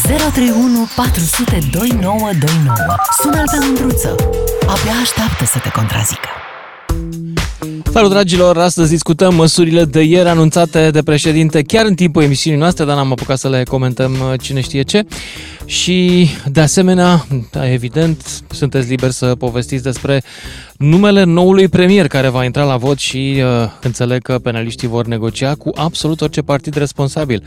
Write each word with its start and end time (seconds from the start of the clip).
031 0.00 0.88
400 0.96 1.58
2929. 1.70 2.96
Sună-l 3.22 3.44
pe 3.50 3.66
Mândruță. 3.66 4.14
Abia 4.60 4.92
așteaptă 5.02 5.44
să 5.44 5.58
te 5.58 5.68
contrazică. 5.68 6.28
Salut 7.92 8.10
dragilor, 8.10 8.58
astăzi 8.58 8.90
discutăm 8.90 9.34
măsurile 9.34 9.84
de 9.84 10.02
ieri 10.02 10.28
anunțate 10.28 10.90
de 10.90 11.02
președinte 11.02 11.62
chiar 11.62 11.86
în 11.86 11.94
timpul 11.94 12.22
emisiunii 12.22 12.58
noastre, 12.58 12.84
dar 12.84 12.96
n-am 12.96 13.12
apucat 13.12 13.38
să 13.38 13.48
le 13.48 13.62
comentăm 13.62 14.12
uh, 14.12 14.40
cine 14.40 14.60
știe 14.60 14.82
ce. 14.82 15.04
Și 15.64 16.28
de 16.46 16.60
asemenea, 16.60 17.26
da, 17.50 17.72
evident, 17.72 18.42
sunteți 18.50 18.88
liberi 18.88 19.12
să 19.12 19.34
povestiți 19.34 19.82
despre 19.82 20.22
numele 20.76 21.24
noului 21.24 21.68
premier 21.68 22.06
care 22.06 22.28
va 22.28 22.44
intra 22.44 22.64
la 22.64 22.76
vot 22.76 22.98
și 22.98 23.42
uh, 23.62 23.70
înțeleg 23.82 24.22
că 24.22 24.38
penaliștii 24.38 24.88
vor 24.88 25.06
negocia 25.06 25.54
cu 25.54 25.70
absolut 25.74 26.20
orice 26.20 26.40
partid 26.40 26.74
responsabil. 26.74 27.42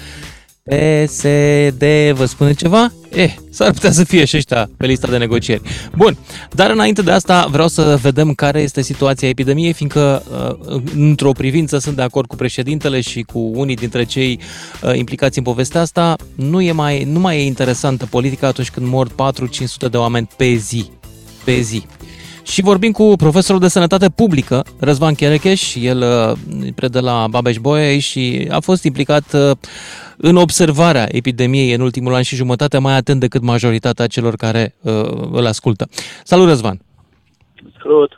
PSD 0.69 1.83
vă 2.13 2.25
spune 2.25 2.53
ceva? 2.53 2.91
Eh, 3.09 3.35
s-ar 3.49 3.71
putea 3.71 3.91
să 3.91 4.03
fie 4.03 4.25
și 4.25 4.37
ăștia 4.37 4.69
pe 4.77 4.85
lista 4.85 5.07
de 5.07 5.17
negocieri. 5.17 5.61
Bun, 5.95 6.17
dar 6.51 6.69
înainte 6.69 7.01
de 7.01 7.11
asta 7.11 7.47
vreau 7.51 7.67
să 7.67 7.99
vedem 8.01 8.33
care 8.33 8.61
este 8.61 8.81
situația 8.81 9.27
epidemiei, 9.27 9.73
fiindcă 9.73 10.23
uh, 10.69 10.81
într-o 10.95 11.31
privință 11.31 11.77
sunt 11.77 11.95
de 11.95 12.01
acord 12.01 12.27
cu 12.27 12.35
președintele 12.35 13.01
și 13.01 13.21
cu 13.21 13.39
unii 13.53 13.75
dintre 13.75 14.03
cei 14.03 14.39
uh, 14.83 14.97
implicați 14.97 15.37
în 15.37 15.43
povestea 15.43 15.81
asta, 15.81 16.15
nu, 16.35 16.61
e 16.61 16.71
mai, 16.71 17.03
nu 17.03 17.19
mai 17.19 17.37
e 17.37 17.45
interesantă 17.45 18.05
politica 18.05 18.47
atunci 18.47 18.71
când 18.71 18.87
mor 18.87 19.09
4-500 19.09 19.13
de 19.91 19.97
oameni 19.97 20.29
pe 20.37 20.53
zi. 20.53 20.89
Pe 21.43 21.59
zi. 21.59 21.85
Și 22.45 22.61
vorbim 22.61 22.91
cu 22.91 23.13
profesorul 23.17 23.61
de 23.61 23.67
sănătate 23.67 24.09
publică, 24.09 24.65
Răzvan 24.79 25.13
Cherecheș, 25.13 25.75
el 25.75 26.01
uh, 26.01 26.37
predă 26.75 26.99
la 26.99 27.27
Babeș 27.29 27.57
Bolyai 27.57 27.99
și 27.99 28.47
a 28.51 28.59
fost 28.59 28.83
implicat 28.83 29.33
uh, 29.33 29.51
în 30.17 30.35
observarea 30.35 31.07
epidemiei 31.11 31.73
în 31.73 31.81
ultimul 31.81 32.13
an 32.13 32.21
și 32.21 32.35
jumătate, 32.35 32.77
mai 32.77 32.95
atent 32.95 33.19
decât 33.19 33.41
majoritatea 33.41 34.07
celor 34.07 34.35
care 34.35 34.75
uh, 34.81 34.93
îl 35.31 35.45
ascultă. 35.45 35.87
Salut, 36.23 36.47
Răzvan! 36.47 36.81
Salut! 37.81 38.11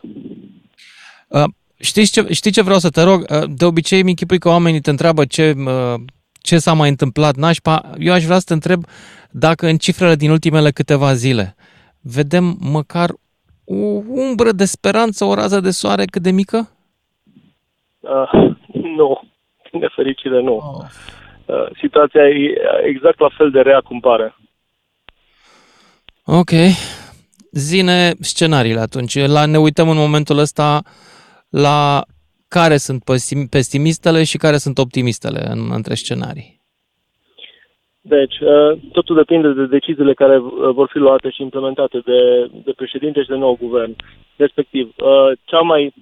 Uh, 1.27 1.43
știți, 1.79 2.11
ce, 2.11 2.27
știi 2.29 2.51
ce 2.51 2.61
vreau 2.61 2.79
să 2.79 2.89
te 2.89 3.01
rog? 3.01 3.25
Uh, 3.29 3.43
de 3.49 3.65
obicei 3.65 4.03
mi 4.03 4.09
închipui 4.09 4.39
că 4.39 4.49
oamenii 4.49 4.81
te 4.81 4.89
întreabă 4.89 5.25
ce, 5.25 5.53
uh, 5.57 6.01
ce 6.41 6.57
s-a 6.57 6.73
mai 6.73 6.89
întâmplat 6.89 7.35
nașpa. 7.35 7.89
Eu 7.97 8.13
aș 8.13 8.23
vrea 8.23 8.37
să 8.37 8.45
te 8.47 8.53
întreb 8.53 8.85
dacă 9.31 9.67
în 9.67 9.77
cifrele 9.77 10.15
din 10.15 10.29
ultimele 10.29 10.71
câteva 10.71 11.13
zile 11.13 11.55
vedem 12.01 12.57
măcar 12.59 13.13
o 13.69 13.75
umbră 14.07 14.51
de 14.51 14.65
speranță, 14.65 15.25
o 15.25 15.33
rază 15.33 15.59
de 15.59 15.71
soare 15.71 16.05
cât 16.05 16.21
de 16.21 16.31
mică? 16.31 16.69
Uh, 17.99 18.55
nu, 18.71 19.21
din 19.71 19.79
nefericire 19.79 20.41
nu. 20.41 20.55
Oh. 20.55 20.85
Uh, 21.45 21.69
situația 21.79 22.21
e 22.21 22.55
exact 22.85 23.19
la 23.19 23.29
fel 23.37 23.51
de 23.51 23.61
rea 23.61 23.79
cum 23.79 23.99
pare. 23.99 24.35
Ok. 26.25 26.51
Zine 27.51 28.13
scenariile 28.19 28.79
atunci. 28.79 29.25
La, 29.25 29.45
ne 29.45 29.57
uităm 29.57 29.89
în 29.89 29.97
momentul 29.97 30.37
ăsta 30.37 30.81
la 31.49 32.03
care 32.47 32.77
sunt 32.77 33.03
pesimistele 33.49 34.23
și 34.23 34.37
care 34.37 34.57
sunt 34.57 34.77
optimistele 34.77 35.47
în, 35.49 35.71
între 35.71 35.93
scenarii. 35.93 36.56
Deci, 38.07 38.39
uh, 38.39 38.77
totul 38.91 39.15
depinde 39.15 39.51
de 39.51 39.65
deciziile 39.65 40.13
care 40.13 40.37
uh, 40.37 40.51
vor 40.71 40.87
fi 40.91 40.97
luate 40.97 41.29
și 41.29 41.41
implementate 41.41 41.99
de, 42.05 42.49
de 42.63 42.71
președinte 42.75 43.21
și 43.21 43.27
de 43.27 43.35
nou 43.35 43.57
guvern. 43.59 43.95
Respectiv, 44.35 44.93
cea 45.43 45.59
mai 45.59 45.93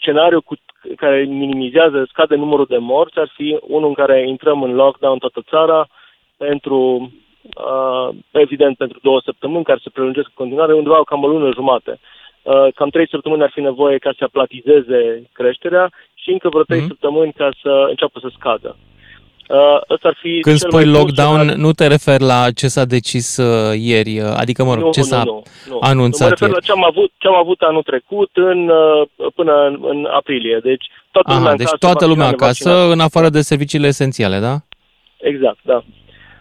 scenariu 0.00 0.40
cu 0.40 0.54
care 0.96 1.24
minimizează, 1.24 2.06
scade 2.08 2.34
numărul 2.34 2.66
de 2.68 2.78
morți, 2.78 3.18
ar 3.18 3.30
fi 3.34 3.58
unul 3.60 3.88
în 3.88 3.94
care 3.94 4.28
intrăm 4.28 4.62
în 4.62 4.74
lockdown 4.74 5.18
toată 5.18 5.42
țara 5.48 5.88
pentru, 6.36 7.12
uh, 7.42 8.08
evident, 8.30 8.76
pentru 8.76 8.98
două 9.02 9.20
săptămâni, 9.24 9.64
care 9.64 9.80
se 9.82 9.90
prelungesc 9.90 10.26
în 10.26 10.40
continuare, 10.42 10.74
undeva 10.74 11.04
cam 11.04 11.22
o 11.22 11.28
lună 11.28 11.50
jumate. 11.54 11.98
Uh, 12.42 12.66
cam 12.74 12.88
trei 12.88 13.08
săptămâni 13.08 13.42
ar 13.42 13.50
fi 13.50 13.60
nevoie 13.60 13.98
ca 13.98 14.12
să 14.18 14.24
aplatizeze 14.24 15.00
creșterea 15.32 15.90
și 16.14 16.30
încă 16.30 16.48
vreo 16.48 16.62
trei 16.62 16.80
mm-hmm. 16.80 16.92
săptămâni 16.92 17.32
ca 17.32 17.48
să 17.62 17.86
înceapă 17.88 18.18
să 18.18 18.28
scadă. 18.36 18.76
Uh, 19.50 19.80
ăsta 19.90 20.08
ar 20.08 20.16
fi 20.20 20.40
Când 20.40 20.56
spui 20.58 20.84
lockdown, 20.84 21.38
scenariu. 21.38 21.62
nu 21.62 21.72
te 21.72 21.86
referi 21.86 22.22
la 22.22 22.50
ce 22.50 22.68
s-a 22.68 22.84
decis 22.84 23.36
uh, 23.36 23.72
ieri, 23.78 24.20
uh, 24.20 24.32
adică, 24.36 24.64
mă 24.64 24.74
rog, 24.74 24.82
nu, 24.82 24.90
ce 24.90 25.00
nu, 25.00 25.06
s-a 25.06 25.22
nu, 25.24 25.42
nu. 25.68 25.78
anunțat 25.80 26.20
nu, 26.20 26.26
mă 26.26 26.30
refer 26.30 26.48
ieri. 26.48 26.60
la 26.60 26.66
ce 26.66 26.72
am 26.72 26.84
avut, 26.84 27.12
ce 27.18 27.26
am 27.28 27.34
avut 27.34 27.60
anul 27.60 27.82
trecut 27.82 28.30
în, 28.34 28.68
uh, 28.68 29.08
până 29.34 29.52
în, 29.66 29.78
în 29.82 30.06
aprilie. 30.12 30.60
Deci 30.62 30.84
toată 31.10 31.30
Aha, 31.30 31.38
lumea 31.38 31.54
deci 31.56 31.66
acasă, 31.66 31.86
toată 31.86 32.06
lumea 32.06 32.26
acasă, 32.26 32.90
în 32.90 33.00
afară 33.00 33.28
de 33.28 33.40
serviciile 33.40 33.86
esențiale, 33.86 34.38
da? 34.38 34.54
Exact, 35.16 35.58
da. 35.62 35.84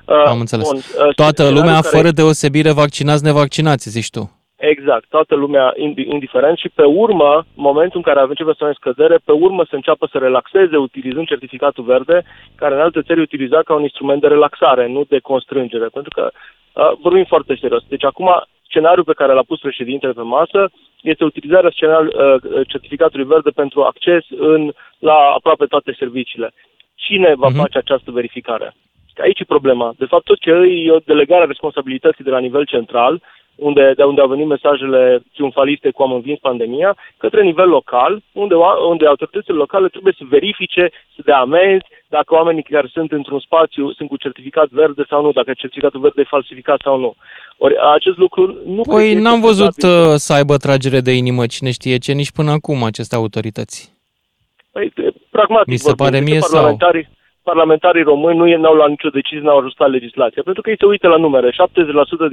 Uh, 0.06 0.26
Am 0.26 0.40
înțeles. 0.40 0.68
Bun, 0.68 0.78
uh, 0.78 1.16
toată 1.16 1.50
lumea, 1.50 1.80
care... 1.82 1.96
fără 1.96 2.12
deosebire, 2.12 2.72
vaccinați, 2.72 3.24
nevaccinați, 3.24 3.90
zici 3.90 4.10
tu. 4.10 4.39
Exact, 4.60 5.06
toată 5.10 5.36
lumea 5.36 5.74
indiferent 5.96 6.58
și 6.58 6.70
pe 6.70 6.84
urmă, 6.84 7.46
momentul 7.56 7.98
în 7.98 8.14
care 8.14 8.26
începe 8.28 8.54
să 8.58 8.72
scădere, 8.74 9.18
pe 9.26 9.32
urmă 9.32 9.64
să 9.70 9.76
înceapă 9.76 10.08
să 10.12 10.18
relaxeze 10.18 10.78
utilizând 10.78 11.28
certificatul 11.28 11.84
verde, 11.84 12.24
care 12.56 12.74
în 12.74 12.82
alte 12.82 13.02
țări 13.02 13.22
utilizat 13.22 13.64
ca 13.64 13.74
un 13.74 13.82
instrument 13.82 14.22
de 14.22 14.28
relaxare, 14.28 14.88
nu 14.88 15.04
de 15.04 15.20
constrângere, 15.20 15.88
pentru 15.88 16.12
că 16.16 16.32
uh, 16.32 16.92
vorbim 17.02 17.24
foarte 17.24 17.58
serios. 17.62 17.84
Deci 17.88 18.04
acum 18.04 18.30
scenariul 18.70 19.04
pe 19.04 19.14
care 19.14 19.34
l-a 19.34 19.44
pus 19.48 19.60
președintele 19.60 20.14
pe 20.14 20.22
masă 20.22 20.72
este 21.02 21.24
utilizarea 21.24 21.70
scenariul, 21.70 22.14
uh, 22.16 22.68
certificatului 22.68 23.26
verde 23.26 23.50
pentru 23.50 23.84
acces 23.84 24.24
în, 24.30 24.72
la 25.00 25.18
aproape 25.36 25.66
toate 25.66 25.96
serviciile. 26.00 26.54
Cine 26.96 27.34
va 27.36 27.50
uh-huh. 27.52 27.62
face 27.62 27.78
această 27.78 28.12
verificare? 28.12 28.74
Aici 29.22 29.40
e 29.40 29.56
problema. 29.56 29.94
De 29.98 30.06
fapt, 30.06 30.24
tot 30.24 30.40
ce 30.40 30.50
e 30.50 30.92
o 30.92 31.06
delegare 31.06 31.44
a 31.44 31.54
responsabilității 31.54 32.24
de 32.24 32.30
la 32.30 32.40
nivel 32.40 32.66
central, 32.66 33.22
unde, 33.60 33.94
de 33.96 34.04
unde 34.04 34.22
au 34.22 34.28
venit 34.28 34.48
mesajele 34.48 35.24
triumfaliste 35.34 35.90
cu 35.92 36.04
am 36.04 36.12
învins 36.12 36.40
pandemia, 36.40 36.98
către 37.18 37.44
nivel 37.44 37.70
local, 37.70 38.22
unde, 38.32 38.56
unde 38.90 39.06
autoritățile 39.06 39.56
locale 39.56 39.88
trebuie 39.88 40.14
să 40.18 40.24
verifice, 40.30 40.90
să 41.16 41.22
dea 41.26 41.38
amenzi, 41.38 41.86
dacă 42.08 42.34
oamenii 42.34 42.64
care 42.64 42.90
sunt 42.92 43.12
într-un 43.12 43.40
spațiu 43.40 43.92
sunt 43.92 44.10
cu 44.10 44.18
certificat 44.18 44.68
verde 44.70 45.04
sau 45.10 45.22
nu, 45.22 45.32
dacă 45.32 45.54
certificatul 45.54 46.00
verde 46.00 46.22
e 46.22 46.36
falsificat 46.36 46.80
sau 46.84 47.00
nu. 47.00 47.16
Ori 47.58 47.76
acest 47.94 48.18
lucru 48.18 48.58
nu 48.66 48.82
Păi 48.82 49.14
n-am 49.14 49.42
văzut 49.42 49.84
uh, 49.84 50.16
să 50.16 50.34
aibă 50.34 50.58
tragere 50.58 51.00
de 51.00 51.12
inimă 51.12 51.46
cine 51.46 51.72
știe 51.72 51.98
ce 51.98 52.12
nici 52.12 52.32
până 52.32 52.52
acum 52.52 52.84
aceste 52.84 53.16
autorități. 53.16 53.98
Păi, 54.72 54.94
pragmatic 55.30 55.68
Mi 55.68 55.78
se 55.78 55.94
pare 55.94 56.20
mie 56.20 56.40
sau 56.40 56.78
parlamentarii 57.50 58.10
români 58.12 58.38
nu 58.38 58.46
n-au 58.62 58.76
luat 58.76 58.90
nicio 58.90 59.16
decizie, 59.18 59.46
n-au 59.46 59.60
ajustat 59.60 59.90
legislația, 59.90 60.42
pentru 60.46 60.62
că 60.62 60.70
ei 60.70 60.82
se 60.82 60.86
uită 60.86 61.08
la 61.08 61.24
numere. 61.26 61.50
70% 61.52 61.54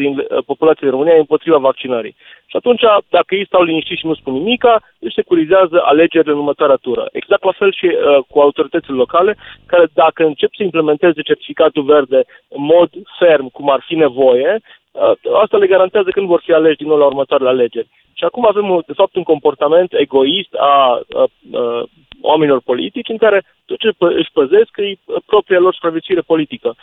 din 0.02 0.12
uh, 0.18 0.24
populația 0.50 0.90
României 0.90 1.16
e 1.16 1.26
împotriva 1.26 1.58
vaccinării. 1.68 2.14
Și 2.50 2.56
atunci, 2.56 2.82
dacă 3.16 3.30
ei 3.34 3.46
stau 3.46 3.62
liniștiți 3.62 4.00
și 4.00 4.06
nu 4.06 4.14
spun 4.14 4.32
nimica, 4.32 4.74
își 4.98 5.18
securizează 5.20 5.76
alegerile 5.92 6.32
în 6.32 6.38
următoarea 6.38 6.84
tură. 6.86 7.04
Exact 7.12 7.44
la 7.44 7.54
fel 7.60 7.72
și 7.72 7.86
uh, 7.86 8.18
cu 8.30 8.36
autoritățile 8.40 8.96
locale, 8.96 9.36
care 9.66 9.86
dacă 10.02 10.20
încep 10.24 10.50
să 10.54 10.62
implementeze 10.62 11.20
certificatul 11.22 11.82
verde 11.82 12.20
în 12.56 12.62
mod 12.74 12.88
ferm, 13.18 13.46
cum 13.56 13.70
ar 13.70 13.82
fi 13.88 13.94
nevoie, 13.94 14.50
uh, 14.60 15.12
asta 15.42 15.56
le 15.56 15.72
garantează 15.74 16.08
că 16.10 16.20
nu 16.20 16.32
vor 16.34 16.42
fi 16.44 16.52
aleși 16.52 16.80
din 16.82 16.88
nou 16.88 16.98
la 16.98 17.10
următoarele 17.12 17.48
alegeri. 17.48 17.88
Și 18.18 18.24
acum 18.24 18.46
avem, 18.46 18.82
de 18.86 18.92
fapt, 18.92 19.14
un 19.16 19.22
comportament 19.22 19.92
egoist 19.92 20.54
a, 20.54 21.00
a, 21.14 21.24
a 21.52 21.84
oamenilor 22.20 22.60
politici 22.60 23.08
în 23.08 23.16
care 23.16 23.44
tot 23.64 23.78
ce 23.78 23.90
își 23.98 24.32
păzesc 24.32 24.76
e 24.76 24.94
propria 25.26 25.58
lor 25.58 25.74
supraviețuire 25.74 26.20
politică. 26.20 26.76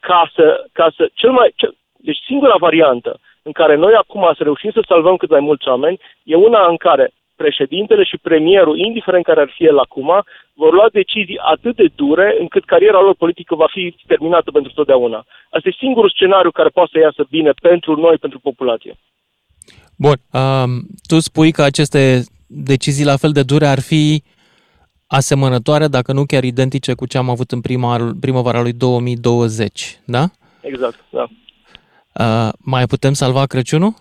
Ca 0.00 0.30
să, 0.34 0.64
ca 0.72 0.90
să 0.96 1.10
cel 1.14 1.30
mai, 1.30 1.52
cel, 1.56 1.74
deci 1.96 2.18
singura 2.26 2.54
variantă 2.58 3.20
în 3.42 3.52
care 3.52 3.74
noi 3.74 3.94
acum 3.94 4.32
să 4.36 4.42
reușim 4.42 4.70
să 4.70 4.82
salvăm 4.86 5.16
cât 5.16 5.30
mai 5.30 5.40
mulți 5.40 5.68
oameni 5.68 5.98
e 6.22 6.34
una 6.34 6.66
în 6.66 6.76
care 6.76 7.12
președintele 7.36 8.04
și 8.04 8.18
premierul, 8.28 8.78
indiferent 8.78 9.24
care 9.24 9.40
ar 9.40 9.50
fi 9.56 9.64
el 9.64 9.78
acum, 9.78 10.10
vor 10.54 10.72
lua 10.72 10.88
decizii 10.92 11.38
atât 11.38 11.76
de 11.76 11.88
dure 11.94 12.36
încât 12.38 12.64
cariera 12.64 13.00
lor 13.00 13.14
politică 13.14 13.54
va 13.54 13.68
fi 13.70 13.94
terminată 14.06 14.50
pentru 14.50 14.72
totdeauna. 14.72 15.24
Asta 15.50 15.68
e 15.68 15.82
singurul 15.84 16.10
scenariu 16.10 16.50
care 16.50 16.68
poate 16.68 16.90
să 16.92 16.98
iasă 16.98 17.26
bine 17.30 17.52
pentru 17.68 17.96
noi, 17.96 18.16
pentru 18.16 18.38
populație. 18.38 18.92
Bun. 20.04 20.16
Um, 20.32 20.70
tu 21.06 21.18
spui 21.20 21.52
că 21.52 21.62
aceste 21.62 22.24
decizii 22.46 23.04
la 23.04 23.16
fel 23.16 23.32
de 23.32 23.42
dure 23.42 23.66
ar 23.66 23.80
fi 23.80 24.22
asemănătoare, 25.06 25.86
dacă 25.86 26.12
nu 26.12 26.24
chiar 26.24 26.44
identice 26.44 26.94
cu 26.94 27.06
ce 27.06 27.18
am 27.18 27.30
avut 27.30 27.50
în 27.50 27.60
prima, 27.60 27.96
primăvara 28.20 28.62
lui 28.62 28.72
2020, 28.72 29.98
da? 30.06 30.24
Exact, 30.60 31.04
da. 31.10 31.26
Uh, 32.22 32.52
mai 32.58 32.84
putem 32.86 33.12
salva 33.12 33.46
Crăciunul? 33.46 33.94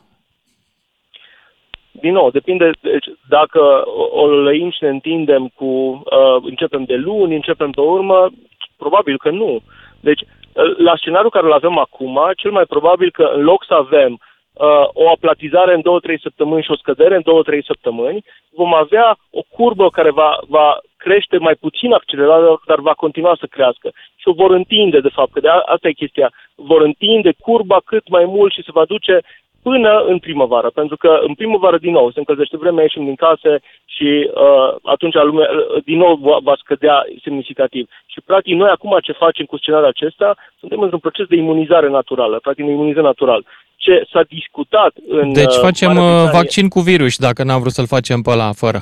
Din 1.92 2.14
nou, 2.14 2.30
depinde 2.32 2.72
deci, 2.82 3.06
dacă 3.30 3.60
o, 3.86 4.22
o 4.22 4.28
lăim 4.28 4.72
și 4.72 4.84
ne 4.84 4.90
întindem 4.90 5.48
cu 5.56 5.66
uh, 5.66 6.38
începem 6.42 6.84
de 6.84 6.96
luni, 6.96 7.36
începem 7.36 7.72
pe 7.72 7.82
urmă, 7.82 8.30
probabil 8.78 9.18
că 9.18 9.30
nu. 9.30 9.62
Deci, 10.00 10.22
uh, 10.22 10.78
la 10.78 10.94
scenariul 10.96 11.30
care 11.30 11.46
îl 11.46 11.54
avem 11.54 11.78
acum, 11.78 12.20
cel 12.36 12.52
mai 12.52 12.66
probabil 12.66 13.12
că 13.12 13.32
în 13.36 13.44
loc 13.44 13.66
să 13.68 13.74
avem 13.74 14.20
uh, 14.60 14.88
o 14.94 15.10
aplatizare 15.10 15.74
în 15.74 15.82
2-3 15.82 16.22
săptămâni 16.22 16.64
și 16.64 16.72
o 16.72 16.76
scădere 16.76 17.16
în 17.16 17.24
2-3 17.62 17.66
săptămâni, 17.66 18.24
vom 18.54 18.74
avea 18.74 19.18
o 19.32 19.42
curbă 19.50 19.90
care 19.90 20.12
va, 20.12 20.38
va 20.48 20.78
crește 20.98 21.38
mai 21.38 21.56
puțin 21.56 21.94
accelerat, 21.94 22.42
dar 22.66 22.80
va 22.80 22.94
continua 22.94 23.36
să 23.40 23.46
crească. 23.46 23.92
Și 24.16 24.28
o 24.28 24.34
vor 24.34 24.52
întinde, 24.52 25.00
de 25.00 25.16
fapt, 25.18 25.32
că 25.32 25.40
de 25.40 25.50
a, 25.50 25.60
asta 25.66 25.88
e 25.88 26.02
chestia. 26.04 26.32
vor 26.56 26.82
întinde 26.82 27.32
curba 27.40 27.78
cât 27.86 28.10
mai 28.10 28.26
mult 28.26 28.52
și 28.54 28.64
se 28.64 28.72
va 28.74 28.86
duce 28.86 29.22
până 29.70 30.04
în 30.12 30.20
primăvară, 30.20 30.70
pentru 30.70 30.98
că 30.98 31.20
în 31.28 31.34
primăvară 31.34 31.78
din 31.78 31.92
nou 31.92 32.12
se 32.12 32.20
încălzește 32.20 32.58
vremea, 32.58 32.84
ieșim 32.84 33.04
din 33.04 33.16
case 33.16 33.60
și 33.86 34.10
uh, 34.34 34.70
atunci 34.84 35.14
lumea 35.14 35.50
uh, 35.52 35.84
din 35.84 35.98
nou 35.98 36.16
va, 36.16 36.38
va 36.42 36.56
scădea 36.64 37.06
semnificativ. 37.24 37.90
Și 38.06 38.20
practic 38.26 38.54
noi 38.56 38.70
acum 38.70 38.98
ce 39.02 39.12
facem 39.12 39.46
cu 39.46 39.58
scenariul 39.58 39.90
acesta, 39.90 40.36
suntem 40.60 40.80
într-un 40.82 41.00
proces 41.00 41.28
de 41.28 41.36
imunizare 41.36 41.90
naturală, 41.90 42.40
practic 42.40 42.66
ne 42.66 42.72
imunizăm 42.72 43.04
natural. 43.04 43.46
Ce 43.84 44.04
s-a 44.12 44.24
discutat 44.24 44.94
în 45.08 45.34
Deci 45.34 45.56
uh, 45.56 45.62
facem 45.68 45.92
uh, 45.98 46.30
vaccin 46.32 46.68
cu 46.68 46.80
virus 46.80 47.18
dacă 47.18 47.44
n-am 47.44 47.60
vrut 47.60 47.72
să-l 47.72 47.94
facem 47.96 48.22
pe 48.22 48.30
ăla 48.30 48.52
fără. 48.52 48.80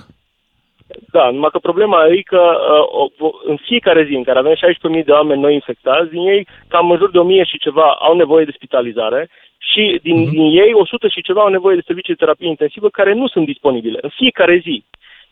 Da, 1.16 1.30
numai 1.30 1.50
că 1.52 1.60
problema 1.60 2.08
e 2.08 2.22
că 2.22 2.44
uh, 3.20 3.32
în 3.46 3.58
fiecare 3.68 4.06
zi 4.08 4.14
în 4.16 4.24
care 4.24 4.40
avem 4.40 4.54
16.000 4.54 5.06
de 5.06 5.12
oameni 5.12 5.42
noi 5.42 5.54
infectați, 5.54 6.10
din 6.10 6.28
ei 6.28 6.48
cam 6.68 6.92
în 6.92 6.98
jur 6.98 7.12
de 7.12 7.42
1.000 7.44 7.50
și 7.50 7.58
ceva 7.58 7.88
au 8.00 8.16
nevoie 8.16 8.46
de 8.46 8.56
spitalizare 8.56 9.30
și 9.58 10.00
din, 10.02 10.18
uh-huh. 10.22 10.30
din 10.30 10.44
ei 10.64 10.72
100 10.74 11.08
și 11.08 11.22
ceva 11.22 11.42
au 11.42 11.48
nevoie 11.48 11.76
de 11.76 11.84
servicii 11.86 12.14
de 12.14 12.20
terapie 12.24 12.48
intensivă 12.48 12.90
care 12.90 13.14
nu 13.14 13.28
sunt 13.28 13.46
disponibile 13.46 14.00
în 14.02 14.10
fiecare 14.10 14.58
zi. 14.64 14.84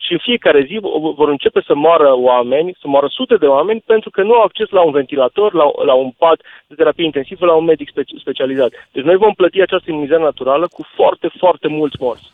Și 0.05 0.11
în 0.11 0.17
fiecare 0.17 0.63
zi 0.67 0.77
vor 1.15 1.29
începe 1.29 1.61
să 1.65 1.75
moară 1.75 2.09
oameni, 2.15 2.75
să 2.81 2.88
moară 2.88 3.07
sute 3.09 3.35
de 3.35 3.45
oameni, 3.45 3.83
pentru 3.85 4.09
că 4.09 4.23
nu 4.23 4.33
au 4.33 4.41
acces 4.41 4.69
la 4.69 4.81
un 4.81 4.91
ventilator, 4.91 5.53
la, 5.53 5.65
la 5.85 5.94
un 5.94 6.11
pat 6.17 6.41
de 6.67 6.75
terapie 6.75 7.05
intensivă, 7.05 7.45
la 7.45 7.53
un 7.53 7.65
medic 7.65 7.89
spe- 7.89 8.19
specializat. 8.19 8.71
Deci 8.91 9.03
noi 9.03 9.15
vom 9.15 9.33
plăti 9.33 9.61
această 9.61 9.91
imunizare 9.91 10.21
naturală 10.21 10.67
cu 10.67 10.85
foarte, 10.95 11.31
foarte 11.38 11.67
mulți 11.67 11.95
morți. 12.00 12.31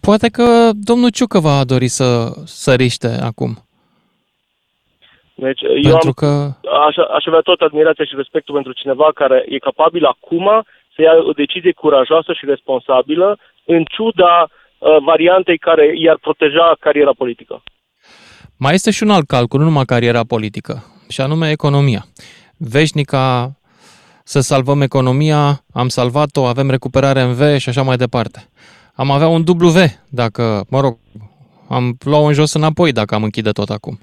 Poate 0.00 0.28
că 0.28 0.70
domnul 0.72 1.10
Ciucă 1.10 1.38
va 1.38 1.64
dori 1.64 1.88
să 1.88 2.06
săriște 2.44 3.08
acum. 3.22 3.56
Deci 5.34 5.60
eu 5.62 5.90
Pentru 5.90 6.12
am, 6.14 6.20
că... 6.22 6.26
aș, 6.86 6.96
aș 6.96 7.24
avea 7.26 7.40
tot 7.40 7.60
admirația 7.60 8.04
și 8.04 8.16
respectul 8.16 8.54
pentru 8.54 8.72
cineva 8.72 9.10
care 9.14 9.44
e 9.48 9.58
capabil 9.58 10.04
acum 10.04 10.64
să 10.94 11.02
ia 11.02 11.12
o 11.28 11.32
decizie 11.32 11.72
curajoasă 11.72 12.32
și 12.32 12.44
responsabilă 12.46 13.38
în 13.64 13.84
ciuda 13.84 14.42
uh, 14.42 14.62
variantei 15.04 15.58
care 15.58 15.92
i-ar 15.94 16.18
proteja 16.20 16.76
cariera 16.80 17.12
politică. 17.12 17.62
Mai 18.56 18.74
este 18.74 18.90
și 18.90 19.02
un 19.02 19.10
alt 19.10 19.26
calcul, 19.26 19.58
nu 19.58 19.64
numai 19.64 19.84
cariera 19.84 20.24
politică, 20.24 20.84
și 21.08 21.20
anume 21.20 21.50
economia. 21.50 22.04
Veșnica 22.56 23.52
să 24.24 24.40
salvăm 24.40 24.80
economia, 24.80 25.64
am 25.72 25.88
salvat-o, 25.88 26.44
avem 26.46 26.70
recuperare 26.70 27.20
în 27.20 27.34
V 27.34 27.56
și 27.56 27.68
așa 27.68 27.82
mai 27.82 27.96
departe. 27.96 28.48
Am 28.94 29.10
avea 29.10 29.28
un 29.28 29.42
W 29.46 29.80
dacă, 30.10 30.64
mă 30.70 30.80
rog, 30.80 30.98
am 31.68 31.96
luat 32.04 32.26
în 32.26 32.32
jos 32.32 32.52
înapoi 32.54 32.92
dacă 32.92 33.14
am 33.14 33.22
închide 33.22 33.50
tot 33.50 33.68
acum 33.68 33.98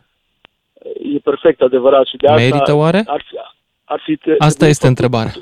e 1.16 1.19
perfect 1.19 1.62
adevărat 1.62 2.06
și 2.06 2.18
de 2.18 2.27
asta... 2.27 2.42
Merită 2.42 2.74
oare? 2.74 3.04
Ar 3.06 3.24
fi, 3.27 3.36
ar 3.84 4.01
fi 4.06 4.19
asta 4.38 4.68
este 4.68 4.88
făcut, 4.88 5.00
întrebarea. 5.00 5.34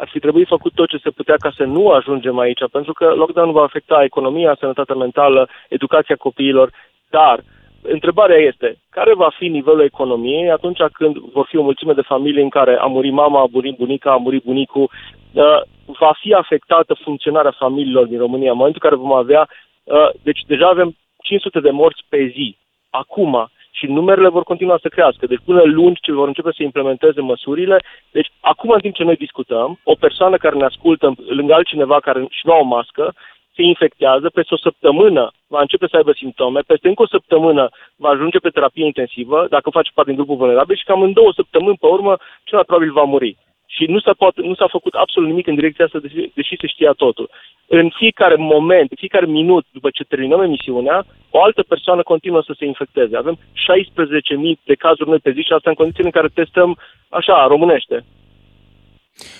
Ar 0.00 0.08
fi 0.08 0.18
trebuit 0.18 0.46
făcut 0.46 0.72
tot 0.74 0.88
ce 0.88 0.96
se 0.96 1.10
putea 1.10 1.36
ca 1.36 1.50
să 1.56 1.64
nu 1.64 1.88
ajungem 1.88 2.38
aici, 2.38 2.68
pentru 2.72 2.92
că 2.92 3.06
lockdown 3.14 3.52
va 3.52 3.62
afecta 3.62 4.02
economia, 4.04 4.56
sănătatea 4.60 4.94
mentală, 4.94 5.48
educația 5.68 6.16
copiilor, 6.16 6.70
dar 7.10 7.40
întrebarea 7.82 8.36
este, 8.36 8.78
care 8.90 9.14
va 9.14 9.30
fi 9.38 9.48
nivelul 9.48 9.80
economiei 9.80 10.50
atunci 10.50 10.78
când 10.92 11.16
vor 11.16 11.46
fi 11.48 11.56
o 11.56 11.62
mulțime 11.62 11.92
de 11.92 12.10
familii 12.12 12.42
în 12.42 12.48
care 12.48 12.76
a 12.78 12.86
murit 12.86 13.12
mama, 13.12 13.40
a 13.40 13.48
murit 13.52 13.76
bunica, 13.76 14.12
a 14.12 14.16
murit 14.16 14.42
bunicul, 14.42 14.90
uh, 15.32 15.60
va 15.98 16.12
fi 16.20 16.34
afectată 16.34 16.94
funcționarea 16.94 17.54
familiilor 17.58 18.06
din 18.06 18.18
România 18.18 18.50
în 18.50 18.56
momentul 18.56 18.80
în 18.82 18.88
care 18.88 19.02
vom 19.02 19.12
avea, 19.12 19.48
uh, 19.84 20.08
deci 20.22 20.40
deja 20.46 20.66
avem 20.68 20.96
500 21.22 21.60
de 21.60 21.70
morți 21.70 22.04
pe 22.08 22.26
zi. 22.34 22.56
Acum, 22.90 23.50
și 23.70 23.86
numerele 23.86 24.28
vor 24.28 24.42
continua 24.42 24.78
să 24.82 24.88
crească. 24.88 25.26
Deci 25.26 25.44
până 25.44 25.62
luni 25.64 25.98
ce 26.02 26.12
vor 26.12 26.26
începe 26.26 26.50
să 26.56 26.62
implementeze 26.62 27.20
măsurile. 27.20 27.82
Deci 28.10 28.30
acum 28.40 28.70
în 28.70 28.80
timp 28.80 28.94
ce 28.94 29.04
noi 29.04 29.16
discutăm, 29.16 29.78
o 29.84 29.94
persoană 29.94 30.36
care 30.36 30.56
ne 30.56 30.64
ascultă 30.64 31.14
lângă 31.26 31.54
altcineva 31.54 32.00
care 32.00 32.26
și 32.30 32.46
nu 32.46 32.52
au 32.52 32.60
o 32.60 32.64
mască, 32.64 33.14
se 33.54 33.62
infectează, 33.62 34.30
peste 34.30 34.54
o 34.54 34.56
săptămână 34.56 35.30
va 35.46 35.60
începe 35.60 35.86
să 35.88 35.96
aibă 35.96 36.12
simptome, 36.12 36.60
peste 36.60 36.88
încă 36.88 37.02
o 37.02 37.06
săptămână 37.06 37.68
va 37.96 38.08
ajunge 38.08 38.38
pe 38.38 38.48
terapie 38.48 38.84
intensivă, 38.84 39.46
dacă 39.50 39.70
face 39.70 39.90
parte 39.94 40.10
din 40.10 40.20
grupul 40.20 40.40
vulnerabil 40.40 40.76
și 40.76 40.84
cam 40.84 41.02
în 41.02 41.12
două 41.12 41.32
săptămâni 41.34 41.76
pe 41.80 41.86
urmă, 41.86 42.16
cel 42.44 42.56
mai 42.56 42.64
probabil 42.64 42.92
va 42.92 43.02
muri 43.02 43.36
și 43.76 43.84
nu 43.84 43.98
s-a, 44.00 44.12
poate, 44.22 44.40
nu 44.40 44.54
s-a 44.54 44.68
făcut 44.76 44.94
absolut 44.94 45.28
nimic 45.28 45.46
în 45.46 45.54
direcția 45.54 45.84
asta, 45.84 45.98
deși, 45.98 46.30
deși 46.34 46.54
se 46.60 46.66
știa 46.66 46.92
totul. 46.92 47.30
În 47.66 47.90
fiecare 48.00 48.36
moment, 48.36 48.90
în 48.90 48.96
fiecare 49.04 49.26
minut 49.26 49.64
după 49.70 49.88
ce 49.90 50.04
terminăm 50.04 50.40
emisiunea, 50.40 51.06
o 51.30 51.42
altă 51.42 51.62
persoană 51.62 52.02
continuă 52.02 52.42
să 52.46 52.54
se 52.58 52.64
infecteze. 52.64 53.16
Avem 53.16 53.36
16.000 53.36 54.64
de 54.64 54.74
cazuri 54.74 55.08
noi 55.08 55.18
pe 55.18 55.32
zi 55.32 55.40
și 55.40 55.52
asta 55.52 55.70
în 55.70 55.80
condițiile 55.80 56.10
în 56.10 56.16
care 56.18 56.28
testăm 56.28 56.78
așa, 57.08 57.46
românește. 57.46 58.04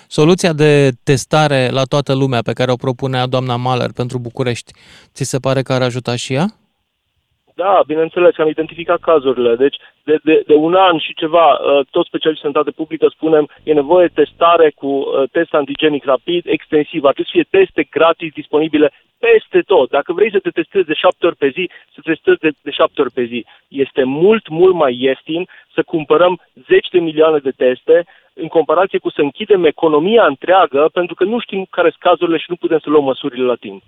Soluția 0.08 0.52
de 0.52 0.90
testare 1.04 1.68
la 1.70 1.82
toată 1.82 2.14
lumea 2.14 2.42
pe 2.42 2.52
care 2.52 2.70
o 2.70 2.82
propunea 2.86 3.26
doamna 3.26 3.56
Maler 3.56 3.90
pentru 3.94 4.18
București, 4.18 4.72
ți 5.14 5.24
se 5.24 5.38
pare 5.38 5.62
că 5.62 5.72
ar 5.72 5.82
ajuta 5.82 6.16
și 6.16 6.32
ea? 6.32 6.46
Da, 7.62 7.82
bineînțeles, 7.86 8.38
am 8.38 8.48
identificat 8.48 9.00
cazurile. 9.00 9.56
Deci, 9.56 9.76
de, 10.04 10.16
de, 10.22 10.42
de 10.46 10.54
un 10.54 10.74
an 10.74 10.98
și 10.98 11.14
ceva, 11.14 11.46
uh, 11.52 11.86
toți 11.90 12.08
specialiștii 12.08 12.46
de 12.46 12.52
sănătate 12.52 12.70
publică 12.80 13.06
spunem, 13.08 13.48
e 13.62 13.72
nevoie 13.72 14.06
de 14.06 14.22
testare 14.22 14.70
cu 14.70 14.86
uh, 14.86 15.28
test 15.30 15.54
antigenic 15.54 16.04
rapid, 16.04 16.42
extensiv. 16.46 17.04
Ar 17.04 17.12
trebui 17.12 17.30
să 17.30 17.36
fie 17.38 17.60
teste 17.60 17.82
gratis 17.96 18.32
disponibile 18.32 18.92
peste 19.26 19.60
tot. 19.72 19.88
Dacă 19.90 20.12
vrei 20.12 20.30
să 20.30 20.38
te 20.38 20.50
testezi 20.50 20.86
de 20.86 21.00
șapte 21.02 21.26
ori 21.26 21.36
pe 21.36 21.48
zi, 21.56 21.70
să 21.94 21.98
te 22.02 22.10
testezi 22.12 22.38
de, 22.44 22.50
de 22.62 22.70
șapte 22.70 23.00
ori 23.00 23.16
pe 23.18 23.24
zi. 23.24 23.46
Este 23.68 24.02
mult, 24.04 24.48
mult 24.48 24.74
mai 24.74 24.92
ieftin 25.00 25.48
să 25.74 25.82
cumpărăm 25.82 26.40
zeci 26.68 26.88
de 26.94 26.98
milioane 26.98 27.38
de 27.38 27.52
teste 27.64 27.96
în 28.34 28.48
comparație 28.48 28.98
cu 28.98 29.10
să 29.10 29.20
închidem 29.20 29.64
economia 29.64 30.24
întreagă 30.26 30.90
pentru 30.92 31.14
că 31.14 31.24
nu 31.24 31.38
știm 31.40 31.66
care 31.70 31.88
sunt 31.90 32.02
cazurile 32.02 32.38
și 32.38 32.50
nu 32.52 32.56
putem 32.56 32.78
să 32.78 32.88
luăm 32.90 33.04
măsurile 33.04 33.44
la 33.44 33.54
timp. 33.54 33.82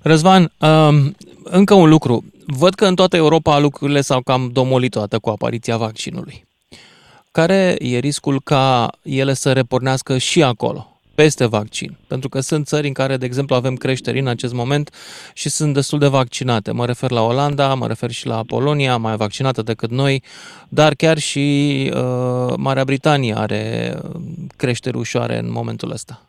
Răzvan, 0.00 0.52
um, 0.58 1.16
încă 1.42 1.74
un 1.74 1.88
lucru. 1.88 2.24
Văd 2.46 2.74
că 2.74 2.86
în 2.86 2.94
toată 2.94 3.16
Europa 3.16 3.58
lucrurile 3.58 4.00
s-au 4.00 4.20
cam 4.20 4.50
domolit 4.52 4.90
toată 4.90 5.18
cu 5.18 5.30
apariția 5.30 5.76
vaccinului. 5.76 6.46
Care 7.32 7.76
e 7.78 7.98
riscul 7.98 8.40
ca 8.40 8.90
ele 9.02 9.34
să 9.34 9.52
repornească 9.52 10.18
și 10.18 10.42
acolo, 10.42 11.00
peste 11.14 11.46
vaccin? 11.46 11.96
Pentru 12.06 12.28
că 12.28 12.40
sunt 12.40 12.66
țări 12.66 12.86
în 12.86 12.92
care, 12.92 13.16
de 13.16 13.24
exemplu, 13.24 13.54
avem 13.54 13.74
creșteri 13.74 14.18
în 14.18 14.26
acest 14.26 14.52
moment 14.52 14.90
și 15.34 15.48
sunt 15.48 15.74
destul 15.74 15.98
de 15.98 16.06
vaccinate. 16.06 16.70
Mă 16.70 16.86
refer 16.86 17.10
la 17.10 17.22
Olanda, 17.22 17.74
mă 17.74 17.86
refer 17.86 18.10
și 18.10 18.26
la 18.26 18.42
Polonia, 18.46 18.96
mai 18.96 19.16
vaccinată 19.16 19.62
decât 19.62 19.90
noi, 19.90 20.22
dar 20.68 20.94
chiar 20.94 21.18
și 21.18 21.90
uh, 21.94 22.54
Marea 22.56 22.84
Britanie 22.84 23.36
are 23.36 23.96
creșteri 24.56 24.96
ușoare 24.96 25.38
în 25.38 25.50
momentul 25.50 25.90
ăsta 25.90 26.27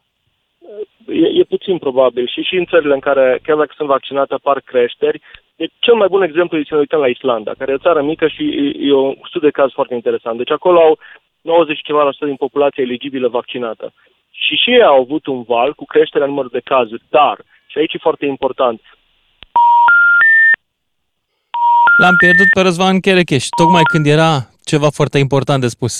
e, 1.23 1.39
e 1.39 1.43
puțin 1.43 1.77
probabil 1.77 2.25
și 2.27 2.41
și 2.41 2.55
în 2.55 2.65
țările 2.65 2.93
în 2.93 2.99
care, 2.99 3.39
chiar 3.43 3.57
dacă 3.57 3.73
sunt 3.75 3.87
vaccinate, 3.87 4.33
apar 4.33 4.59
creșteri. 4.59 5.21
Deci, 5.55 5.71
cel 5.79 5.95
mai 5.95 6.07
bun 6.07 6.21
exemplu 6.21 6.57
este 6.57 6.69
să 6.69 6.75
ne 6.75 6.79
uităm 6.79 6.99
la 6.99 7.07
Islanda, 7.07 7.51
care 7.57 7.71
e 7.71 7.79
o 7.81 7.85
țară 7.87 8.01
mică 8.01 8.27
și 8.27 8.43
e 8.79 8.93
un 8.93 9.15
studiu 9.27 9.47
de 9.49 9.57
caz 9.59 9.71
foarte 9.71 9.93
interesant. 9.93 10.37
Deci 10.37 10.51
acolo 10.51 10.79
au 10.79 10.97
90 11.41 11.79
ceva 11.83 12.03
la 12.03 12.11
sută 12.11 12.25
din 12.25 12.35
populația 12.35 12.83
eligibilă 12.83 13.27
vaccinată. 13.27 13.93
Și 14.31 14.55
și 14.55 14.69
ei 14.69 14.83
au 14.83 15.01
avut 15.01 15.25
un 15.27 15.41
val 15.41 15.73
cu 15.73 15.85
creșterea 15.85 16.27
numărului 16.27 16.59
de 16.59 16.69
cazuri, 16.73 17.03
dar, 17.09 17.37
și 17.67 17.77
aici 17.77 17.93
e 17.93 18.07
foarte 18.07 18.25
important, 18.25 18.81
L-am 22.01 22.15
pierdut 22.15 22.49
pe 22.53 22.61
Răzvan 22.61 22.99
Cherecheș, 22.99 23.45
tocmai 23.57 23.81
când 23.83 24.05
era 24.05 24.49
ceva 24.63 24.89
foarte 24.89 25.17
important 25.17 25.61
de 25.61 25.67
spus. 25.67 25.99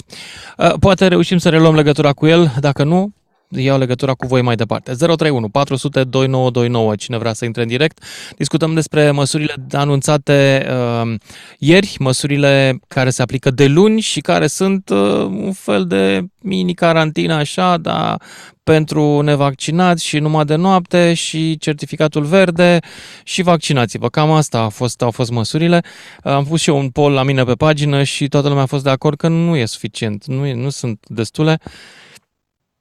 Uh, 0.58 0.74
poate 0.80 1.08
reușim 1.08 1.38
să 1.38 1.50
reluăm 1.50 1.76
legătura 1.76 2.12
cu 2.14 2.28
el, 2.28 2.52
dacă 2.60 2.84
nu, 2.84 3.10
iau 3.50 3.78
legătura 3.78 4.14
cu 4.14 4.28
voi 4.28 4.42
mai 4.42 4.56
departe. 4.56 4.92
031 4.94 5.50
400 5.50 6.04
2929, 6.04 6.96
cine 6.96 7.18
vrea 7.18 7.34
să 7.34 7.46
intre 7.46 7.62
în 7.62 7.68
direct. 7.68 8.04
Discutăm 8.38 8.74
despre 8.74 9.12
măsurile 9.12 9.54
anunțate 9.72 10.68
uh, 10.70 11.14
ieri, 11.58 11.96
măsurile 12.00 12.80
care 12.88 13.10
se 13.10 13.22
aplică 13.22 13.52
de 13.52 13.66
luni 13.66 14.00
și 14.00 14.22
care 14.22 14.48
sunt 14.48 14.90
uh, 14.90 14.98
un 15.24 15.54
fel 15.54 15.86
de 15.86 16.22
mini-carantină 16.42 17.34
așa, 17.34 17.78
dar 17.78 18.22
pentru 18.64 19.22
nevaccinați 19.22 20.06
și 20.06 20.20
numai 20.20 20.46
de 20.46 20.56
noapte 20.56 21.14
și 21.14 21.58
certificatul 21.58 22.24
verde 22.24 22.80
și 23.24 23.42
vaccinați-vă. 23.42 24.10
Cam 24.10 24.32
asta 24.32 24.60
a 24.60 24.70
fost, 24.70 25.02
au 25.02 25.12
fost 25.12 25.32
măsurile. 25.32 25.84
Am 26.24 26.46
pus 26.46 26.62
și 26.62 26.70
eu 26.70 26.78
un 26.78 26.90
poll 26.90 27.14
la 27.14 27.24
mine 27.24 27.44
pe 27.44 27.54
pagină 27.54 28.04
și 28.04 28.28
toată 28.28 28.48
lumea 28.48 28.64
a 28.64 28.66
fost 28.66 28.84
de 28.84 28.90
acord 28.90 29.18
că 29.18 29.28
nu 29.28 29.56
e 29.56 29.66
suficient, 29.66 30.26
nu, 30.26 30.46
e, 30.46 30.54
nu 30.54 30.70
sunt 30.70 31.06
destule. 31.08 31.60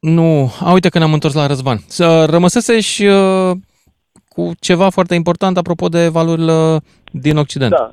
Nu, 0.00 0.50
a, 0.64 0.72
uite 0.72 0.88
că 0.88 0.98
ne-am 0.98 1.12
întors 1.12 1.34
la 1.34 1.46
Răzvan. 1.46 1.76
Să 1.76 2.26
rămăsese 2.30 2.80
și 2.80 3.04
uh, 3.04 3.50
cu 4.28 4.50
ceva 4.60 4.88
foarte 4.90 5.14
important 5.14 5.56
apropo 5.56 5.88
de 5.88 6.08
valurile 6.08 6.52
uh, 6.52 6.80
din 7.10 7.36
Occident. 7.36 7.70
Da, 7.70 7.90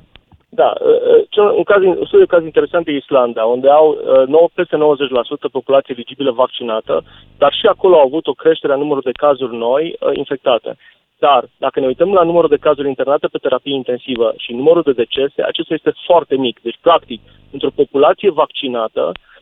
da. 0.48 0.72
Uh, 0.80 0.88
uh, 1.36 1.52
un, 1.56 1.62
caz, 1.62 1.82
un 1.82 2.04
studiu 2.04 2.26
de 2.26 2.34
caz 2.34 2.44
interesant 2.44 2.86
e 2.86 2.90
Islanda, 2.90 3.44
unde 3.44 3.68
au 3.68 3.86
uh, 3.88 4.26
9, 4.26 4.48
peste 4.54 4.76
90% 4.76 5.50
populație 5.52 5.94
eligibilă 5.96 6.30
vaccinată, 6.30 7.04
dar 7.38 7.52
și 7.52 7.66
acolo 7.66 7.94
au 7.96 8.04
avut 8.06 8.26
o 8.26 8.32
creștere 8.32 8.72
a 8.72 8.76
numărului 8.76 9.12
de 9.12 9.18
cazuri 9.24 9.56
noi 9.56 9.96
uh, 10.00 10.10
infectate. 10.16 10.76
Dar, 11.18 11.48
dacă 11.58 11.80
ne 11.80 11.86
uităm 11.86 12.12
la 12.12 12.22
numărul 12.22 12.48
de 12.48 12.64
cazuri 12.66 12.88
internate 12.88 13.26
pe 13.26 13.38
terapie 13.38 13.74
intensivă 13.74 14.34
și 14.36 14.52
numărul 14.52 14.82
de 14.82 14.92
decese, 14.92 15.42
acesta 15.42 15.74
este 15.74 15.92
foarte 16.06 16.36
mic. 16.36 16.60
Deci, 16.62 16.78
practic, 16.80 17.20
într-o 17.52 17.70
populație 17.74 18.30
vaccinată, 18.30 19.00
uh, 19.00 19.35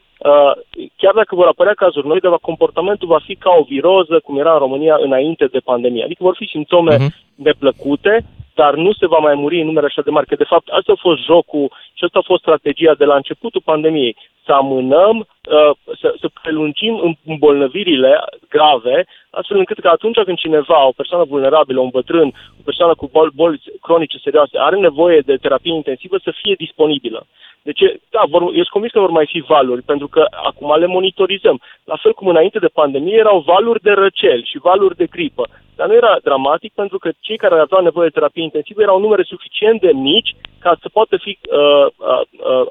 chiar 0.96 1.14
dacă 1.14 1.34
vor 1.34 1.46
apărea 1.46 1.74
cazuri 1.74 2.06
noi, 2.06 2.20
dar 2.20 2.32
comportamentul 2.40 3.08
va 3.08 3.18
fi 3.24 3.34
ca 3.34 3.50
o 3.58 3.62
viroză, 3.62 4.20
cum 4.24 4.38
era 4.38 4.52
în 4.52 4.58
România 4.58 4.96
înainte 5.00 5.46
de 5.46 5.58
pandemie. 5.58 6.04
Adică 6.04 6.22
vor 6.22 6.36
fi 6.38 6.46
simptome 6.46 6.94
uh-huh. 6.96 7.34
neplăcute, 7.34 8.24
dar 8.54 8.74
nu 8.74 8.92
se 8.92 9.06
va 9.06 9.18
mai 9.18 9.34
muri 9.34 9.60
în 9.60 9.66
numere 9.66 9.86
așa 9.86 10.02
de 10.02 10.10
mari. 10.10 10.26
Că, 10.26 10.34
de 10.34 10.50
fapt, 10.52 10.68
asta 10.68 10.92
a 10.92 11.00
fost 11.00 11.24
jocul 11.24 11.72
și 11.94 12.04
asta 12.04 12.18
a 12.18 12.28
fost 12.30 12.40
strategia 12.40 12.94
de 12.94 13.04
la 13.04 13.16
începutul 13.16 13.60
pandemiei. 13.64 14.16
Să 14.44 14.52
amânăm, 14.52 15.16
uh, 15.18 15.70
să, 16.00 16.14
să 16.20 16.28
prelungim 16.42 17.16
îmbolnăvirile 17.26 18.24
grave, 18.48 19.06
astfel 19.30 19.58
încât 19.58 19.78
că 19.80 19.88
atunci 19.88 20.22
când 20.24 20.38
cineva, 20.38 20.86
o 20.86 20.92
persoană 20.96 21.24
vulnerabilă, 21.24 21.80
un 21.80 21.88
bătrân, 21.88 22.28
o 22.58 22.62
persoană 22.64 22.94
cu 22.94 23.08
boli, 23.12 23.30
boli 23.34 23.62
cronice 23.80 24.18
serioase, 24.18 24.58
are 24.58 24.76
nevoie 24.76 25.20
de 25.20 25.36
terapie 25.36 25.74
intensivă, 25.74 26.16
să 26.22 26.32
fie 26.42 26.54
disponibilă. 26.58 27.26
Deci, 27.68 27.82
da, 28.10 28.22
vor, 28.28 28.42
eu 28.42 28.64
sunt 28.64 28.74
convins 28.76 28.92
că 28.92 29.00
vor 29.00 29.10
mai 29.10 29.26
fi 29.26 29.40
valuri, 29.40 29.82
pentru 29.82 30.08
că 30.08 30.26
acum 30.30 30.78
le 30.78 30.86
monitorizăm. 30.86 31.60
La 31.84 31.96
fel 31.96 32.12
cum 32.12 32.28
înainte 32.28 32.58
de 32.58 32.76
pandemie 32.80 33.16
erau 33.16 33.38
valuri 33.40 33.80
de 33.82 33.90
răcel 33.90 34.44
și 34.44 34.58
valuri 34.58 34.96
de 34.96 35.06
gripă. 35.06 35.44
Dar 35.76 35.86
nu 35.88 35.94
era 35.94 36.16
dramatic 36.22 36.72
pentru 36.72 36.98
că 36.98 37.10
cei 37.20 37.36
care 37.36 37.54
aveau 37.54 37.82
nevoie 37.82 38.08
de 38.08 38.14
terapie 38.14 38.42
intensivă 38.42 38.82
erau 38.82 39.00
numere 39.00 39.22
suficient 39.22 39.80
de 39.80 39.92
mici 39.92 40.34
ca 40.58 40.76
să 40.80 40.88
poată 40.88 41.16
fi 41.16 41.38
uh, 41.50 41.86
uh, 41.96 42.20
uh, 42.50 42.66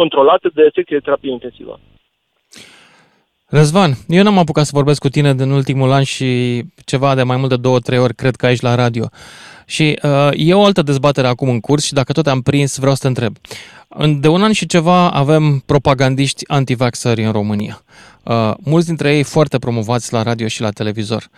controlate 0.00 0.48
de 0.54 0.70
secție 0.74 0.96
de 0.96 1.04
terapie 1.04 1.30
intensivă. 1.30 1.80
Răzvan, 3.46 3.92
eu 4.08 4.22
n-am 4.22 4.38
apucat 4.38 4.64
să 4.64 4.70
vorbesc 4.74 5.00
cu 5.00 5.08
tine 5.08 5.28
în 5.28 5.50
ultimul 5.50 5.92
an 5.92 6.02
și 6.02 6.62
ceva 6.84 7.14
de 7.14 7.22
mai 7.22 7.36
mult 7.36 7.48
de 7.48 7.56
două, 7.56 7.78
trei 7.78 7.98
ori, 7.98 8.14
cred 8.14 8.36
că 8.36 8.46
aici 8.46 8.60
la 8.60 8.74
radio. 8.74 9.08
Și 9.66 9.98
uh, 10.02 10.30
e 10.32 10.54
o 10.54 10.64
altă 10.64 10.82
dezbatere 10.82 11.26
acum 11.26 11.48
în 11.48 11.60
curs 11.60 11.84
și 11.84 11.92
dacă 11.92 12.12
tot 12.12 12.26
am 12.26 12.40
prins, 12.40 12.78
vreau 12.78 12.94
să 12.94 13.00
te 13.00 13.08
întreb. 13.08 13.36
De 14.20 14.28
un 14.28 14.42
an 14.42 14.52
și 14.52 14.66
ceva 14.66 15.10
avem 15.10 15.62
propagandiști 15.66 16.48
anti 16.48 16.76
în 17.14 17.32
România. 17.32 17.82
Uh, 18.22 18.52
mulți 18.64 18.86
dintre 18.86 19.16
ei 19.16 19.22
foarte 19.22 19.58
promovați 19.58 20.12
la 20.12 20.22
radio 20.22 20.46
și 20.46 20.60
la 20.60 20.70
televizor. 20.70 21.28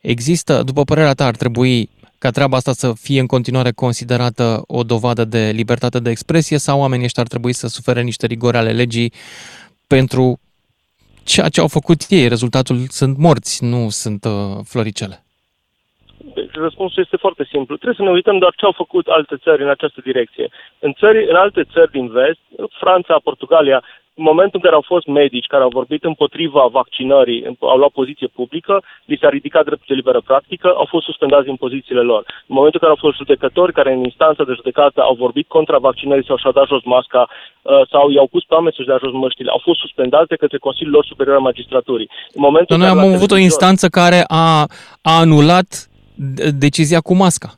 Există, 0.00 0.62
după 0.62 0.82
părerea 0.82 1.12
ta, 1.12 1.26
ar 1.26 1.36
trebui 1.36 1.90
ca 2.22 2.30
treaba 2.30 2.56
asta 2.56 2.72
să 2.72 2.92
fie 2.92 3.20
în 3.20 3.26
continuare 3.26 3.70
considerată 3.70 4.62
o 4.66 4.82
dovadă 4.82 5.24
de 5.24 5.50
libertate 5.50 5.98
de 5.98 6.10
expresie 6.10 6.58
sau 6.58 6.78
oamenii 6.80 7.04
ăștia 7.04 7.22
ar 7.22 7.28
trebui 7.28 7.52
să 7.52 7.66
sufere 7.66 8.02
niște 8.02 8.26
rigori 8.26 8.56
ale 8.56 8.72
legii 8.72 9.12
pentru 9.86 10.40
ceea 11.22 11.48
ce 11.48 11.60
au 11.60 11.68
făcut 11.68 12.04
ei. 12.08 12.28
Rezultatul 12.28 12.86
sunt 12.90 13.18
morți, 13.18 13.64
nu 13.64 13.90
sunt 13.90 14.24
uh, 14.24 14.58
floricele. 14.64 15.21
Deci 16.34 16.54
răspunsul 16.54 17.02
este 17.02 17.16
foarte 17.16 17.44
simplu. 17.52 17.76
Trebuie 17.76 18.00
să 18.00 18.08
ne 18.08 18.16
uităm 18.18 18.38
doar 18.38 18.54
ce 18.56 18.64
au 18.64 18.72
făcut 18.72 19.06
alte 19.06 19.36
țări 19.36 19.62
în 19.62 19.68
această 19.68 20.00
direcție. 20.04 20.48
În, 20.78 20.92
țări, 20.92 21.28
în 21.28 21.34
alte 21.34 21.62
țări 21.72 21.90
din 21.90 22.08
vest, 22.08 22.40
Franța, 22.80 23.20
Portugalia, 23.22 23.82
în 24.14 24.24
momentul 24.24 24.58
în 24.58 24.64
care 24.66 24.74
au 24.74 24.84
fost 24.92 25.06
medici 25.06 25.52
care 25.52 25.62
au 25.62 25.68
vorbit 25.68 26.04
împotriva 26.04 26.66
vaccinării, 26.66 27.56
au 27.60 27.78
luat 27.78 27.90
poziție 27.90 28.26
publică, 28.26 28.82
li 29.04 29.18
s-a 29.20 29.28
ridicat 29.28 29.64
dreptul 29.64 29.86
de 29.88 29.94
liberă 29.94 30.20
practică, 30.20 30.68
au 30.76 30.86
fost 30.88 31.04
suspendați 31.04 31.44
din 31.44 31.56
pozițiile 31.56 32.00
lor. 32.00 32.22
În 32.48 32.54
momentul 32.58 32.78
în 32.80 32.84
care 32.84 32.92
au 32.96 33.04
fost 33.06 33.16
judecători 33.16 33.72
care 33.72 33.92
în 33.92 34.04
instanța 34.04 34.44
de 34.44 34.52
judecată 34.54 35.00
au 35.02 35.14
vorbit 35.14 35.46
contra 35.48 35.78
vaccinării 35.78 36.26
sau 36.26 36.36
și-au 36.36 36.52
dat 36.52 36.66
jos 36.66 36.82
masca 36.84 37.28
uh, 37.28 37.88
sau 37.90 38.10
i-au 38.10 38.26
pus 38.26 38.44
pe 38.44 38.54
oameni 38.54 38.74
să-și 38.76 38.88
dea 38.88 39.02
jos 39.02 39.12
măștile, 39.12 39.50
au 39.50 39.60
fost 39.62 39.80
suspendate 39.80 40.36
către 40.36 40.58
Consiliul 40.58 40.94
lor 40.94 41.04
Superior 41.04 41.34
al 41.36 41.48
Magistraturii. 41.50 42.10
În 42.36 42.42
momentul 42.46 42.76
Noi 42.76 42.88
am 42.88 42.98
avut 42.98 43.30
o 43.30 43.36
instanță 43.36 43.88
care 43.88 44.24
a, 44.26 44.66
a 45.02 45.18
anulat 45.20 45.68
decizia 46.58 47.00
cu 47.00 47.14
masca. 47.14 47.50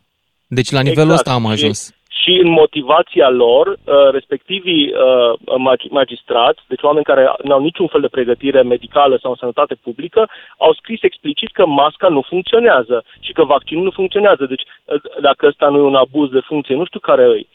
Deci 0.46 0.70
la 0.70 0.80
nivelul 0.80 1.12
exact. 1.12 1.26
ăsta 1.26 1.32
am 1.32 1.46
ajuns. 1.46 1.86
Și 1.86 2.04
și 2.24 2.32
în 2.44 2.50
motivația 2.50 3.28
lor, 3.28 3.66
uh, 3.68 3.76
respectivii 4.12 4.84
uh, 4.92 5.88
magistrați, 5.90 6.60
deci 6.68 6.82
oameni 6.82 7.04
care 7.04 7.22
nu 7.42 7.52
au 7.52 7.60
niciun 7.60 7.86
fel 7.86 8.00
de 8.00 8.14
pregătire 8.16 8.62
medicală 8.62 9.18
sau 9.22 9.30
în 9.30 9.36
sănătate 9.40 9.74
publică, 9.74 10.30
au 10.58 10.72
scris 10.72 11.02
explicit 11.02 11.50
că 11.52 11.66
masca 11.66 12.08
nu 12.08 12.22
funcționează 12.28 13.04
și 13.20 13.32
că 13.32 13.44
vaccinul 13.44 13.84
nu 13.84 13.90
funcționează. 13.90 14.44
Deci 14.46 14.62
uh, 14.62 15.00
dacă 15.20 15.46
ăsta 15.46 15.68
nu 15.68 15.78
e 15.78 15.90
un 15.92 15.94
abuz 16.04 16.30
de 16.30 16.46
funcție, 16.50 16.74
nu 16.74 16.84
știu 16.84 17.00
care 17.00 17.22
e 17.22 17.46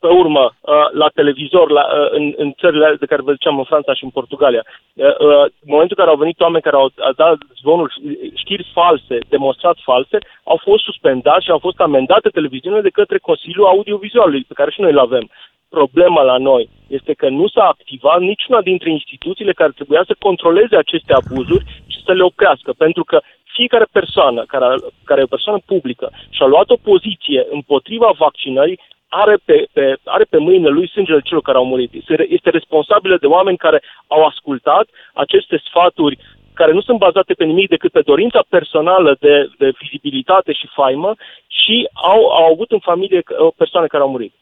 pe 0.00 0.06
urmă 0.06 0.44
uh, 0.60 0.88
la 0.92 1.08
televizor 1.08 1.70
la, 1.70 1.84
uh, 1.86 2.08
în, 2.10 2.34
în 2.36 2.52
țările 2.52 2.96
de 3.00 3.06
care 3.06 3.22
vă 3.22 3.32
ziceam, 3.32 3.58
în 3.58 3.64
Franța 3.64 3.94
și 3.94 4.04
în 4.04 4.10
Portugalia. 4.10 4.64
Uh, 4.94 5.44
în 5.64 5.70
momentul 5.74 5.96
în 5.96 6.02
care 6.02 6.10
au 6.10 6.22
venit 6.24 6.40
oameni 6.40 6.62
care 6.62 6.76
au 6.76 6.90
dat 7.16 7.38
zvonuri, 7.60 7.94
știri 8.34 8.70
false, 8.72 9.18
demonstrat 9.28 9.76
false, 9.82 10.18
au 10.44 10.58
fost 10.62 10.82
suspendați 10.84 11.44
și 11.44 11.50
au 11.50 11.58
fost 11.58 11.80
amendate 11.80 12.28
televiziunile 12.28 12.82
de 12.82 12.96
către 12.98 13.18
Consiliul 13.18 13.66
Audiovizualului, 13.66 14.44
pe 14.48 14.58
care 14.58 14.70
și 14.70 14.80
noi 14.80 14.90
îl 14.90 14.98
avem. 14.98 15.30
Problema 15.68 16.22
la 16.22 16.36
noi 16.36 16.68
este 16.86 17.12
că 17.12 17.28
nu 17.28 17.48
s-a 17.48 17.64
activat 17.64 18.20
niciuna 18.20 18.60
dintre 18.60 18.90
instituțiile 18.90 19.52
care 19.52 19.72
trebuia 19.74 20.02
să 20.06 20.14
controleze 20.18 20.76
aceste 20.76 21.12
abuzuri 21.12 21.64
și 21.86 22.02
să 22.04 22.12
le 22.12 22.22
oprească, 22.22 22.72
pentru 22.72 23.04
că 23.04 23.20
fiecare 23.58 23.86
persoană 23.92 24.44
care, 24.46 24.66
care 25.04 25.20
e 25.20 25.30
o 25.30 25.34
persoană 25.36 25.58
publică 25.66 26.06
și 26.30 26.42
a 26.42 26.46
luat 26.46 26.70
o 26.70 26.82
poziție 26.90 27.46
împotriva 27.50 28.10
vaccinării 28.18 28.80
are 29.08 29.36
pe, 29.44 29.66
pe, 29.72 29.96
are 30.04 30.24
pe 30.24 30.38
mâinile 30.38 30.68
lui 30.68 30.88
sângele 30.88 31.20
celor 31.20 31.42
care 31.42 31.58
au 31.58 31.64
murit. 31.64 31.90
Este 32.28 32.50
responsabilă 32.50 33.16
de 33.20 33.26
oameni 33.26 33.56
care 33.56 33.82
au 34.06 34.24
ascultat 34.24 34.86
aceste 35.12 35.62
sfaturi 35.68 36.18
care 36.54 36.72
nu 36.72 36.80
sunt 36.80 36.98
bazate 36.98 37.32
pe 37.32 37.44
nimic 37.44 37.68
decât 37.68 37.92
pe 37.92 38.08
dorința 38.10 38.42
personală 38.48 39.16
de, 39.20 39.34
de 39.58 39.68
vizibilitate 39.80 40.52
și 40.52 40.74
faimă 40.74 41.14
și 41.46 41.88
au, 41.92 42.20
au 42.40 42.52
avut 42.52 42.70
în 42.70 42.78
familie 42.78 43.22
persoane 43.56 43.86
care 43.86 44.02
au 44.02 44.10
murit. 44.10 44.32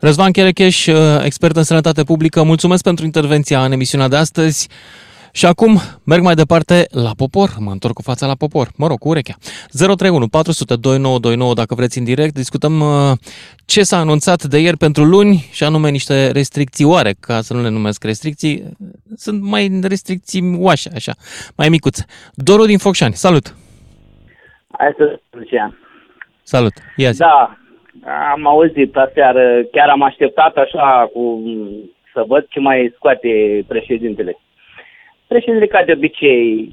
Răzvan 0.00 0.32
Cherecheș, 0.32 0.86
expert 1.22 1.56
în 1.56 1.62
sănătate 1.62 2.02
publică, 2.04 2.42
mulțumesc 2.42 2.82
pentru 2.82 3.04
intervenția 3.04 3.64
în 3.64 3.72
emisiunea 3.72 4.08
de 4.08 4.16
astăzi. 4.16 4.68
Și 5.38 5.46
acum 5.46 5.72
merg 6.06 6.22
mai 6.22 6.34
departe 6.34 6.76
la 7.04 7.12
popor, 7.22 7.48
mă 7.66 7.70
întorc 7.70 7.94
cu 7.94 8.02
fața 8.10 8.26
la 8.26 8.40
popor, 8.44 8.66
mă 8.80 8.86
rog, 8.86 8.98
cu 8.98 9.08
urechea. 9.08 9.36
031 9.70 10.26
400 10.28 10.74
2929 10.74 11.54
dacă 11.54 11.74
vreți 11.74 11.98
în 11.98 12.04
direct, 12.04 12.34
discutăm 12.34 12.74
uh, 12.80 13.12
ce 13.72 13.82
s-a 13.82 13.98
anunțat 13.98 14.40
de 14.52 14.58
ieri 14.58 14.76
pentru 14.86 15.02
luni 15.04 15.34
și 15.56 15.64
anume 15.64 15.88
niște 15.90 16.16
restricții 16.38 16.90
oare, 16.94 17.12
ca 17.26 17.36
să 17.46 17.54
nu 17.54 17.60
le 17.62 17.70
numesc 17.78 18.04
restricții, 18.04 18.54
sunt 19.24 19.38
mai 19.54 19.62
restricții 19.92 20.42
oașe, 20.66 20.90
așa, 20.94 21.12
mai 21.56 21.68
micuțe. 21.68 22.02
Doru 22.48 22.64
din 22.72 22.78
Focșani, 22.78 23.14
salut! 23.14 23.46
Hai 24.78 24.92
să 24.96 25.20
Lucian. 25.30 25.78
Salut, 26.42 26.74
ia 26.96 27.10
zi. 27.10 27.18
Da, 27.18 27.56
am 28.34 28.46
auzit 28.46 28.96
aseară, 28.96 29.44
chiar 29.72 29.88
am 29.88 30.02
așteptat 30.02 30.56
așa 30.56 31.10
cu 31.12 31.42
să 32.12 32.24
văd 32.26 32.46
ce 32.48 32.60
mai 32.60 32.92
scoate 32.96 33.28
președintele. 33.68 34.38
Președintele, 35.28 35.66
ca 35.66 35.84
de 35.84 35.92
obicei, 35.92 36.72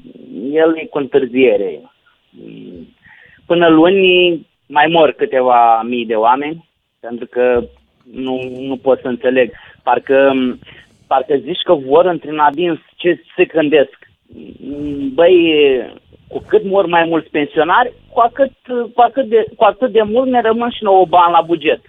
el 0.52 0.78
e 0.78 0.86
cu 0.86 0.98
întârziere. 0.98 1.82
Până 3.46 3.68
luni 3.68 4.46
mai 4.66 4.88
mor 4.88 5.12
câteva 5.12 5.82
mii 5.82 6.06
de 6.06 6.14
oameni, 6.14 6.70
pentru 7.00 7.26
că 7.26 7.64
nu, 8.12 8.42
nu 8.60 8.78
pot 8.78 9.00
să 9.02 9.08
înțeleg. 9.08 9.52
Parcă, 9.84 10.34
parcă 11.08 11.36
zici 11.36 11.62
că 11.64 11.74
vor 11.74 12.06
într-un 12.06 12.40
adins 12.40 12.80
ce 12.96 13.22
se 13.36 13.46
gândesc. 13.46 13.98
Băi, 15.14 15.36
cu 16.28 16.44
cât 16.48 16.64
mor 16.64 16.86
mai 16.86 17.06
mulți 17.08 17.30
pensionari, 17.30 17.94
cu 18.14 18.20
atât, 18.20 18.52
cu 18.94 19.02
atât, 19.02 19.30
de, 19.30 19.46
cu 19.56 19.64
atât 19.64 19.92
de 19.92 20.02
mult 20.02 20.30
ne 20.30 20.42
rămân 20.42 20.70
și 20.70 20.84
nouă 20.84 21.06
bani 21.06 21.32
la 21.32 21.42
buget. 21.42 21.82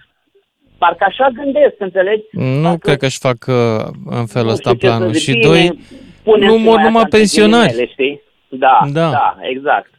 Parcă 0.77 1.05
așa 1.07 1.29
gândesc, 1.33 1.75
înțelegi? 1.77 2.23
Nu 2.31 2.61
Parcă, 2.61 2.77
cred 2.77 2.97
că 2.97 3.05
își 3.05 3.19
fac 3.19 3.37
uh, 3.47 3.85
în 4.05 4.25
felul 4.25 4.49
ăsta 4.49 4.73
planul. 4.79 5.13
Și 5.13 5.39
doi, 5.39 5.79
punem 6.31 6.49
nu 6.49 6.57
mor 6.57 6.79
numai 6.79 7.05
pensionari. 7.09 7.67
Ghilimele, 7.67 7.91
știi? 7.91 8.21
Da, 8.49 8.79
da, 8.91 9.09
da, 9.09 9.37
exact. 9.41 9.91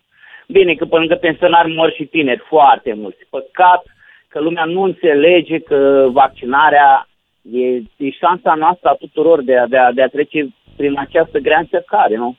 Bine, 0.46 0.74
că 0.74 0.84
până 0.84 1.06
că 1.06 1.14
pensionari 1.14 1.74
mor 1.74 1.92
și 1.96 2.04
tineri, 2.04 2.42
foarte 2.48 2.92
mulți. 3.02 3.18
Păcat 3.30 3.82
că 4.28 4.40
lumea 4.40 4.64
nu 4.64 4.82
înțelege 4.82 5.58
că 5.58 6.08
vaccinarea 6.12 7.08
e, 7.52 7.66
e 7.96 8.10
șansa 8.20 8.54
noastră 8.54 8.88
a 8.88 8.94
tuturor 8.94 9.42
de 9.42 9.56
a, 9.56 9.66
de 9.66 9.78
a, 9.78 9.92
de 9.92 10.02
a 10.02 10.08
trece 10.08 10.48
prin 10.76 10.98
această 10.98 11.38
grea 11.38 11.58
încercare, 11.58 12.16
nu? 12.16 12.36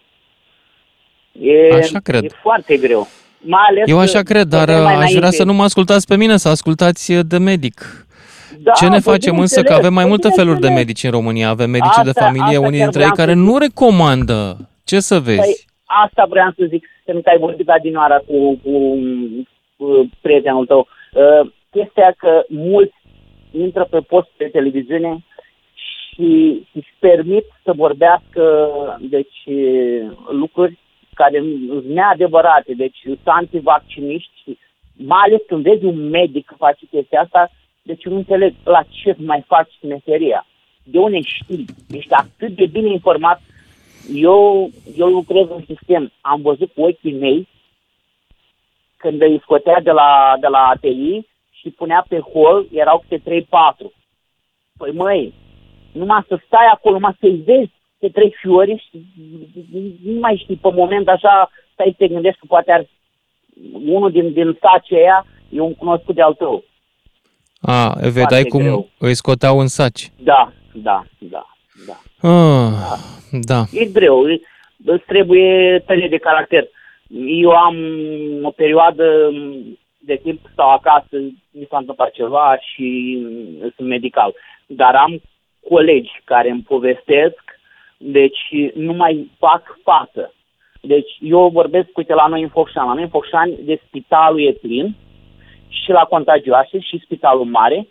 E, 1.42 1.74
așa 1.74 2.00
cred. 2.00 2.24
E 2.24 2.28
foarte 2.42 2.78
greu. 2.78 3.08
Mai 3.42 3.62
ales 3.70 3.84
Eu 3.88 4.00
așa 4.00 4.22
cred, 4.22 4.48
dar 4.48 4.70
aș 4.70 5.12
vrea 5.12 5.30
să 5.30 5.44
nu 5.44 5.54
mă 5.54 5.64
ascultați 5.64 6.08
pe 6.08 6.16
mine, 6.16 6.38
să 6.38 6.50
ascultați 6.50 7.14
de 7.14 7.38
medic. 7.38 8.08
Da, 8.58 8.72
Ce 8.72 8.88
ne 8.88 9.00
facem 9.00 9.40
însă 9.40 9.64
că 9.64 9.74
avem 9.74 9.94
mai 9.94 10.06
multe 10.06 10.30
feluri 10.30 10.60
de 10.60 10.70
medici 10.70 11.04
în 11.04 11.12
România. 11.12 11.50
Avem 11.50 11.70
medici 11.70 11.88
asta, 11.88 12.04
de 12.04 12.20
familie, 12.20 12.58
unii 12.58 12.80
dintre 12.80 13.02
ei 13.02 13.10
care 13.10 13.34
nu 13.34 13.58
recomandă. 13.58 14.58
Ce 14.84 15.00
să 15.00 15.20
vezi? 15.20 15.40
Păi, 15.40 15.58
asta 16.06 16.26
vreau 16.30 16.52
să 16.58 16.66
zic, 16.68 16.86
pentru 17.06 17.24
că 17.24 17.30
ai 17.30 17.38
vorbit 17.40 17.70
adinoara 17.70 18.18
cu, 18.18 18.60
cu, 18.64 18.98
cu 19.78 20.10
prietenul 20.22 20.66
tău. 20.66 20.88
Uh, 21.14 21.52
chestia 21.70 22.14
că 22.18 22.44
mulți 22.48 22.96
intră 23.52 23.88
pe 23.90 24.00
post 24.00 24.30
pe 24.38 24.46
televiziune 24.46 25.24
și 25.74 26.62
își 26.74 26.94
permit 27.00 27.46
să 27.64 27.72
vorbească 27.76 28.44
deci, 29.00 29.44
lucruri 30.32 30.78
care 31.14 31.38
sunt 31.68 31.86
neadevărate, 31.86 32.74
deci 32.78 33.00
sunt 33.04 33.20
antivacciniști, 33.24 34.58
mai 34.94 35.24
ales 35.26 35.42
când 35.48 35.64
vezi 35.64 35.86
un 35.86 36.10
medic 36.10 36.46
că 36.46 36.56
face 36.58 36.86
chestia 36.92 37.22
asta, 37.22 37.52
deci 37.90 38.06
nu 38.06 38.16
înțeleg 38.16 38.54
la 38.64 38.84
ce 38.90 39.16
mai 39.18 39.44
faci 39.48 39.74
meseria. 39.82 40.46
De 40.84 41.00
unde 41.00 41.22
știi? 41.22 41.66
Ești 41.92 42.14
atât 42.14 42.56
de 42.56 42.66
bine 42.66 42.90
informat. 42.90 43.42
Eu, 44.14 44.70
eu 44.98 45.08
lucrez 45.08 45.48
în 45.50 45.64
sistem. 45.66 46.12
Am 46.22 46.42
văzut 46.42 46.72
cu 46.74 46.82
ochii 46.82 47.14
mei 47.14 47.48
când 48.98 49.22
îi 49.22 49.40
scotea 49.42 49.80
de 49.82 49.92
la, 49.92 50.36
de 50.40 50.48
la 50.48 50.68
ATI 50.68 51.28
și 51.52 51.70
punea 51.70 52.06
pe 52.10 52.20
hol, 52.20 52.68
erau 52.72 53.04
câte 53.08 53.42
3-4. 53.42 53.46
Păi 54.78 54.92
măi, 54.92 55.34
numai 55.92 56.26
să 56.28 56.40
stai 56.46 56.68
acolo, 56.74 56.94
numai 56.94 57.18
să-i 57.20 57.42
vezi 57.46 57.72
pe 58.00 58.10
trei 58.10 58.36
fiori 58.42 58.86
și 58.90 59.06
nu 60.04 60.20
mai 60.20 60.40
știi 60.44 60.56
pe 60.56 60.72
moment 60.72 61.08
așa, 61.08 61.50
stai 61.74 61.90
să 61.90 61.96
te 61.98 62.08
gândești 62.08 62.40
că 62.40 62.46
poate 62.48 62.72
ar, 62.72 62.88
unul 63.86 64.12
din, 64.12 64.34
din 64.34 64.58
saci 64.62 64.92
aia 64.92 65.26
e 65.50 65.60
un 65.60 65.76
cunoscut 65.76 66.16
de 66.16 66.22
al 66.22 66.34
tău. 66.34 66.64
A, 67.62 67.96
vedeai 68.14 68.44
cum 68.44 68.62
greu. 68.62 68.90
îi 68.98 69.14
scoteau 69.14 69.60
în 69.60 69.68
saci. 69.68 70.12
Da, 70.18 70.52
da, 70.74 71.04
da, 71.18 71.46
da. 71.88 72.28
Ah, 72.30 73.00
da. 73.32 73.64
E 73.72 73.86
greu, 73.86 74.24
îți 74.86 75.06
trebuie 75.06 75.84
tărie 75.86 76.08
de 76.08 76.18
caracter. 76.18 76.68
Eu 77.26 77.50
am 77.50 77.76
o 78.42 78.50
perioadă 78.52 79.32
de 79.98 80.20
timp 80.24 80.40
stau 80.52 80.70
acasă, 80.70 81.18
mi 81.52 81.68
s-a 81.70 81.78
întâmplat 81.78 82.12
ceva 82.12 82.58
și 82.60 83.18
sunt 83.76 83.88
medical. 83.88 84.34
Dar 84.66 84.96
am 84.96 85.22
colegi 85.70 86.22
care 86.24 86.50
îmi 86.50 86.66
povestesc, 86.68 87.44
deci 87.98 88.40
nu 88.74 88.94
mai 88.94 89.32
fac 89.38 89.80
față. 89.84 90.34
Deci 90.82 91.12
eu 91.22 91.50
vorbesc, 91.50 91.98
uite, 91.98 92.14
la 92.14 92.28
noi 92.28 92.42
în 92.42 92.50
Focșani. 92.50 92.88
La 92.88 92.94
noi 92.94 93.04
în 93.04 93.10
Focșani, 93.10 93.58
de 93.62 93.82
spitalul 93.88 94.48
e 94.48 94.52
plin 94.52 94.96
și 95.70 95.92
la 95.92 96.04
contagioase 96.04 96.80
și 96.80 97.02
spitalul 97.04 97.46
mare. 97.46 97.88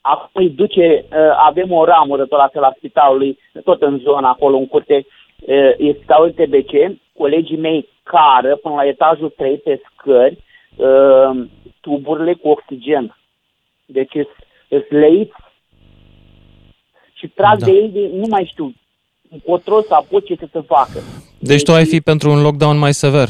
Apoi 0.00 0.48
duce, 0.48 1.04
avem 1.36 1.72
o 1.72 1.84
ramură 1.84 2.26
tot 2.26 2.38
la, 2.38 2.50
la 2.60 2.72
spitalului, 2.76 3.38
tot 3.64 3.82
în 3.82 3.98
zona 3.98 4.28
acolo, 4.28 4.56
în 4.56 4.66
curte, 4.66 5.06
e 5.78 5.92
spitalul 5.92 6.30
TBC. 6.30 6.98
Colegii 7.18 7.56
mei 7.56 7.88
cară 8.02 8.56
până 8.56 8.74
la 8.74 8.86
etajul 8.86 9.32
3 9.36 9.56
pe 9.56 9.80
scări 9.84 10.38
tuburile 11.80 12.34
cu 12.34 12.48
oxigen. 12.48 13.16
Deci 13.86 14.12
sunt 14.68 14.86
leiți 14.88 15.34
și 17.12 17.28
trag 17.28 17.58
da. 17.58 17.64
de 17.64 17.70
ei 17.72 17.88
de, 17.88 18.10
nu 18.12 18.26
mai 18.28 18.48
știu, 18.50 18.74
încotro 19.30 19.80
să 19.80 19.94
apuce 19.94 20.34
ce 20.34 20.46
să 20.52 20.60
facă. 20.60 20.98
Deci, 21.38 21.48
deci 21.48 21.62
tu 21.62 21.72
ai 21.72 21.84
fi 21.84 22.00
pentru 22.00 22.30
un 22.30 22.42
lockdown 22.42 22.78
mai 22.78 22.92
sever? 22.92 23.28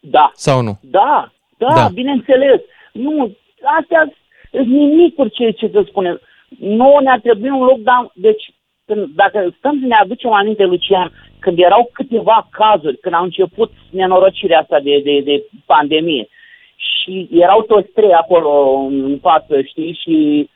Da. 0.00 0.30
Sau 0.34 0.62
nu? 0.62 0.78
Da, 0.80 1.32
da, 1.58 1.74
da. 1.74 1.88
bineînțeles. 1.94 2.60
Nu, 2.92 3.36
astea 3.78 4.12
sunt 4.50 4.66
nimicuri 4.66 5.30
ce, 5.30 5.50
ce 5.50 5.68
să 5.72 5.82
spunem. 5.86 6.20
Nu 6.58 6.98
ne-ar 7.02 7.20
trebui 7.20 7.50
un 7.50 7.64
lockdown, 7.64 8.10
deci 8.14 8.50
când, 8.86 9.06
dacă 9.14 9.54
stăm 9.58 9.78
să 9.80 9.86
ne 9.86 9.94
aducem 9.94 10.32
aminte, 10.32 10.64
Lucian, 10.64 11.12
când 11.38 11.58
erau 11.58 11.90
câteva 11.92 12.48
cazuri, 12.50 12.96
când 12.96 13.14
au 13.14 13.24
început 13.24 13.70
nenorocirea 13.90 14.58
asta 14.60 14.80
de, 14.80 15.00
de, 15.04 15.20
de 15.20 15.44
pandemie, 15.66 16.28
și 16.76 17.28
erau 17.32 17.62
toți 17.62 17.88
trei 17.88 18.12
acolo 18.12 18.78
în 18.90 19.18
față, 19.20 19.62
știi, 19.62 19.98
și 20.02 20.48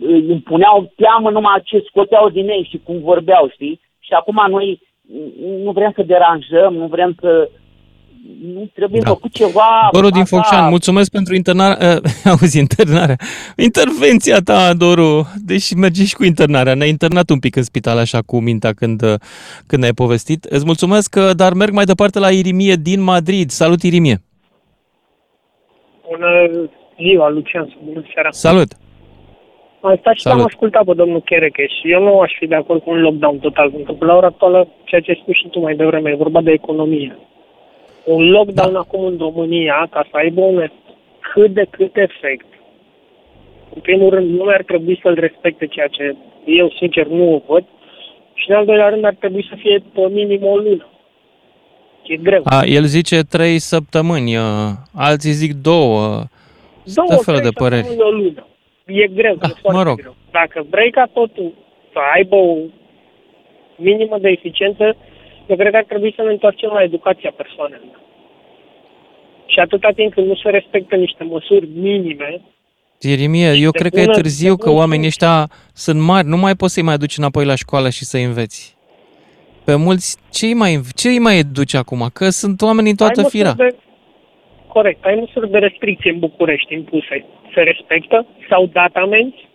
îmi 0.00 0.40
puneau 0.44 0.92
teamă 0.96 1.30
numai 1.30 1.60
ce 1.64 1.84
scoteau 1.88 2.28
din 2.28 2.48
ei 2.48 2.68
și 2.70 2.80
cum 2.84 2.98
vorbeau, 3.00 3.48
știi? 3.52 3.80
Și 3.98 4.12
acum 4.12 4.44
noi 4.48 4.80
nu 5.64 5.70
vrem 5.72 5.92
să 5.94 6.02
deranjăm, 6.02 6.74
nu 6.74 6.86
vrem 6.86 7.14
să... 7.20 7.50
Nu 8.54 8.70
trebuie 8.74 9.00
da. 9.00 9.08
făcut 9.08 9.32
ceva... 9.32 9.88
Doru 9.92 10.08
din 10.08 10.24
Focșani, 10.24 10.68
mulțumesc 10.68 11.10
pentru 11.10 11.34
internarea... 11.34 11.72
Uh, 12.04 12.30
auzi, 12.30 12.58
internarea. 12.58 13.16
Intervenția 13.56 14.38
ta, 14.44 14.74
Doru. 14.74 15.26
Deci 15.44 15.74
mergi 15.74 16.06
și 16.06 16.14
cu 16.14 16.24
internarea. 16.24 16.74
Ne-ai 16.74 16.88
internat 16.88 17.30
un 17.30 17.38
pic 17.38 17.56
în 17.56 17.62
spital 17.62 17.98
așa 17.98 18.18
cu 18.26 18.40
mintea 18.40 18.72
când, 18.72 19.02
uh, 19.02 19.14
când 19.66 19.80
ne-ai 19.80 19.92
povestit. 19.92 20.44
Îți 20.44 20.64
mulțumesc, 20.64 21.14
uh, 21.18 21.30
dar 21.36 21.52
merg 21.52 21.72
mai 21.72 21.84
departe 21.84 22.18
la 22.18 22.30
Irimie 22.30 22.74
din 22.74 23.00
Madrid. 23.02 23.50
Salut, 23.50 23.82
Irimie! 23.82 24.16
Bună 26.10 26.28
ziua, 26.96 27.28
Lucian, 27.28 27.76
bună 27.84 28.02
seara! 28.12 28.30
Salut! 28.30 28.72
Am 29.80 29.96
stat 30.00 30.14
și 30.14 30.28
am 30.28 30.40
ascultat 30.40 30.84
pe 30.84 30.94
domnul 30.94 31.20
Cherecheș 31.20 31.72
și 31.80 31.90
eu 31.90 32.02
nu 32.02 32.20
aș 32.20 32.32
fi 32.38 32.46
de 32.46 32.54
acord 32.54 32.82
cu 32.82 32.90
un 32.90 33.00
lockdown 33.00 33.38
total, 33.38 33.70
pentru 33.70 33.94
că 33.94 34.04
la 34.04 34.16
ora 34.16 34.26
actuală, 34.26 34.68
ceea 34.84 35.00
ce 35.00 35.10
ai 35.10 35.20
spus 35.22 35.34
și 35.34 35.48
tu 35.48 35.60
mai 35.60 35.74
devreme, 35.74 36.10
e 36.10 36.14
vorba 36.14 36.40
de 36.40 36.50
economie. 36.50 37.18
Un 38.04 38.30
lockdown 38.30 38.72
da. 38.72 38.78
acum 38.78 39.04
în 39.04 39.16
România, 39.18 39.88
ca 39.90 40.06
să 40.10 40.16
aibă 40.16 40.40
un 40.40 40.70
cât 41.32 41.50
de 41.54 41.66
cât 41.70 41.96
efect, 41.96 42.46
în 43.74 43.80
primul 43.80 44.10
rând, 44.10 44.38
nu 44.38 44.46
ar 44.46 44.62
trebui 44.62 44.98
să-l 45.02 45.14
respecte 45.14 45.66
ceea 45.66 45.86
ce 45.86 46.16
eu, 46.44 46.72
sincer, 46.78 47.06
nu 47.06 47.34
o 47.34 47.40
văd, 47.46 47.64
și 48.34 48.50
în 48.50 48.56
al 48.56 48.64
doilea 48.64 48.88
rând 48.88 49.04
ar 49.04 49.14
trebui 49.18 49.46
să 49.48 49.54
fie 49.58 49.82
pe 49.92 50.08
minim 50.10 50.44
o 50.44 50.56
lună. 50.56 50.88
E 52.02 52.16
greu. 52.16 52.42
A, 52.44 52.62
el 52.64 52.84
zice 52.84 53.20
trei 53.30 53.58
săptămâni, 53.58 54.36
uh, 54.36 54.42
alții 54.94 55.30
zic 55.30 55.52
două. 55.52 56.22
Două, 56.94 57.22
felul 57.22 57.40
de 57.40 57.50
păreri. 57.50 57.86
O 57.98 58.10
lună 58.10 58.46
e 58.86 59.06
greu, 59.06 59.34
da, 59.34 59.46
e 59.46 59.58
foarte 59.60 59.78
mă 59.78 59.82
rog. 59.82 59.96
greu. 60.00 60.14
Dacă 60.30 60.66
vrei 60.70 60.90
ca 60.90 61.10
totul 61.12 61.52
să 61.92 61.98
aibă 62.14 62.36
o 62.36 62.56
minimă 63.76 64.18
de 64.18 64.28
eficiență, 64.28 64.96
eu 65.46 65.56
cred 65.56 65.70
că 65.70 65.76
ar 65.76 65.84
trebui 65.84 66.12
să 66.16 66.22
ne 66.22 66.30
întoarcem 66.30 66.70
la 66.72 66.82
educația 66.82 67.32
persoanelor. 67.36 68.00
Și 69.46 69.58
atâta 69.58 69.90
timp 69.90 70.12
când 70.12 70.26
nu 70.26 70.34
se 70.34 70.50
respectă 70.50 70.96
niște 70.96 71.24
măsuri 71.24 71.68
minime, 71.74 72.40
Ieremie, 73.00 73.52
eu 73.56 73.70
cred 73.70 73.92
că 73.92 74.00
e 74.00 74.06
târziu, 74.06 74.56
că 74.56 74.70
oamenii 74.70 75.06
ăștia 75.06 75.48
sunt 75.72 76.00
mari, 76.00 76.26
nu 76.26 76.36
mai 76.36 76.54
poți 76.54 76.72
să-i 76.72 76.82
mai 76.82 76.94
aduci 76.94 77.16
înapoi 77.16 77.44
la 77.44 77.54
școală 77.54 77.88
și 77.88 78.04
să 78.04 78.16
înveți. 78.16 78.76
Pe 79.64 79.74
mulți, 79.74 80.18
ce 80.30 80.46
îi 80.46 80.54
mai, 80.54 80.80
ce 80.96 81.08
îi 81.08 81.18
mai 81.18 81.38
educi 81.38 81.74
acum? 81.74 82.10
Că 82.12 82.28
sunt 82.28 82.62
oameni 82.62 82.90
în 82.90 82.96
toată 82.96 83.22
fira. 83.22 83.52
De, 83.52 83.74
corect, 84.68 85.04
ai 85.04 85.14
măsuri 85.14 85.50
de 85.50 85.58
restricție 85.58 86.10
în 86.10 86.18
București 86.18 86.74
impuse 86.74 87.24
se 87.54 87.60
respectă? 87.60 88.26
S-au 88.48 88.66
dat 88.66 88.94
amenzi? 88.94 89.48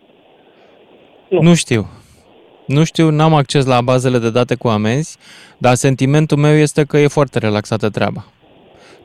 Nu. 1.27 1.41
nu 1.41 1.53
știu. 1.55 1.85
Nu 2.69 2.83
știu, 2.83 3.09
n-am 3.09 3.33
acces 3.33 3.65
la 3.65 3.81
bazele 3.81 4.17
de 4.17 4.29
date 4.29 4.55
cu 4.55 4.67
amenzi, 4.67 5.17
dar 5.57 5.73
sentimentul 5.73 6.37
meu 6.37 6.53
este 6.55 6.83
că 6.83 6.97
e 6.97 7.07
foarte 7.07 7.39
relaxată 7.39 7.89
treaba. 7.89 8.25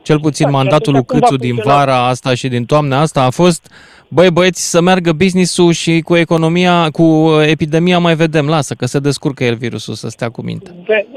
Cel 0.01 0.19
puțin 0.19 0.45
da, 0.45 0.51
mandatul 0.51 0.93
lui 0.93 1.05
Câțu 1.05 1.35
din 1.35 1.55
vara 1.63 2.07
asta 2.07 2.35
și 2.35 2.47
din 2.47 2.65
toamna 2.65 2.99
asta 2.99 3.23
a 3.23 3.29
fost 3.29 3.71
băi 4.07 4.31
băieți 4.31 4.69
să 4.69 4.81
meargă 4.81 5.11
business-ul 5.11 5.71
și 5.71 6.01
cu 6.01 6.15
economia, 6.15 6.89
cu 6.91 7.31
epidemia 7.47 7.99
mai 7.99 8.15
vedem, 8.15 8.47
lasă 8.47 8.73
că 8.73 8.85
se 8.85 8.99
descurcă 8.99 9.43
el 9.43 9.55
virusul 9.55 9.93
să 9.93 10.09
stea 10.09 10.29
cu 10.29 10.41
minte. 10.41 10.71
Ve, 10.87 11.07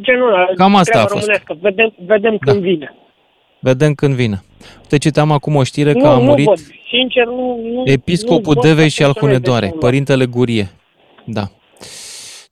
genul 0.00 0.52
Cam 0.56 0.74
asta 0.74 1.02
a 1.02 1.06
fost. 1.06 1.30
Vedem, 1.60 1.94
vedem 2.06 2.38
da. 2.44 2.52
când 2.52 2.62
vine. 2.62 2.94
Vedem 3.60 3.94
când 3.94 4.14
vine. 4.14 4.42
Te 4.88 4.98
citeam 4.98 5.30
acum 5.30 5.54
o 5.54 5.62
știre 5.64 5.92
nu, 5.92 6.00
că 6.00 6.06
a 6.06 6.18
murit 6.18 6.46
văd. 6.46 6.58
Sincer, 6.88 7.24
nu, 7.24 7.60
nu, 7.72 7.82
episcopul 7.84 8.54
nu 8.54 8.60
Devei 8.60 8.88
și 8.88 9.02
al 9.02 9.12
Hunedoare, 9.18 9.74
părintele 9.78 10.26
Gurie. 10.26 10.68
Da. 11.24 11.50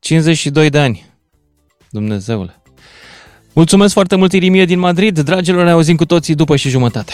52 0.05 0.71
de 0.71 0.79
ani. 0.79 1.07
Dumnezeule. 1.91 2.63
Mulțumesc 3.53 3.93
foarte 3.93 4.17
mult, 4.17 4.33
Irimie 4.33 4.65
din 4.65 4.79
Madrid. 4.79 5.19
Dragilor, 5.19 5.65
ne 5.65 5.71
auzim 5.71 5.97
cu 5.97 6.05
toții 6.05 6.35
după 6.35 6.57
și 6.57 6.69
jumătate. 6.69 7.13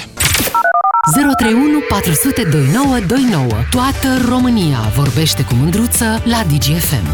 031 1.36 1.78
400 1.88 2.42
2929. 2.42 3.46
Toată 3.70 4.26
România 4.28 4.78
vorbește 4.94 5.44
cu 5.44 5.54
mândruță 5.54 6.22
la 6.24 6.44
DGFM. 6.48 7.06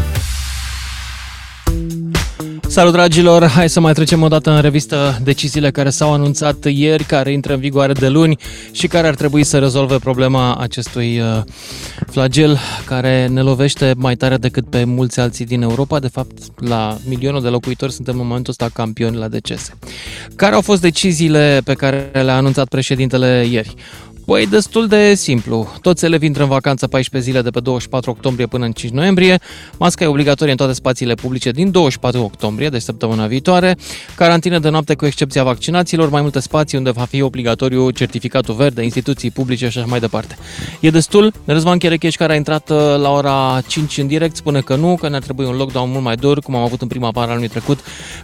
Salut 2.69 2.91
dragilor! 2.91 3.47
Hai 3.47 3.69
să 3.69 3.79
mai 3.79 3.93
trecem 3.93 4.21
o 4.21 4.27
dată 4.27 4.51
în 4.51 4.61
revistă 4.61 5.19
deciziile 5.23 5.71
care 5.71 5.89
s-au 5.89 6.13
anunțat 6.13 6.65
ieri, 6.65 7.03
care 7.03 7.31
intră 7.31 7.53
în 7.53 7.59
vigoare 7.59 7.93
de 7.93 8.09
luni 8.09 8.37
și 8.71 8.87
care 8.87 9.07
ar 9.07 9.15
trebui 9.15 9.43
să 9.43 9.59
rezolve 9.59 9.97
problema 9.97 10.55
acestui 10.55 11.19
uh, 11.19 11.41
flagel 12.11 12.57
care 12.85 13.27
ne 13.27 13.41
lovește 13.41 13.93
mai 13.97 14.15
tare 14.15 14.37
decât 14.37 14.69
pe 14.69 14.83
mulți 14.83 15.19
alții 15.19 15.45
din 15.45 15.61
Europa. 15.61 15.99
De 15.99 16.07
fapt, 16.07 16.67
la 16.67 16.97
milionul 17.07 17.41
de 17.41 17.47
locuitori 17.47 17.93
suntem 17.93 18.19
în 18.19 18.27
momentul 18.27 18.55
ăsta 18.59 18.69
campioni 18.73 19.17
la 19.17 19.27
decese. 19.27 19.73
Care 20.35 20.55
au 20.55 20.61
fost 20.61 20.81
deciziile 20.81 21.61
pe 21.63 21.73
care 21.73 22.09
le-a 22.13 22.35
anunțat 22.35 22.67
președintele 22.67 23.47
ieri? 23.49 23.75
Păi, 24.27 24.47
destul 24.47 24.87
de 24.87 25.13
simplu. 25.13 25.67
Toți 25.81 26.05
elevii 26.05 26.27
intră 26.27 26.43
în 26.43 26.49
vacanță 26.49 26.87
14 26.87 27.31
zile 27.31 27.41
de 27.41 27.49
pe 27.49 27.59
24 27.59 28.11
octombrie 28.11 28.45
până 28.45 28.65
în 28.65 28.71
5 28.71 28.91
noiembrie. 28.91 29.39
Masca 29.77 30.03
e 30.03 30.07
obligatorie 30.07 30.51
în 30.51 30.57
toate 30.57 30.73
spațiile 30.73 31.13
publice 31.13 31.51
din 31.51 31.71
24 31.71 32.21
octombrie, 32.21 32.69
deci 32.69 32.81
săptămâna 32.81 33.27
viitoare. 33.27 33.77
Carantină 34.15 34.59
de 34.59 34.69
noapte 34.69 34.95
cu 34.95 35.05
excepția 35.05 35.43
vaccinațiilor, 35.43 36.09
mai 36.09 36.21
multe 36.21 36.39
spații 36.39 36.77
unde 36.77 36.91
va 36.91 37.03
fi 37.03 37.21
obligatoriu 37.21 37.89
certificatul 37.89 38.55
verde, 38.55 38.83
instituții 38.83 39.31
publice 39.31 39.69
și 39.69 39.77
așa 39.77 39.87
mai 39.87 39.99
departe. 39.99 40.37
E 40.79 40.89
destul. 40.89 41.33
Răzvan 41.45 41.77
Cherecheș, 41.77 42.15
care 42.15 42.33
a 42.33 42.35
intrat 42.35 42.69
uh, 42.69 42.77
la 42.77 43.09
ora 43.09 43.61
5 43.67 43.97
în 43.97 44.07
direct, 44.07 44.35
spune 44.35 44.59
că 44.59 44.75
nu, 44.75 44.97
că 44.99 45.09
ne-ar 45.09 45.21
trebui 45.21 45.45
un 45.45 45.55
lockdown 45.55 45.89
mult 45.91 46.03
mai 46.03 46.15
dur, 46.15 46.39
cum 46.39 46.55
am 46.55 46.63
avut 46.63 46.81
în 46.81 46.87
prima 46.87 47.09
vară 47.09 47.31
anului 47.31 47.47
trecut, 47.47 47.79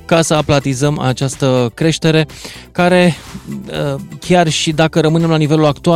ca 0.06 0.22
să 0.22 0.34
aplatizăm 0.34 1.00
această 1.00 1.72
creștere, 1.74 2.28
care 2.72 3.16
uh, 3.68 4.00
chiar 4.20 4.50
și 4.50 4.72
dacă 4.72 5.00
rămânem 5.00 5.30
la 5.30 5.38
nivelul 5.38 5.66
actual, 5.66 5.92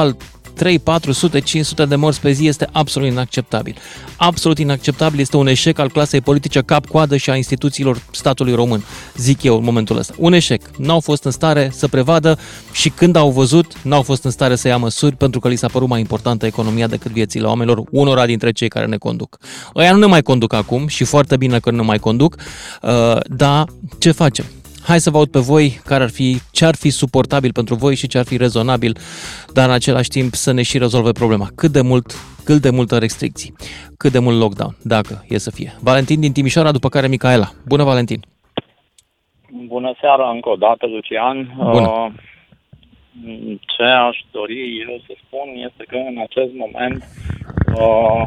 3, 0.57 0.79
400, 0.79 1.39
500 1.39 1.85
de 1.85 1.95
morți 1.95 2.21
pe 2.21 2.31
zi 2.31 2.47
este 2.47 2.69
absolut 2.71 3.07
inacceptabil. 3.07 3.75
Absolut 4.17 4.59
inacceptabil 4.59 5.19
este 5.19 5.37
un 5.37 5.47
eșec 5.47 5.79
al 5.79 5.89
clasei 5.89 6.21
politice 6.21 6.61
cap-coadă 6.61 7.17
și 7.17 7.29
a 7.29 7.35
instituțiilor 7.35 8.01
statului 8.11 8.53
român, 8.53 8.83
zic 9.15 9.43
eu 9.43 9.57
în 9.57 9.63
momentul 9.63 9.97
ăsta. 9.97 10.13
Un 10.17 10.33
eșec. 10.33 10.61
N-au 10.77 10.99
fost 10.99 11.23
în 11.23 11.31
stare 11.31 11.69
să 11.73 11.87
prevadă 11.87 12.37
și 12.71 12.89
când 12.89 13.15
au 13.15 13.31
văzut, 13.31 13.83
n-au 13.83 14.01
fost 14.01 14.23
în 14.23 14.31
stare 14.31 14.55
să 14.55 14.67
ia 14.67 14.77
măsuri 14.77 15.15
pentru 15.15 15.39
că 15.39 15.47
li 15.47 15.55
s-a 15.55 15.67
părut 15.67 15.87
mai 15.87 15.99
importantă 15.99 16.45
economia 16.45 16.87
decât 16.87 17.11
viețile 17.11 17.47
oamenilor, 17.47 17.83
unora 17.91 18.25
dintre 18.25 18.51
cei 18.51 18.67
care 18.67 18.85
ne 18.85 18.97
conduc. 18.97 19.37
Ăia 19.75 19.91
nu 19.91 19.99
ne 19.99 20.05
mai 20.05 20.21
conduc 20.21 20.53
acum 20.53 20.87
și 20.87 21.03
foarte 21.03 21.37
bine 21.37 21.59
că 21.59 21.71
nu 21.71 21.77
ne 21.77 21.83
mai 21.83 21.99
conduc, 21.99 22.35
uh, 22.81 23.17
dar 23.25 23.65
ce 23.97 24.11
facem? 24.11 24.45
Hai 24.89 24.99
să 24.99 25.09
vă 25.09 25.17
aud 25.17 25.31
pe 25.31 25.39
voi 25.39 25.67
care 25.85 26.03
ar 26.03 26.09
fi, 26.09 26.29
ce 26.51 26.65
ar 26.65 26.75
fi 26.75 26.89
suportabil 26.89 27.51
pentru 27.51 27.75
voi 27.75 27.95
și 27.95 28.07
ce 28.07 28.17
ar 28.17 28.25
fi 28.25 28.37
rezonabil, 28.37 28.93
dar 29.53 29.67
în 29.67 29.73
același 29.73 30.09
timp 30.09 30.31
să 30.33 30.51
ne 30.53 30.61
și 30.69 30.77
rezolve 30.77 31.11
problema. 31.11 31.47
Cât 31.55 31.71
de 31.71 31.81
mult, 31.81 32.07
cât 32.45 32.61
de 32.61 32.69
multă 32.69 32.97
restricții, 32.97 33.53
cât 33.97 34.11
de 34.11 34.19
mult 34.19 34.37
lockdown, 34.39 34.73
dacă 34.83 35.13
e 35.27 35.37
să 35.37 35.51
fie. 35.51 35.71
Valentin 35.81 36.19
din 36.19 36.31
Timișoara, 36.31 36.71
după 36.71 36.89
care 36.89 37.07
Micaela. 37.07 37.49
Bună, 37.65 37.83
Valentin! 37.83 38.19
Bună 39.67 39.91
seara 40.01 40.29
încă 40.29 40.49
o 40.49 40.55
dată, 40.55 40.85
Lucian. 40.85 41.37
Bună. 41.57 41.87
Uh, 41.87 42.11
ce 43.73 43.83
aș 43.83 44.17
dori 44.31 44.59
eu 44.87 45.01
să 45.07 45.13
spun 45.23 45.47
este 45.67 45.83
că 45.87 45.97
în 46.11 46.17
acest 46.27 46.51
moment 46.63 47.03
uh, 47.79 48.21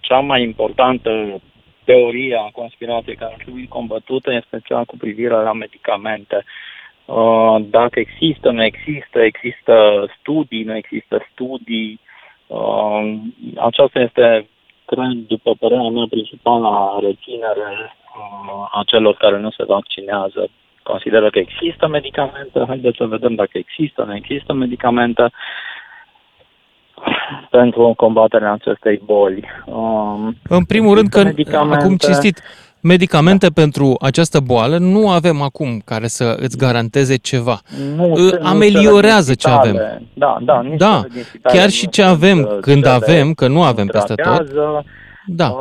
cea 0.00 0.20
mai 0.20 0.42
importantă 0.42 1.10
teoria 1.84 2.50
conspirației 2.52 3.16
care 3.16 3.32
ar 3.32 3.42
trebui 3.42 3.66
combătută 3.68 4.32
este 4.32 4.60
cea 4.64 4.84
cu 4.84 4.96
privire 4.96 5.34
la 5.34 5.52
medicamente. 5.52 6.44
Uh, 7.04 7.56
dacă 7.60 7.98
există, 7.98 8.50
nu 8.50 8.64
există, 8.64 9.20
există 9.20 10.06
studii, 10.20 10.64
nu 10.64 10.76
există 10.76 11.26
studii. 11.32 12.00
Uh, 12.46 13.14
aceasta 13.56 14.00
este, 14.00 14.48
cred, 14.84 15.12
după 15.26 15.54
părerea 15.58 15.88
mea, 15.88 16.06
principala 16.10 16.98
reținere 17.00 17.70
uh, 18.16 18.68
a 18.70 18.82
celor 18.86 19.14
care 19.14 19.38
nu 19.38 19.50
se 19.50 19.64
vaccinează. 19.64 20.48
Consideră 20.82 21.30
că 21.30 21.38
există 21.38 21.86
medicamente, 21.86 22.64
haideți 22.66 22.96
să 22.96 23.06
vedem 23.06 23.34
dacă 23.34 23.58
există, 23.58 24.02
nu 24.02 24.14
există 24.14 24.52
medicamente 24.52 25.30
pentru 27.50 27.92
combaterea 27.96 28.52
acestei 28.52 29.02
boli. 29.04 29.44
Um, 29.66 30.36
în 30.48 30.64
primul 30.64 30.94
rând 30.94 31.08
că, 31.08 31.22
medicamente... 31.22 31.84
acum 31.84 31.96
cinstit, 31.96 32.40
medicamente 32.80 33.46
da. 33.46 33.60
pentru 33.60 33.96
această 34.00 34.40
boală 34.40 34.76
nu 34.78 35.10
avem 35.10 35.42
acum 35.42 35.82
care 35.84 36.06
să 36.06 36.36
îți 36.38 36.58
garanteze 36.58 37.16
ceva. 37.16 37.58
Nu, 37.96 38.30
Ameliorează 38.42 39.34
ce 39.34 39.48
avem. 39.48 39.76
Da, 40.14 40.38
da, 40.40 40.60
nici 40.60 40.78
da. 40.78 41.00
chiar 41.42 41.68
și 41.68 41.88
ce 41.88 42.02
avem 42.02 42.58
când 42.60 42.86
avem, 42.86 43.32
că 43.32 43.48
nu 43.48 43.62
avem 43.62 43.86
peste 43.86 44.14
tot. 44.14 44.50
Da. 45.26 45.48
Uh, 45.48 45.58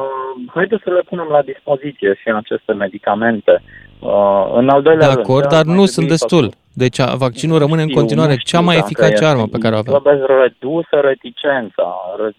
haideți 0.54 0.82
să 0.84 0.90
le 0.90 1.02
punem 1.10 1.28
la 1.32 1.42
dispoziție 1.42 2.20
și 2.22 2.30
aceste 2.36 2.74
medicamente. 2.74 3.62
Uh, 4.00 4.54
în 4.56 4.70
al 4.70 4.82
doilea 4.82 5.14
de 5.14 5.20
acord, 5.20 5.52
rând, 5.52 5.52
dar 5.54 5.76
nu 5.76 5.86
sunt 5.86 6.08
destul. 6.08 6.44
Făcut. 6.44 6.58
Deci 6.74 6.98
vaccinul 7.18 7.58
rămâne 7.58 7.82
în 7.82 7.90
continuare 7.90 8.32
știu, 8.32 8.58
cea 8.58 8.64
mai 8.64 8.78
eficace 8.78 9.26
armă 9.26 9.46
pe 9.48 9.58
care 9.58 9.76
o 9.76 9.78
avem. 9.78 9.94
Trebuie 9.94 10.26
redusă 10.42 11.00
reticența. 11.02 11.96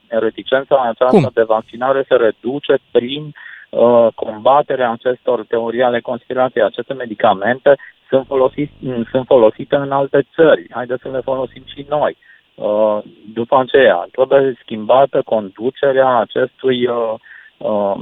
Reticența 0.08 0.76
aceasta 0.76 1.06
Cum? 1.06 1.30
de 1.34 1.42
vaccinare 1.42 2.04
se 2.08 2.14
reduce 2.14 2.78
prin 2.90 3.32
uh, 3.70 4.06
combaterea 4.14 4.90
acestor 4.90 5.44
teorii 5.48 5.82
ale 5.82 6.00
conspirației. 6.00 6.64
Aceste 6.64 6.92
medicamente 6.92 7.76
sunt, 8.08 8.26
folosite, 8.26 8.72
sunt 9.10 9.26
folosite 9.26 9.76
în 9.76 9.92
alte 9.92 10.26
țări. 10.34 10.66
Haideți 10.70 11.02
să 11.02 11.08
le 11.08 11.20
folosim 11.20 11.62
și 11.66 11.86
noi. 11.88 12.16
Uh, 12.54 12.98
după 13.34 13.58
aceea, 13.58 14.08
trebuie 14.12 14.58
schimbată 14.62 15.22
conducerea 15.24 16.16
acestui 16.16 16.86
uh, 16.86 17.14
uh, 17.56 17.94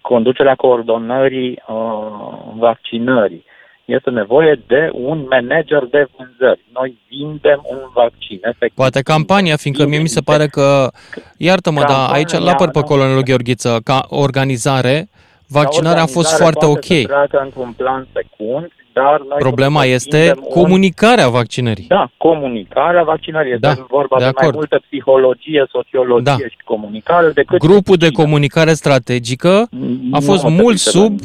conducerea 0.00 0.54
coordonării 0.54 1.62
uh, 1.68 2.06
vaccinării. 2.54 3.44
Este 3.86 4.10
nevoie 4.10 4.62
de 4.66 4.90
un 4.92 5.26
manager 5.30 5.84
de 5.90 6.06
vânzări. 6.16 6.64
Noi 6.72 6.98
vindem 7.08 7.60
un 7.70 7.78
vaccin. 7.94 8.38
Efectiv. 8.42 8.74
Poate 8.74 9.00
campania, 9.02 9.56
fiindcă 9.56 9.86
mie 9.86 9.98
mi 9.98 10.08
se 10.08 10.20
pare 10.20 10.46
că, 10.46 10.90
iartă-mă, 11.36 11.80
dar 11.80 12.10
aici 12.10 12.32
la 12.32 12.54
păr 12.54 12.70
pe 12.70 12.80
colonelul 12.80 13.22
Gheorghiță, 13.22 13.80
ca 13.84 14.06
organizare, 14.08 15.08
vaccinarea 15.48 16.02
a 16.02 16.06
fost 16.06 16.36
foarte 16.36 16.64
ok. 16.64 16.84
Să 16.84 17.28
într-un 17.44 17.72
plan 17.76 18.06
secund, 18.12 18.70
dar 18.92 19.20
noi 19.28 19.38
Problema 19.38 19.84
este 19.84 20.34
comunicarea 20.50 21.28
vaccinării. 21.28 21.86
Da, 21.88 22.10
comunicarea 22.16 23.02
vaccinării. 23.02 23.52
Este 23.52 23.66
da, 23.66 23.86
vorba 23.88 24.18
de, 24.18 24.24
de 24.24 24.30
mai 24.40 24.50
multă 24.52 24.80
psihologie, 24.88 25.66
sociologie 25.70 26.22
da. 26.22 26.36
și 26.36 26.56
comunicare 26.64 27.30
decât... 27.30 27.58
Grupul 27.58 27.96
de 27.96 28.10
comunicare 28.10 28.72
strategică 28.72 29.68
a 30.10 30.18
fost 30.20 30.42
nu 30.42 30.50
mult 30.50 30.78
sub, 30.78 31.18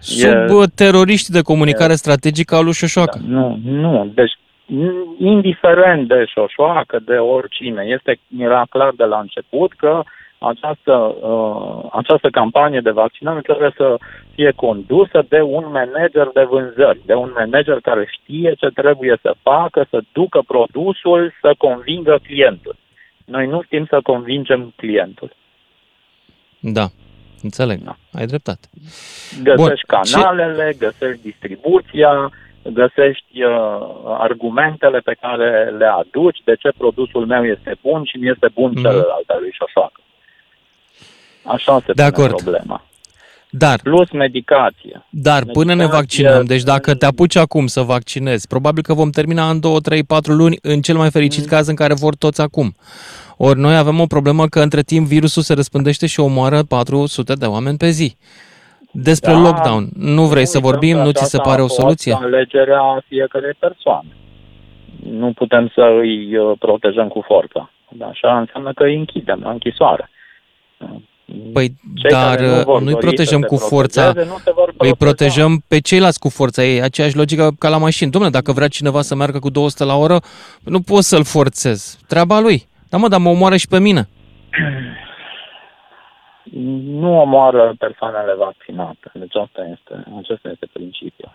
sub 0.00 0.60
e, 0.60 0.64
teroriști 0.74 1.30
de 1.32 1.40
comunicare 1.40 1.92
e, 1.92 1.96
strategică 1.96 2.54
al 2.54 2.64
lui 2.64 2.72
Șoșoacă. 2.72 3.18
Da, 3.22 3.28
nu, 3.28 3.60
nu. 3.64 4.12
Deci 4.14 4.32
indiferent 5.18 6.08
de 6.08 6.24
Șoșoacă, 6.24 6.98
de 7.04 7.14
oricine, 7.14 7.82
este, 7.86 8.18
era 8.38 8.66
clar 8.70 8.92
de 8.96 9.04
la 9.04 9.18
început 9.18 9.72
că 9.72 10.02
această, 10.38 10.92
uh, 11.20 11.88
această 11.92 12.30
campanie 12.30 12.80
de 12.80 12.90
vaccinare 12.90 13.40
trebuie 13.40 13.72
să 13.76 13.96
fie 14.34 14.52
condusă 14.56 15.24
de 15.28 15.40
un 15.40 15.64
manager 15.70 16.30
de 16.34 16.42
vânzări, 16.42 17.00
de 17.06 17.14
un 17.14 17.32
manager 17.34 17.80
care 17.80 18.08
știe 18.20 18.54
ce 18.54 18.66
trebuie 18.66 19.18
să 19.22 19.34
facă, 19.42 19.86
să 19.90 20.00
ducă 20.12 20.42
produsul, 20.46 21.32
să 21.40 21.54
convingă 21.58 22.18
clientul. 22.22 22.76
Noi 23.24 23.46
nu 23.46 23.62
știm 23.62 23.86
să 23.86 24.00
convingem 24.02 24.72
clientul. 24.76 25.32
Da, 26.58 26.86
înțeleg. 27.50 27.78
Da. 27.84 27.96
Ai 28.18 28.26
dreptate. 28.26 28.66
Găsești 29.42 29.86
Bun. 29.86 29.96
canalele, 29.96 30.70
Ce... 30.70 30.76
găsești 30.84 31.22
distribuția, 31.22 32.32
găsești 32.62 33.42
uh, 33.42 33.50
argumentele 34.18 34.98
pe 34.98 35.16
care 35.20 35.50
le 35.78 35.86
aduci, 35.86 36.38
de 36.44 36.54
ce 36.54 36.70
produsul 36.76 37.26
meu 37.26 37.44
este 37.44 37.76
bun 37.82 38.04
și 38.04 38.16
nu 38.18 38.26
este 38.26 38.48
bun 38.54 38.70
mm-hmm. 38.70 38.82
celălalt 38.82 39.28
al 39.28 39.40
lui 39.40 39.56
Șoșoacă. 39.58 40.00
Așa 41.44 41.78
se 41.78 41.92
de 41.92 41.92
pune 41.92 42.06
acord. 42.06 42.42
problema. 42.42 42.84
Dar, 43.50 43.80
Plus 43.82 44.10
medicație. 44.10 45.04
Dar 45.10 45.42
medicație, 45.42 45.62
până 45.62 45.74
ne 45.74 45.86
vaccinăm, 45.86 46.44
deci 46.44 46.62
dacă 46.62 46.94
te 46.94 47.06
apuci 47.06 47.36
acum 47.36 47.66
să 47.66 47.80
vaccinezi, 47.80 48.46
probabil 48.46 48.82
că 48.82 48.94
vom 48.94 49.10
termina 49.10 49.50
în 49.50 49.60
2, 49.60 49.80
3, 49.80 50.04
4 50.04 50.32
luni, 50.32 50.58
în 50.62 50.80
cel 50.80 50.96
mai 50.96 51.10
fericit 51.10 51.42
mm. 51.42 51.48
caz 51.48 51.66
în 51.66 51.74
care 51.74 51.94
vor 51.94 52.14
toți 52.14 52.40
acum. 52.40 52.76
Ori 53.36 53.58
noi 53.58 53.76
avem 53.76 54.00
o 54.00 54.06
problemă 54.06 54.46
că 54.46 54.60
între 54.60 54.82
timp 54.82 55.06
virusul 55.06 55.42
se 55.42 55.54
răspândește 55.54 56.06
și 56.06 56.20
omoară 56.20 56.62
400 56.62 57.32
de 57.32 57.46
oameni 57.46 57.76
pe 57.76 57.88
zi. 57.88 58.16
Despre 58.92 59.32
da, 59.32 59.38
lockdown, 59.38 59.88
nu 59.96 60.22
vrei 60.22 60.42
nu 60.42 60.48
să 60.48 60.58
vorbim? 60.58 60.96
Nu 60.96 61.10
ți 61.10 61.24
se 61.24 61.38
pare 61.38 61.62
o 61.62 61.68
soluție? 61.68 62.12
Alegerea 62.12 63.04
fiecare 63.08 63.56
persoane. 63.58 64.16
Nu 65.10 65.32
putem 65.32 65.70
să 65.74 65.80
îi 66.00 66.36
uh, 66.36 66.58
protejăm 66.58 67.08
cu 67.08 67.24
forța. 67.26 67.70
Așa 68.10 68.38
înseamnă 68.38 68.72
că 68.72 68.84
îi 68.84 68.96
închidem 68.96 69.40
la 69.42 69.50
închisoare. 69.50 70.10
Păi, 71.52 71.72
Cei 71.94 72.10
dar 72.10 72.40
nu 72.40 72.78
nu-i 72.78 72.96
protejăm 72.96 73.40
cu 73.40 73.56
forța, 73.56 74.12
îi 74.76 74.94
protejăm 74.98 75.62
pe 75.68 75.80
ceilalți 75.80 76.18
cu 76.18 76.28
forța 76.28 76.64
ei. 76.64 76.82
Aceeași 76.82 77.16
logică 77.16 77.50
ca 77.58 77.68
la 77.68 77.78
mașini. 77.78 78.10
Domnule, 78.10 78.32
dacă 78.32 78.52
vrea 78.52 78.68
cineva 78.68 79.02
să 79.02 79.14
meargă 79.14 79.38
cu 79.38 79.50
200 79.50 79.84
la 79.84 79.96
oră, 79.96 80.18
nu 80.64 80.80
poți 80.80 81.08
să-l 81.08 81.24
forțez. 81.24 81.98
Treaba 82.06 82.40
lui. 82.40 82.68
Da, 82.88 82.96
mă, 82.96 83.08
dar 83.08 83.20
mă 83.20 83.28
omoară 83.28 83.56
și 83.56 83.68
pe 83.68 83.78
mine. 83.78 84.08
Nu 86.84 87.20
omoară 87.20 87.74
persoanele 87.78 88.34
vaccinate. 88.38 89.10
Deci 89.14 89.34
asta 89.34 89.68
este, 89.72 90.04
acesta 90.18 90.48
este 90.52 90.68
principiul. 90.72 91.32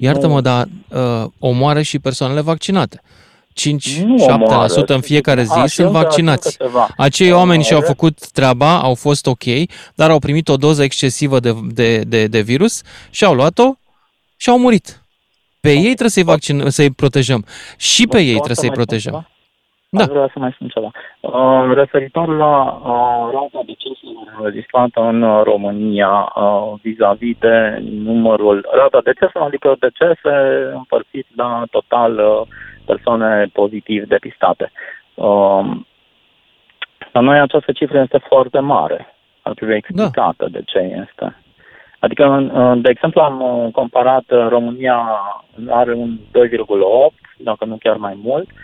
Iartă-mă, 0.00 0.34
nu... 0.34 0.40
dar 0.40 0.66
uh, 0.88 1.30
omoară 1.38 1.82
și 1.82 1.98
persoanele 1.98 2.40
vaccinate. 2.40 3.00
5-7% 3.50 4.86
în 4.86 5.00
fiecare 5.00 5.42
zi 5.42 5.58
A, 5.58 5.66
sunt 5.66 5.90
vaccinați. 5.90 6.56
Acei 6.96 7.32
oameni 7.32 7.62
și-au 7.62 7.80
făcut 7.80 8.30
treaba, 8.30 8.80
au 8.80 8.94
fost 8.94 9.26
ok, 9.26 9.44
dar 9.94 10.10
au 10.10 10.18
primit 10.18 10.48
o 10.48 10.56
doză 10.56 10.82
excesivă 10.82 11.40
de, 11.40 11.52
de, 11.72 12.00
de, 12.00 12.26
de 12.26 12.40
virus 12.40 12.82
și 13.10 13.24
au 13.24 13.34
luat-o 13.34 13.74
și 14.36 14.48
au 14.48 14.58
murit. 14.58 15.02
Pe 15.60 15.70
ei 15.70 15.82
trebuie 15.82 16.10
să-i, 16.10 16.22
vaccin, 16.22 16.64
să-i 16.68 16.90
protejăm. 16.90 17.44
Și 17.76 18.06
pe 18.06 18.20
ei 18.20 18.34
trebuie 18.34 18.56
să-i 18.56 18.70
protejăm. 18.70 19.28
Da. 19.92 20.04
vreau 20.04 20.28
să 20.28 20.38
mai 20.38 20.52
spun 20.52 20.68
ceva. 20.68 20.90
Uh, 21.20 21.74
referitor 21.74 22.28
la 22.28 22.62
uh, 22.62 23.30
rata 23.32 23.62
deceselor 23.66 24.34
înregistrată 24.38 25.00
în 25.00 25.22
uh, 25.22 25.42
România 25.42 26.32
uh, 26.34 26.72
vis-a-vis 26.82 27.36
de 27.38 27.78
numărul, 27.82 28.68
rata 28.72 29.00
deceselor, 29.04 29.46
adică 29.46 29.76
decese 29.78 30.34
împărțit 30.72 31.26
la 31.36 31.64
total 31.70 32.18
uh, 32.18 32.46
persoane 32.84 33.50
pozitiv 33.52 34.04
depistate. 34.04 34.72
Um, 35.14 35.86
la 37.12 37.20
noi 37.20 37.38
această 37.40 37.72
cifră 37.72 38.00
este 38.00 38.18
foarte 38.28 38.58
mare. 38.58 39.14
Ar 39.42 39.52
trebui 39.54 39.74
explicată 39.74 40.44
da. 40.44 40.58
de 40.58 40.62
ce 40.66 40.78
este. 40.78 41.36
Adică, 41.98 42.50
de 42.82 42.90
exemplu, 42.90 43.20
am 43.20 43.40
uh, 43.40 43.72
comparat 43.72 44.24
uh, 44.30 44.46
România 44.48 45.20
are 45.68 45.92
un 45.92 46.18
2,8, 46.18 46.22
dacă 47.36 47.64
nu 47.64 47.76
chiar 47.76 47.96
mai 47.96 48.18
mult, 48.22 48.50
uh, 48.50 48.56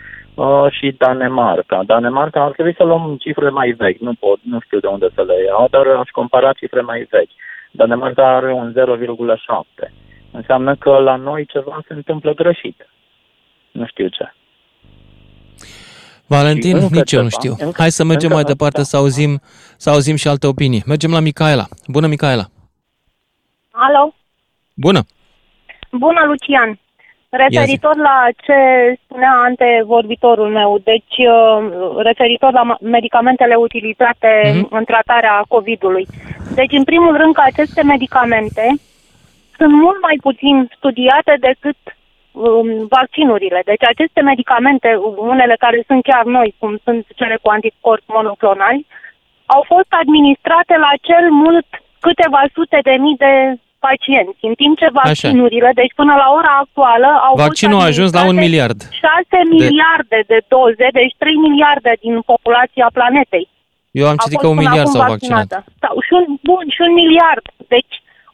și 0.69 0.95
Danemarca. 0.97 1.83
Danemarca 1.85 2.43
ar 2.43 2.51
trebui 2.51 2.73
să 2.77 2.83
luăm 2.83 3.17
cifre 3.19 3.49
mai 3.49 3.69
vechi, 3.71 3.99
nu 3.99 4.13
pot, 4.13 4.39
nu 4.41 4.59
știu 4.59 4.79
de 4.79 4.87
unde 4.87 5.07
să 5.15 5.23
le 5.23 5.43
iau, 5.45 5.67
dar 5.69 5.87
aș 5.87 6.09
compara 6.09 6.53
cifre 6.53 6.81
mai 6.81 7.07
vechi. 7.09 7.29
Danemarca 7.71 8.35
are 8.35 8.53
un 8.53 8.73
0,7. 8.73 9.91
Înseamnă 10.31 10.75
că 10.75 10.89
la 10.89 11.15
noi 11.15 11.45
ceva 11.45 11.79
se 11.87 11.93
întâmplă 11.93 12.33
greșit. 12.33 12.87
Nu 13.71 13.85
știu 13.85 14.07
ce. 14.07 14.33
Valentin, 16.27 16.77
nici 16.77 17.11
eu 17.11 17.21
nu 17.21 17.29
știu. 17.29 17.55
Încă, 17.59 17.81
Hai 17.81 17.89
să 17.89 18.03
mergem 18.03 18.31
mai 18.31 18.43
departe 18.43 18.77
da. 18.77 18.83
să 18.83 18.97
auzim, 18.97 19.39
să 19.77 19.89
auzim 19.89 20.15
și 20.15 20.27
alte 20.27 20.47
opinii. 20.47 20.83
Mergem 20.85 21.11
la 21.11 21.19
Micaela. 21.19 21.65
Bună, 21.87 22.07
Micaela! 22.07 22.45
Alo! 23.71 24.13
Bună! 24.73 25.01
Bună, 25.91 26.21
Lucian! 26.25 26.79
Referitor 27.29 27.95
la 27.95 28.25
ce 28.45 28.59
spunea 29.03 29.31
antevorbitorul 29.31 30.49
meu, 30.49 30.77
deci 30.83 31.17
uh, 31.17 31.95
referitor 31.97 32.51
la 32.53 32.77
medicamentele 32.81 33.55
utilizate 33.55 34.31
mm-hmm. 34.43 34.69
în 34.69 34.83
tratarea 34.83 35.45
COVID-ului. 35.47 36.07
Deci, 36.55 36.71
în 36.71 36.83
primul 36.83 37.17
rând, 37.17 37.33
că 37.33 37.41
aceste 37.45 37.83
medicamente 37.83 38.65
sunt 39.57 39.73
mult 39.73 40.01
mai 40.01 40.17
puțin 40.21 40.69
studiate 40.75 41.33
decât 41.39 41.77
um, 42.31 42.87
vaccinurile. 42.95 43.61
Deci 43.65 43.83
aceste 43.83 44.21
medicamente, 44.21 44.89
unele 45.15 45.55
care 45.59 45.83
sunt 45.87 46.03
chiar 46.03 46.23
noi, 46.23 46.55
cum 46.59 46.77
sunt 46.83 47.05
cele 47.15 47.37
cu 47.41 47.49
anticorpi 47.49 48.15
monoclonali, 48.17 48.85
au 49.45 49.63
fost 49.67 49.89
administrate 49.89 50.77
la 50.77 50.91
cel 51.01 51.25
mult 51.31 51.67
câteva 51.99 52.41
sute 52.53 52.79
de 52.83 52.95
mii 52.99 53.17
de 53.17 53.33
pacienți, 53.87 54.41
în 54.49 54.55
timp 54.61 54.73
ce 54.81 54.87
vaccinurile, 55.01 55.69
Așa. 55.71 55.79
deci 55.81 55.93
până 55.99 56.13
la 56.23 56.27
ora 56.39 56.53
actuală, 56.63 57.09
au 57.27 57.33
Vaccinul 57.47 57.79
a 57.81 57.89
ajuns 57.91 58.09
la 58.19 58.23
un 58.31 58.37
miliard. 58.45 58.79
6 58.81 58.89
de... 59.29 59.41
miliarde 59.55 60.19
de 60.31 60.39
doze, 60.53 60.87
deci 60.99 61.13
3 61.17 61.33
miliarde 61.47 61.91
din 62.03 62.15
populația 62.31 62.87
planetei. 62.97 63.47
Eu 64.01 64.07
am 64.11 64.17
citit 64.23 64.39
că 64.43 64.49
un 64.53 64.61
miliard 64.63 64.89
s-au 64.93 65.05
vaccinat. 65.13 65.47
Sau, 65.83 65.93
și 66.05 66.13
un, 66.19 66.25
bun, 66.49 66.65
și 66.75 66.81
un 66.87 66.93
miliard. 67.01 67.45
Deci 67.73 67.93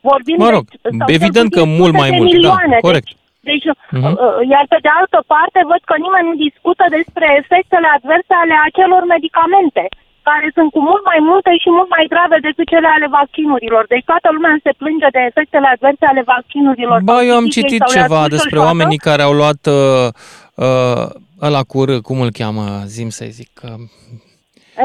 vorbim 0.09 0.37
mă 0.45 0.49
rog, 0.55 0.65
de, 0.69 0.89
sau 0.99 1.07
evident 1.19 1.49
că 1.57 1.61
mult 1.81 1.93
mai 2.01 2.09
mult, 2.17 2.29
da, 2.29 2.35
milioane, 2.35 2.77
da, 2.79 2.87
corect. 2.89 3.07
Deci, 3.07 3.17
deci 3.49 3.67
uh-huh. 3.95 4.13
iar 4.53 4.65
pe 4.73 4.79
de 4.85 4.91
altă 4.99 5.19
parte 5.33 5.59
văd 5.71 5.81
că 5.89 5.95
nimeni 6.05 6.27
nu 6.29 6.35
discută 6.47 6.85
despre 6.97 7.27
efectele 7.41 7.87
adverse 7.97 8.33
ale 8.43 8.55
acelor 8.67 9.01
medicamente 9.15 9.83
care 10.29 10.47
sunt 10.57 10.69
cu 10.75 10.81
mult 10.89 11.03
mai 11.11 11.19
multe 11.29 11.51
și 11.63 11.69
mult 11.77 11.89
mai 11.95 12.05
grave 12.13 12.37
decât 12.47 12.67
cele 12.73 12.89
ale 12.95 13.07
vaccinurilor. 13.17 13.83
Deci 13.93 14.05
toată 14.11 14.27
lumea 14.35 14.55
se 14.65 14.71
plânge 14.81 15.07
de 15.15 15.21
efectele 15.29 15.67
adverse 15.73 16.05
ale 16.11 16.23
vaccinurilor. 16.33 16.99
Ba, 17.11 17.17
eu 17.29 17.35
am 17.41 17.47
citit 17.57 17.81
ceva 17.95 18.21
despre 18.35 18.59
oamenii 18.69 19.05
care 19.09 19.21
au 19.27 19.33
luat 19.41 19.61
uh, 19.79 20.07
uh, 20.67 21.05
ăla 21.47 21.63
cu 21.71 21.77
R, 21.87 21.91
cum 22.07 22.17
îl 22.25 22.31
cheamă, 22.39 22.65
zim 22.95 23.09
să 23.17 23.23
zic, 23.39 23.53
uh, 23.63 23.83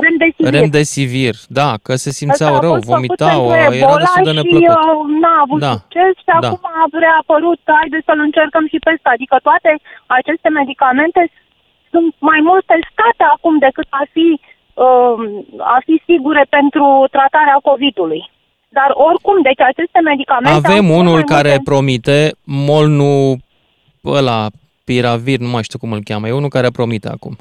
Remdesivir. 0.05 0.53
Remdesivir, 0.57 1.37
da, 1.61 1.70
că 1.85 1.92
se 2.05 2.11
simțeau 2.20 2.55
rău, 2.64 2.74
vomitau, 2.90 3.40
era 3.83 3.96
destul 4.05 4.24
de 4.31 4.35
neplăcut. 4.38 4.79
Și 4.81 4.88
uh, 4.92 5.03
n-a 5.22 5.37
avut 5.44 5.61
da. 5.68 5.74
succes 5.81 6.12
și 6.22 6.27
da. 6.27 6.37
acum 6.38 6.62
a 6.81 6.85
reapărut, 7.07 7.61
haideți 7.81 8.07
să-l 8.09 8.20
încercăm 8.29 8.64
și 8.72 8.79
pe 8.85 8.90
ăsta. 8.94 9.11
Adică 9.16 9.37
toate 9.48 9.70
aceste 10.18 10.48
medicamente 10.61 11.20
sunt 11.92 12.12
mai 12.31 12.40
mult 12.48 12.64
testate 12.72 13.24
acum 13.35 13.55
decât 13.66 13.88
a 14.03 14.05
fi, 14.14 14.29
uh, 14.35 14.58
a 15.58 15.78
fi 15.84 16.02
sigure 16.06 16.44
pentru 16.48 17.06
tratarea 17.10 17.58
COVID-ului. 17.62 18.30
Dar 18.68 18.90
oricum, 19.08 19.42
deci 19.42 19.60
aceste 19.60 20.00
medicamente... 20.04 20.68
Avem 20.68 20.90
unul 20.90 21.20
care 21.24 21.48
multe... 21.48 21.68
promite, 21.70 22.18
molnu 22.44 23.36
ăla, 24.04 24.46
piravir, 24.84 25.38
nu 25.38 25.50
mai 25.54 25.62
știu 25.62 25.78
cum 25.78 25.92
îl 25.92 26.02
cheamă, 26.08 26.26
e 26.26 26.40
unul 26.40 26.56
care 26.56 26.76
promite 26.78 27.08
acum. 27.08 27.34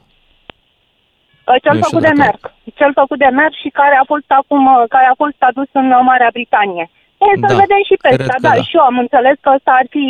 Uh, 1.48 1.58
cel 1.64 1.78
făcut 1.86 2.04
de 2.08 2.14
Merck. 2.24 2.44
Cel 2.80 2.92
făcut 3.02 3.18
de 3.26 3.32
Merck 3.40 3.56
și 3.64 3.70
care 3.80 3.96
a 4.02 4.06
fost 4.14 4.30
acum, 4.40 4.64
uh, 4.66 4.84
care 4.96 5.08
a 5.10 5.20
fost 5.24 5.40
adus 5.50 5.70
în 5.72 5.88
uh, 5.92 6.02
Marea 6.10 6.36
Britanie. 6.38 6.86
E, 7.26 7.30
să 7.44 7.54
da, 7.54 7.62
vedem 7.64 7.82
și 7.90 7.96
pe 8.02 8.08
asta, 8.08 8.38
da, 8.42 8.50
da, 8.50 8.54
și 8.68 8.76
eu 8.80 8.84
am 8.90 8.98
înțeles 9.06 9.38
că 9.42 9.50
ăsta 9.58 9.72
ar 9.82 9.88
fi 9.96 10.06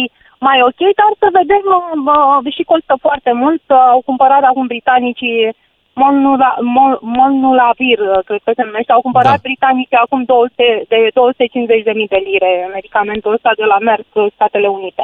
mai 0.48 0.58
ok, 0.70 0.82
dar 1.00 1.12
să 1.22 1.28
vedem, 1.40 1.64
uh, 2.14 2.54
și 2.56 2.64
costă 2.72 2.94
foarte 3.06 3.32
mult, 3.42 3.64
uh, 3.68 3.78
au 3.94 4.02
cumpărat 4.10 4.44
acum 4.44 4.66
britanicii 4.74 5.40
Molnulavir, 7.16 8.00
cred 8.28 8.42
că 8.44 8.52
se 8.56 8.64
numește, 8.64 8.92
au 8.92 9.02
cumpărat 9.08 9.40
da. 9.40 9.46
britanicii 9.48 10.04
acum 10.04 10.24
200, 10.24 10.84
de 10.88 11.00
250.000 12.00 12.14
de 12.14 12.22
lire 12.28 12.52
medicamentul 12.74 13.34
ăsta 13.38 13.52
de 13.62 13.66
la 13.72 13.78
Merck, 13.88 14.12
Statele 14.36 14.68
Unite. 14.68 15.04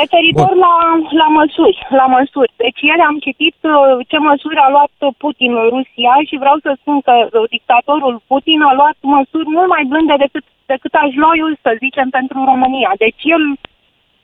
Referitor 0.00 0.54
la, 0.66 0.74
la 1.20 1.28
măsuri, 1.38 1.78
la 2.00 2.06
măsuri. 2.16 2.52
Deci 2.56 2.80
ieri 2.88 3.08
am 3.10 3.18
citit 3.26 3.56
uh, 3.62 3.98
ce 4.10 4.18
măsuri 4.18 4.58
a 4.66 4.68
luat 4.74 4.94
Putin 5.22 5.50
în 5.62 5.68
Rusia 5.74 6.12
și 6.28 6.36
vreau 6.42 6.56
să 6.64 6.70
spun 6.80 7.00
că 7.06 7.14
uh, 7.22 7.48
dictatorul 7.56 8.16
Putin 8.26 8.60
a 8.62 8.72
luat 8.80 8.96
măsuri 9.00 9.48
mult 9.56 9.68
mai 9.74 9.84
blânde 9.90 10.14
decât, 10.24 10.44
decât 10.72 10.94
aș 10.94 11.12
lua 11.22 11.32
eu, 11.42 11.48
să 11.64 11.70
zicem, 11.84 12.08
pentru 12.18 12.38
România. 12.50 12.92
Deci 13.04 13.22
el 13.34 13.44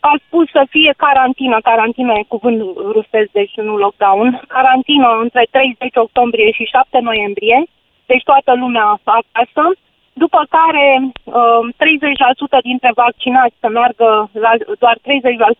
a 0.01 0.13
spus 0.27 0.47
să 0.51 0.63
fie 0.69 0.93
carantină, 0.97 1.59
carantină 1.61 2.13
e 2.13 2.35
cuvânt 2.35 2.61
rusesc, 2.77 3.31
deci 3.33 3.55
nu 3.57 3.77
lockdown, 3.77 4.41
carantină 4.49 5.09
între 5.23 5.47
30 5.51 5.97
octombrie 5.97 6.51
și 6.51 6.65
7 6.65 6.99
noiembrie, 6.99 7.59
deci 8.07 8.23
toată 8.31 8.53
lumea 8.63 8.87
acasă, 9.05 9.65
după 10.13 10.41
care 10.57 10.87
30% 11.01 11.01
uh, 11.31 12.63
dintre 12.63 12.91
vaccinați 12.95 13.55
să 13.61 13.69
meargă, 13.69 14.31
la, 14.33 14.53
doar 14.79 14.97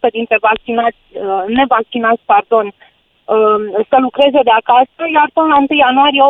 30% 0.09 0.11
dintre 0.19 0.37
vaccinați, 0.49 1.01
uh, 1.13 1.43
nevaccinați, 1.59 2.23
pardon, 2.33 2.67
uh, 2.67 3.59
să 3.91 3.97
lucreze 4.07 4.41
de 4.49 4.55
acasă, 4.61 5.03
iar 5.17 5.29
până 5.37 5.47
la 5.53 5.59
1 5.59 5.67
ianuarie 5.85 6.23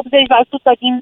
80% 0.72 0.72
din, 0.82 0.94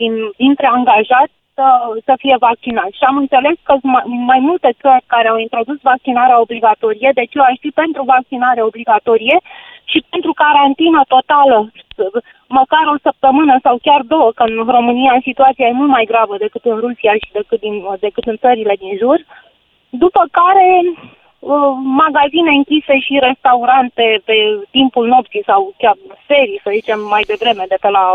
din, 0.00 0.12
dintre 0.36 0.66
angajați 0.66 1.34
să, 1.54 1.66
să 2.04 2.14
fie 2.22 2.36
vaccinați. 2.48 2.96
Și 2.96 3.04
am 3.10 3.16
înțeles 3.16 3.56
că 3.62 3.74
mai, 3.82 4.02
mai 4.30 4.40
multe 4.48 4.70
țări 4.80 5.04
care 5.06 5.28
au 5.28 5.38
introdus 5.38 5.78
vaccinarea 5.82 6.40
obligatorie, 6.40 7.10
deci 7.14 7.34
eu 7.34 7.42
aș 7.46 7.56
fi 7.60 7.70
pentru 7.82 8.02
vaccinare 8.14 8.62
obligatorie 8.62 9.36
și 9.84 10.04
pentru 10.10 10.32
carantină 10.32 11.00
totală, 11.08 11.56
măcar 12.58 12.84
o 12.94 13.02
săptămână 13.02 13.54
sau 13.62 13.78
chiar 13.82 14.00
două, 14.14 14.30
că 14.34 14.42
în 14.42 14.56
România 14.76 15.14
situația 15.22 15.66
e 15.66 15.80
mult 15.80 15.88
mai 15.96 16.04
gravă 16.04 16.36
decât 16.36 16.64
în 16.64 16.78
Rusia 16.78 17.12
și 17.12 17.32
decât, 17.32 17.60
din, 17.60 17.74
decât 18.00 18.24
în 18.24 18.36
țările 18.36 18.74
din 18.78 18.96
jur. 18.96 19.18
După 19.88 20.22
care 20.30 20.68
uh, 20.84 21.72
magazine 22.04 22.50
închise 22.50 22.98
și 22.98 23.24
restaurante 23.28 24.22
pe 24.24 24.36
timpul 24.70 25.06
nopții 25.06 25.42
sau 25.46 25.74
chiar 25.78 25.96
serii, 26.26 26.60
să 26.62 26.70
zicem, 26.72 27.00
mai 27.14 27.22
devreme, 27.26 27.64
de 27.68 27.76
pe 27.80 27.88
la 27.88 28.14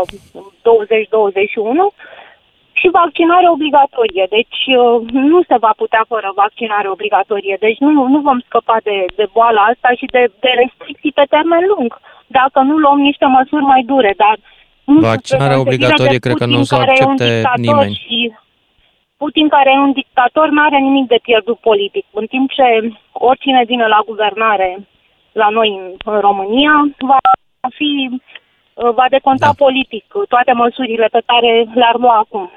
și 2.80 2.96
vaccinare 3.00 3.48
obligatorie. 3.56 4.24
Deci 4.36 4.60
uh, 4.80 4.96
nu 5.30 5.38
se 5.48 5.56
va 5.64 5.72
putea 5.82 6.04
fără 6.12 6.28
vaccinare 6.42 6.88
obligatorie. 6.96 7.56
Deci 7.66 7.78
nu, 7.84 7.90
nu 8.14 8.18
vom 8.28 8.38
scăpa 8.46 8.76
de, 8.88 8.96
de 9.18 9.26
boala 9.34 9.62
asta 9.72 9.88
și 10.00 10.06
de, 10.14 10.22
de 10.44 10.50
restricții 10.60 11.16
pe 11.18 11.24
termen 11.34 11.62
lung, 11.72 11.90
dacă 12.38 12.58
nu 12.68 12.74
luăm 12.84 13.00
niște 13.08 13.26
măsuri 13.36 13.70
mai 13.72 13.82
dure. 13.90 14.12
Dar 14.24 14.36
Vaccinarea 15.12 15.62
obligatorie 15.64 16.18
cred 16.24 16.36
că 16.42 16.46
nu 16.46 16.58
o 16.58 16.62
să 16.70 16.74
accepte 16.74 17.28
nimeni. 17.66 18.00
Și 18.04 18.18
Putin, 19.16 19.48
care 19.48 19.70
e 19.70 19.86
un 19.88 19.92
dictator, 19.92 20.48
nu 20.48 20.62
are 20.62 20.78
nimic 20.78 21.06
de 21.08 21.18
pierdut 21.22 21.58
politic. 21.58 22.04
În 22.20 22.26
timp 22.26 22.50
ce 22.50 22.66
oricine 23.12 23.62
vine 23.66 23.86
la 23.86 24.00
guvernare 24.06 24.88
la 25.32 25.48
noi 25.48 25.68
în 26.04 26.20
România 26.20 26.74
va 26.98 27.18
fi 27.78 27.90
Uh, 28.10 28.39
va 28.74 29.06
deconta 29.10 29.46
da. 29.46 29.64
politic 29.64 30.04
toate 30.28 30.52
măsurile 30.52 31.06
pe 31.06 31.22
care 31.26 31.66
le-ar 31.74 31.96
lua 31.96 32.16
acum. 32.16 32.50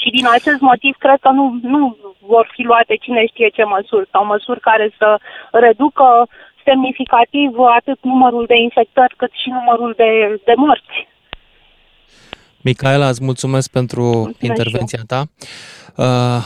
Și 0.00 0.10
din 0.10 0.26
acest 0.36 0.60
motiv 0.60 0.94
cred 0.98 1.18
că 1.20 1.30
nu, 1.30 1.58
nu 1.62 1.96
vor 2.20 2.50
fi 2.54 2.62
luate 2.62 2.94
cine 2.96 3.26
știe 3.26 3.48
ce 3.48 3.64
măsuri 3.64 4.08
sau 4.12 4.24
măsuri 4.24 4.60
care 4.60 4.94
să 4.98 5.18
reducă 5.50 6.28
semnificativ 6.64 7.50
atât 7.78 7.98
numărul 8.02 8.44
de 8.46 8.56
infectări 8.56 9.14
cât 9.16 9.30
și 9.42 9.48
numărul 9.48 9.94
de, 9.96 10.40
de 10.44 10.52
morți. 10.56 10.98
Micaela, 12.60 13.08
îți 13.08 13.24
mulțumesc 13.24 13.70
pentru 13.70 14.02
mulțumesc 14.02 14.42
intervenția 14.42 15.00
ta. 15.06 15.20
Uh, 15.96 16.42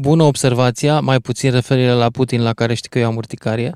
bună 0.00 0.22
observația, 0.22 1.00
mai 1.00 1.18
puțin 1.18 1.50
referire 1.50 1.90
la 1.90 2.08
Putin, 2.12 2.42
la 2.42 2.52
care 2.52 2.74
știi 2.74 2.90
că 2.90 2.98
eu 2.98 3.06
am 3.06 3.16
urticarie. 3.16 3.72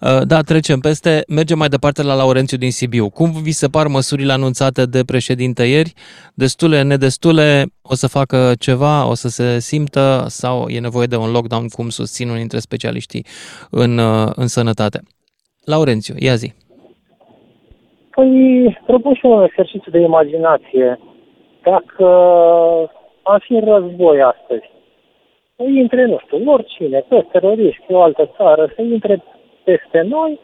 Uh, 0.00 0.26
da, 0.26 0.40
trecem 0.40 0.80
peste. 0.80 1.22
Mergem 1.28 1.58
mai 1.58 1.68
departe 1.68 2.02
la 2.02 2.14
Laurențiu 2.14 2.56
din 2.56 2.70
Sibiu. 2.70 3.10
Cum 3.10 3.30
vi 3.42 3.50
se 3.50 3.68
par 3.68 3.86
măsurile 3.86 4.32
anunțate 4.32 4.86
de 4.86 5.02
președinte 5.06 5.62
ieri? 5.62 5.92
Destule, 6.34 6.82
nedestule? 6.82 7.64
O 7.82 7.94
să 7.94 8.08
facă 8.08 8.52
ceva? 8.58 9.08
O 9.08 9.14
să 9.14 9.28
se 9.28 9.58
simtă? 9.58 10.24
Sau 10.26 10.68
e 10.68 10.80
nevoie 10.80 11.06
de 11.06 11.16
un 11.16 11.30
lockdown, 11.30 11.68
cum 11.68 11.88
susțin 11.88 12.26
unii 12.26 12.38
dintre 12.38 12.58
specialiștii 12.58 13.26
în, 13.70 13.98
uh, 13.98 14.30
în 14.34 14.46
sănătate? 14.46 15.00
Laurențiu, 15.64 16.14
ia 16.18 16.34
zi. 16.34 16.52
Păi, 18.10 18.78
propun 18.86 19.14
și 19.14 19.26
un 19.26 19.42
exercițiu 19.42 19.90
de 19.90 19.98
imaginație. 19.98 20.98
Dacă 21.62 22.06
am 23.22 23.38
fi 23.38 23.52
în 23.52 23.64
război 23.64 24.22
astăzi, 24.22 24.70
să 25.56 25.62
intre, 25.62 26.04
nu 26.06 26.18
știu, 26.24 26.50
oricine, 26.52 27.04
toți 27.08 27.28
teroriști, 27.28 27.84
o 27.88 28.02
altă 28.02 28.30
țară, 28.36 28.72
să 28.74 28.82
intre 28.82 29.22
peste 29.64 30.00
noi 30.00 30.40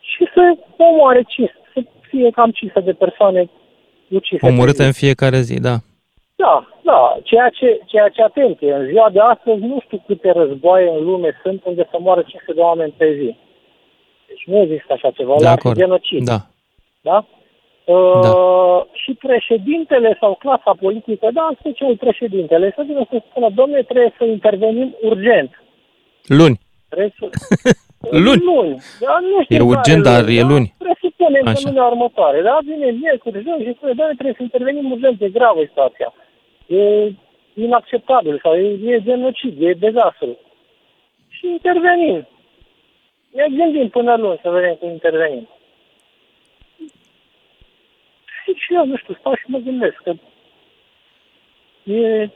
și 0.00 0.26
să 0.34 0.56
omoare 0.76 1.22
5, 1.22 1.50
să 1.74 1.80
fie 2.08 2.30
cam 2.30 2.50
500 2.50 2.84
de 2.84 2.92
persoane 2.92 3.50
ucise. 4.08 4.46
Omorâte 4.46 4.84
în 4.84 4.92
fiecare 4.92 5.40
zi, 5.40 5.60
da. 5.60 5.76
Da, 6.36 6.68
da, 6.82 7.18
ceea 7.22 7.48
ce, 7.48 7.80
ceea 7.86 8.08
ce 8.08 8.22
atenție, 8.22 8.72
în 8.74 8.86
ziua 8.86 9.10
de 9.10 9.20
astăzi 9.20 9.60
nu 9.60 9.80
știu 9.84 10.02
câte 10.06 10.30
războaie 10.32 10.88
în 10.88 11.04
lume 11.04 11.40
sunt 11.42 11.64
unde 11.64 11.88
să 11.90 11.96
moară 12.00 12.20
500 12.22 12.52
de 12.52 12.60
oameni 12.60 12.94
pe 12.96 13.14
zi. 13.14 13.36
Deci 14.28 14.42
nu 14.46 14.58
există 14.60 14.92
așa 14.92 15.10
ceva, 15.10 15.34
De 15.38 15.44
la 15.44 15.50
acord. 15.50 15.76
genocid. 15.76 16.24
Da. 16.24 16.38
Da? 17.00 17.26
Uh, 17.84 18.82
Și 18.92 19.14
președintele 19.14 20.16
sau 20.20 20.34
clasa 20.34 20.72
politică, 20.80 21.28
da, 21.32 21.46
în 21.50 21.56
special 21.58 21.96
președintele, 21.96 22.72
să 22.76 22.82
vină 22.86 23.06
să 23.10 23.22
spună, 23.28 23.48
domnule, 23.54 23.82
trebuie 23.82 24.14
să 24.18 24.24
intervenim 24.24 24.96
urgent. 25.02 25.62
Luni. 26.26 26.60
Trebuie 26.88 27.14
să... 27.18 27.28
Luni. 28.26 28.42
luni. 28.42 28.76
Da, 29.00 29.18
nu 29.20 29.42
știu 29.42 29.54
E 29.54 29.58
care 29.58 29.70
urgent, 29.70 30.02
dar 30.02 30.28
e 30.28 30.40
da? 30.40 30.46
luni. 30.46 30.74
Presupunem 30.78 31.44
că 31.44 31.48
Așa. 31.48 31.68
lunea 31.68 31.84
următoare. 31.86 32.42
Da, 32.42 32.58
vine 32.64 32.90
miercuri, 32.90 33.42
joi 33.42 33.64
și 33.66 33.74
spune, 33.76 33.92
doamne, 33.92 34.14
trebuie 34.14 34.34
să 34.36 34.42
intervenim 34.42 34.90
urgent, 34.90 35.20
e 35.20 35.28
gravă 35.28 35.60
situația. 35.64 36.14
E 36.66 37.12
inacceptabil 37.54 38.40
sau 38.42 38.54
e, 38.54 38.94
e 38.94 39.00
genocid, 39.02 39.62
e 39.62 39.72
dezastru. 39.72 40.38
Și 41.28 41.46
intervenim. 41.46 42.26
Ne 43.32 43.46
gândim 43.56 43.88
până 43.88 44.16
luni 44.16 44.40
să 44.42 44.50
vedem 44.50 44.74
cum 44.74 44.90
intervenim. 44.90 45.48
Și 48.44 48.74
eu, 48.74 48.86
nu 48.86 48.96
știu, 48.96 49.14
stau 49.20 49.34
și 49.34 49.44
mă 49.46 49.58
gândesc 49.58 49.96
că 50.04 50.12
e 51.92 52.28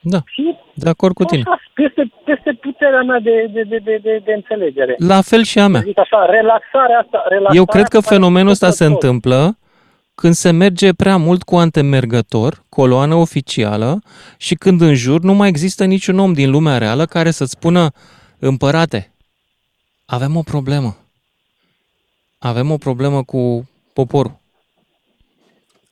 Da, 0.00 0.18
și 0.26 0.56
de 0.74 0.88
acord 0.88 1.14
cu 1.14 1.24
tine. 1.24 1.42
așa, 1.46 1.60
peste, 1.74 2.12
peste 2.24 2.52
puterea 2.52 3.02
mea 3.02 3.18
de, 3.20 3.46
de, 3.52 3.62
de, 3.62 3.78
de, 3.78 3.96
de, 4.02 4.22
de 4.24 4.32
înțelegere. 4.32 4.94
La 4.98 5.20
fel 5.20 5.42
și 5.42 5.58
a 5.58 5.66
mea. 5.66 5.80
Să 5.80 5.86
zic 5.86 5.98
așa, 5.98 6.26
relaxarea 6.30 6.98
asta. 6.98 7.24
Relaxarea 7.28 7.58
Eu 7.60 7.64
cred 7.64 7.88
că 7.88 7.96
asta 7.96 8.10
fenomenul 8.14 8.50
ăsta 8.50 8.66
face 8.66 8.76
se 8.78 8.84
tot. 8.84 8.92
întâmplă 8.92 9.58
când 10.14 10.34
se 10.34 10.50
merge 10.50 10.92
prea 10.92 11.16
mult 11.16 11.42
cu 11.42 11.56
antemergător, 11.56 12.62
coloană 12.68 13.14
oficială, 13.14 14.02
și 14.38 14.54
când 14.54 14.80
în 14.80 14.94
jur 14.94 15.20
nu 15.20 15.32
mai 15.34 15.48
există 15.48 15.84
niciun 15.84 16.18
om 16.18 16.32
din 16.32 16.50
lumea 16.50 16.78
reală 16.78 17.04
care 17.04 17.30
să-ți 17.30 17.50
spună, 17.50 17.90
împărate, 18.38 19.12
avem 20.06 20.36
o 20.36 20.42
problemă. 20.42 20.96
Avem 22.38 22.70
o 22.70 22.76
problemă 22.76 23.22
cu 23.22 23.68
poporul. 23.92 24.39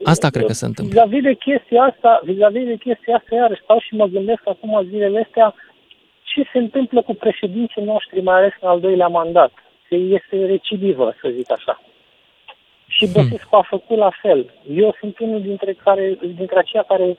Asta 0.04 0.30
cred 0.30 0.46
că 0.46 0.52
se 0.52 0.64
întâmplă. 0.64 0.92
Vis-a-vis 0.94 1.22
de 1.22 1.34
chestia 1.34 1.82
asta, 1.82 2.20
vis-a-vis 2.24 2.66
de 2.66 2.76
chestia 2.76 3.16
asta, 3.16 3.34
iar 3.34 3.61
stau 3.62 3.78
și 3.80 3.94
mă 3.94 4.06
gândesc 4.06 4.42
acum 4.44 4.87
zilele 4.88 5.20
astea 5.20 5.54
ce 6.22 6.42
se 6.52 6.58
întâmplă 6.58 7.02
cu 7.02 7.14
președinții 7.14 7.82
noștri, 7.82 8.20
mai 8.20 8.34
ales 8.34 8.52
în 8.61 8.68
al 8.68 8.80
doilea 8.80 9.06
mandat. 9.06 9.52
Că 9.88 9.94
este 9.94 10.46
recidivă, 10.46 11.14
să 11.20 11.28
zic 11.28 11.50
așa. 11.52 11.82
Și 12.87 13.08
Băsescu 13.12 13.56
a 13.56 13.62
făcut 13.62 13.96
la 13.96 14.11
fel. 14.22 14.54
Eu 14.74 14.96
sunt 15.00 15.18
unul 15.18 15.40
dintre, 15.42 15.72
care, 15.72 16.18
dintre 16.34 16.58
aceia 16.58 16.82
care 16.82 17.18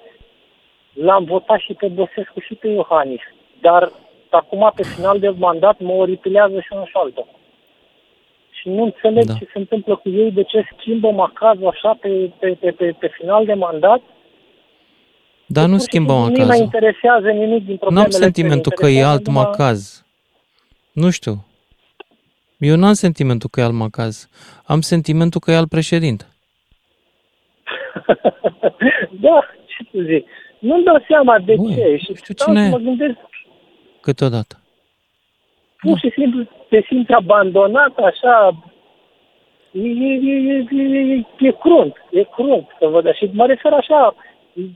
l-am 0.93 1.23
votat 1.23 1.59
și 1.59 1.73
pe 1.73 1.87
Băsescu 1.87 2.39
și 2.39 2.53
pe 2.55 2.67
Iohannis. 2.67 3.21
Dar 3.61 3.91
acum, 4.29 4.71
pe 4.75 4.83
final 4.83 5.19
de 5.19 5.29
mandat, 5.29 5.79
mă 5.79 5.91
oripilează 5.91 6.59
și 6.59 6.67
unul 6.71 6.85
și 6.85 6.91
altul. 6.93 7.25
Și 8.59 8.69
nu 8.69 8.83
înțeleg 8.83 9.25
Da. 9.25 9.33
ce 9.33 9.45
se 9.53 9.57
întâmplă 9.59 9.95
cu 9.95 10.09
ei, 10.09 10.31
de 10.31 10.43
ce 10.43 10.67
schimbă 10.77 11.11
macazul 11.11 11.67
așa 11.67 11.97
pe, 12.01 12.31
pe, 12.39 12.57
pe, 12.59 12.71
pe, 12.71 12.95
pe 12.99 13.07
final 13.19 13.45
de 13.45 13.53
mandat. 13.53 14.01
Dar 15.45 15.63
nu 15.65 15.69
Pur 15.71 15.79
și 15.79 15.85
schimbăm 15.85 16.15
simplu 16.23 16.31
Nu 16.41 16.45
mai 16.47 16.57
acazul. 16.57 16.63
interesează 16.63 17.27
nimic 17.29 17.63
din 17.65 17.71
Nu 17.71 17.77
problemele 17.77 18.05
am 18.15 18.21
sentimentul 18.21 18.71
că 18.71 18.83
țării, 18.83 18.97
e 18.97 19.03
alt 19.03 19.19
interesează 19.19 19.29
numai- 19.31 19.43
macaz. 19.59 20.05
Nu 20.91 21.09
știu. 21.09 21.45
Eu 22.57 22.75
nu 22.75 22.85
am 22.85 22.93
sentimentul 22.93 23.49
că 23.49 23.59
e 23.59 23.63
alt 23.63 23.73
macaz. 23.73 24.29
Am 24.65 24.81
sentimentul 24.81 25.39
că 25.39 25.51
e 25.51 25.55
alt 25.55 25.69
președinte. 25.69 26.25
da, 29.25 29.39
ce 29.65 29.83
să 29.91 29.99
zic. 30.05 30.25
Nu-mi 30.59 30.83
dau 30.83 31.03
seama 31.07 31.39
de 31.39 31.53
Bun, 31.55 31.71
ce. 31.73 31.95
Și 31.97 32.05
nu 32.09 32.15
știu 32.15 32.33
stau 32.33 32.53
cine 32.53 32.63
și 32.65 32.67
e. 32.67 32.71
mă 32.71 32.77
gândesc, 32.77 33.17
Câteodată. 34.01 34.59
Pur 35.79 35.97
și 35.97 36.09
simplu 36.09 36.43
te 36.69 36.81
simți 36.81 37.11
abandonat 37.11 37.97
așa. 37.97 38.51
E, 39.71 39.87
e, 39.87 40.13
e, 40.13 40.65
e, 40.71 40.83
e, 40.83 41.25
e 41.39 41.51
crunt, 41.51 41.95
e 42.11 42.23
crunt 42.23 42.67
să 42.79 42.87
văd. 42.87 43.13
Și 43.13 43.29
mă 43.33 43.45
refer 43.45 43.73
așa, 43.73 44.15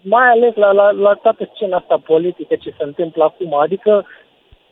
mai 0.01 0.27
ales 0.29 0.55
la, 0.55 0.71
la, 0.71 0.91
la 0.91 1.13
toată 1.13 1.49
scena 1.53 1.77
asta 1.77 2.01
politică 2.05 2.55
ce 2.55 2.73
se 2.77 2.83
întâmplă 2.83 3.23
acum. 3.23 3.53
Adică 3.53 4.05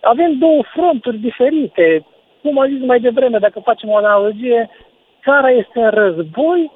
avem 0.01 0.37
două 0.37 0.61
fronturi 0.73 1.17
diferite. 1.17 2.05
Cum 2.41 2.59
am 2.59 2.69
zis 2.69 2.85
mai 2.85 2.99
devreme, 2.99 3.37
dacă 3.37 3.59
facem 3.59 3.89
o 3.89 3.95
analogie, 3.95 4.69
țara 5.23 5.49
este 5.49 5.79
în 5.81 5.89
război, 5.89 6.71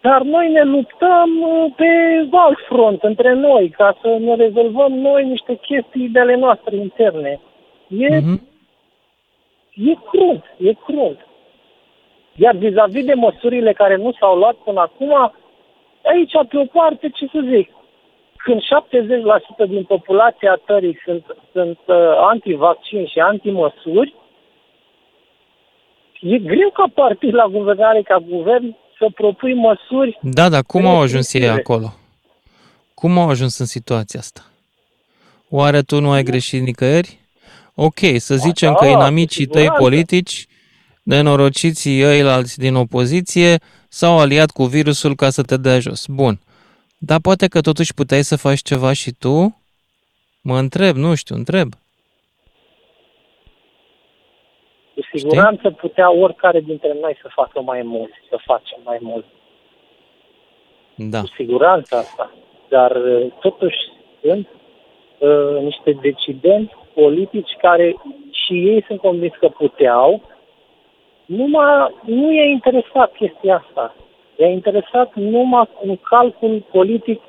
dar 0.00 0.22
noi 0.22 0.50
ne 0.52 0.62
luptăm 0.62 1.30
uh, 1.40 1.72
pe 1.76 1.86
alt 2.30 2.58
front 2.68 3.02
între 3.02 3.34
noi 3.34 3.68
ca 3.68 3.98
să 4.02 4.16
ne 4.20 4.34
rezolvăm 4.34 4.92
noi 4.92 5.24
niște 5.24 5.54
chestii 5.54 6.08
de 6.08 6.20
ale 6.20 6.36
noastre 6.36 6.76
interne. 6.76 7.40
E, 7.88 8.18
Mhm. 8.18 8.40
E 9.76 9.94
crunt, 10.10 10.44
e 10.58 10.72
crunt. 10.72 11.18
Iar 12.34 12.56
vis-a-vis 12.56 13.04
de 13.04 13.14
măsurile 13.14 13.72
care 13.72 13.96
nu 13.96 14.12
s-au 14.12 14.36
luat 14.36 14.54
până 14.54 14.80
acum, 14.80 15.32
aici, 16.02 16.32
pe 16.48 16.58
o 16.58 16.64
parte, 16.64 17.08
ce 17.08 17.26
să 17.32 17.40
zic, 17.54 17.70
când 18.36 18.60
70% 19.66 19.68
din 19.68 19.84
populația 19.84 20.60
țării 20.66 20.98
sunt, 21.04 21.24
sunt 21.52 21.78
uh, 21.86 21.96
antivaccin 22.32 23.06
și 23.06 23.18
antimăsuri, 23.18 24.14
e 26.20 26.38
greu 26.38 26.70
ca 26.70 26.84
partid 26.94 27.34
la 27.34 27.46
guvernare, 27.46 28.02
ca 28.02 28.18
guvern, 28.18 28.76
să 28.98 29.06
propui 29.14 29.54
măsuri 29.54 30.18
Da, 30.22 30.48
dar 30.48 30.62
cum 30.66 30.86
au 30.86 31.00
ajuns 31.00 31.34
ei 31.34 31.40
restrictive. 31.40 31.74
acolo? 31.74 31.94
Cum 32.94 33.18
au 33.18 33.28
ajuns 33.28 33.58
în 33.58 33.66
situația 33.66 34.20
asta? 34.20 34.40
Oare 35.50 35.82
tu 35.82 36.00
nu 36.00 36.10
ai 36.10 36.22
greșit 36.22 36.62
nicăieri? 36.62 37.18
Ok, 37.78 37.98
să 38.16 38.34
zicem 38.34 38.74
că 38.74 38.84
da, 38.84 38.90
inamicii 38.90 39.46
cu 39.46 39.52
tăi 39.52 39.60
siguranță. 39.60 39.82
politici, 39.82 40.46
nenorociții 41.02 42.04
ăilalți 42.04 42.58
din 42.58 42.74
opoziție, 42.74 43.58
s-au 43.88 44.18
aliat 44.18 44.50
cu 44.50 44.64
virusul 44.64 45.14
ca 45.14 45.28
să 45.28 45.42
te 45.42 45.56
dea 45.56 45.78
jos. 45.78 46.06
Bun. 46.06 46.38
Dar 46.98 47.20
poate 47.20 47.46
că 47.48 47.60
totuși 47.60 47.94
puteai 47.94 48.22
să 48.22 48.36
faci 48.36 48.62
ceva 48.62 48.92
și 48.92 49.12
tu? 49.12 49.62
Mă 50.42 50.58
întreb, 50.58 50.96
nu 50.96 51.14
știu, 51.14 51.34
întreb. 51.34 51.68
Cu 54.94 55.18
siguranță 55.18 55.70
putea 55.70 56.12
oricare 56.12 56.60
dintre 56.60 56.96
noi 57.00 57.18
să 57.22 57.28
facă 57.34 57.60
mai 57.60 57.82
mult, 57.82 58.10
să 58.28 58.38
facem 58.44 58.78
mai 58.84 58.98
mult. 59.00 59.24
Da. 60.94 61.20
Cu 61.20 61.26
siguranță 61.36 61.96
asta. 61.96 62.32
Dar 62.68 62.96
uh, 62.96 63.32
totuși 63.40 63.76
sunt 64.20 64.48
uh, 65.18 65.62
niște 65.62 65.92
decidenți 65.92 66.74
politici 67.00 67.56
care 67.60 67.96
și 68.30 68.52
ei 68.52 68.84
sunt 68.86 69.00
convins 69.00 69.34
că 69.40 69.48
puteau, 69.48 70.22
numai 71.26 71.94
nu 72.04 72.32
i-a 72.32 72.44
interesat 72.44 73.12
chestia 73.12 73.64
asta. 73.66 73.94
I-a 74.36 74.48
interesat 74.48 75.14
numai 75.14 75.68
un 75.82 75.96
calcul 75.96 76.64
politic 76.72 77.20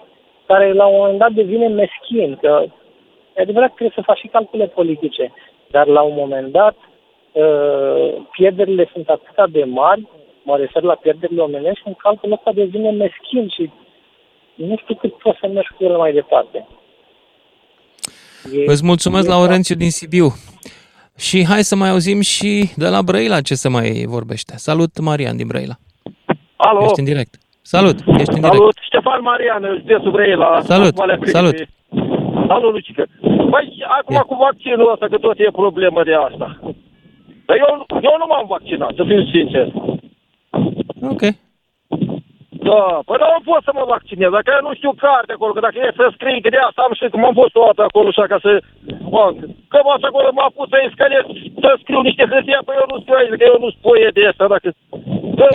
care 0.45 0.73
la 0.73 0.85
un 0.85 0.97
moment 0.97 1.17
dat 1.17 1.31
devine 1.31 1.67
meschin, 1.67 2.37
că 2.41 2.63
e 3.35 3.41
adevărat 3.41 3.69
că 3.69 3.75
trebuie 3.75 3.97
să 3.99 4.09
faci 4.09 4.17
și 4.17 4.27
calcule 4.27 4.67
politice, 4.67 5.33
dar 5.67 5.87
la 5.87 6.01
un 6.01 6.13
moment 6.15 6.51
dat 6.51 6.75
uh, 7.31 8.15
pierderile 8.31 8.89
sunt 8.93 9.09
atât 9.09 9.51
de 9.51 9.63
mari, 9.63 10.07
mă 10.43 10.57
refer 10.57 10.81
la 10.81 10.95
pierderile 10.95 11.41
omenești, 11.41 11.87
un 11.87 11.93
calcul 11.93 12.31
ăsta 12.31 12.51
devine 12.51 12.91
meschin 12.91 13.47
și 13.47 13.71
nu 14.55 14.77
știu 14.77 14.95
cât 14.95 15.13
poți 15.13 15.39
să 15.39 15.47
mergi 15.47 15.73
cu 15.77 15.83
el 15.83 15.97
mai 15.97 16.13
departe. 16.13 16.67
E, 18.53 18.63
Îți 18.71 18.85
mulțumesc, 18.85 19.25
e 19.25 19.29
Laurențiu 19.29 19.75
din 19.75 19.91
Sibiu. 19.91 20.33
Și 21.17 21.45
hai 21.45 21.63
să 21.63 21.75
mai 21.75 21.89
auzim 21.89 22.21
și 22.21 22.69
de 22.75 22.87
la 22.87 23.01
Brăila 23.01 23.41
ce 23.41 23.55
se 23.55 23.69
mai 23.69 24.05
vorbește. 24.07 24.53
Salut, 24.57 24.99
Marian 24.99 25.35
din 25.37 25.47
Brăila. 25.47 25.75
Alo, 26.55 26.83
Ești 26.83 26.99
în 26.99 27.05
direct. 27.05 27.33
Salut, 27.61 27.97
ești 27.99 28.09
în 28.37 28.41
direct. 28.45 28.53
salut, 28.55 28.77
Ștefan 28.81 29.21
Marian, 29.21 29.63
județul 29.79 30.11
Brăila. 30.11 30.61
Salut, 30.61 30.93
Valea 30.93 31.15
Primei. 31.15 31.33
salut. 31.33 31.55
Salut, 32.47 32.71
Lucică. 32.73 33.05
Păi, 33.53 33.83
acum 33.99 34.15
Ia. 34.15 34.21
cu 34.21 34.35
vaccinul 34.47 34.91
ăsta, 34.93 35.07
că 35.07 35.17
tot 35.17 35.37
e 35.39 35.49
problemă 35.51 36.03
de 36.03 36.13
asta. 36.27 36.47
Dar 37.45 37.57
eu, 37.63 37.85
eu 38.09 38.15
nu 38.21 38.25
m-am 38.29 38.45
vaccinat, 38.47 38.91
să 38.95 39.03
fiu 39.07 39.21
sincer. 39.33 39.67
Ok. 41.13 41.21
Da, 42.65 42.83
păi 43.05 43.17
dar 43.21 43.29
nu 43.35 43.41
pot 43.49 43.61
să 43.67 43.71
mă 43.73 43.83
vaccinez, 43.93 44.31
dacă 44.37 44.49
eu 44.57 44.67
nu 44.67 44.73
știu 44.79 44.91
carte 45.05 45.31
acolo, 45.33 45.51
că 45.53 45.61
dacă 45.67 45.77
e 45.79 45.99
să 45.99 46.05
scrii, 46.15 46.43
că 46.43 46.49
de 46.49 46.59
asta 46.67 46.81
am 46.83 46.93
și 46.97 47.13
cum 47.13 47.25
am 47.25 47.35
fost 47.41 47.55
o 47.55 47.63
dată 47.67 47.81
acolo 47.83 48.07
așa 48.11 48.25
ca 48.31 48.37
să... 48.45 48.51
Mă, 49.13 49.23
că 49.71 49.77
m 49.85 49.89
acolo 50.09 50.29
m-a 50.37 50.49
pus 50.55 50.67
să 50.69 50.77
scăle, 50.93 51.19
să 51.63 51.69
scriu 51.81 52.01
niște 52.01 52.25
hârtie, 52.31 52.59
păi 52.65 52.79
eu 52.81 52.87
nu 52.91 53.01
scriu 53.01 53.17
aici, 53.17 53.39
că 53.39 53.45
eu 53.51 53.57
nu 53.63 53.69
spoie 53.77 54.09
de 54.13 54.27
asta, 54.31 54.45
dacă... 54.53 54.67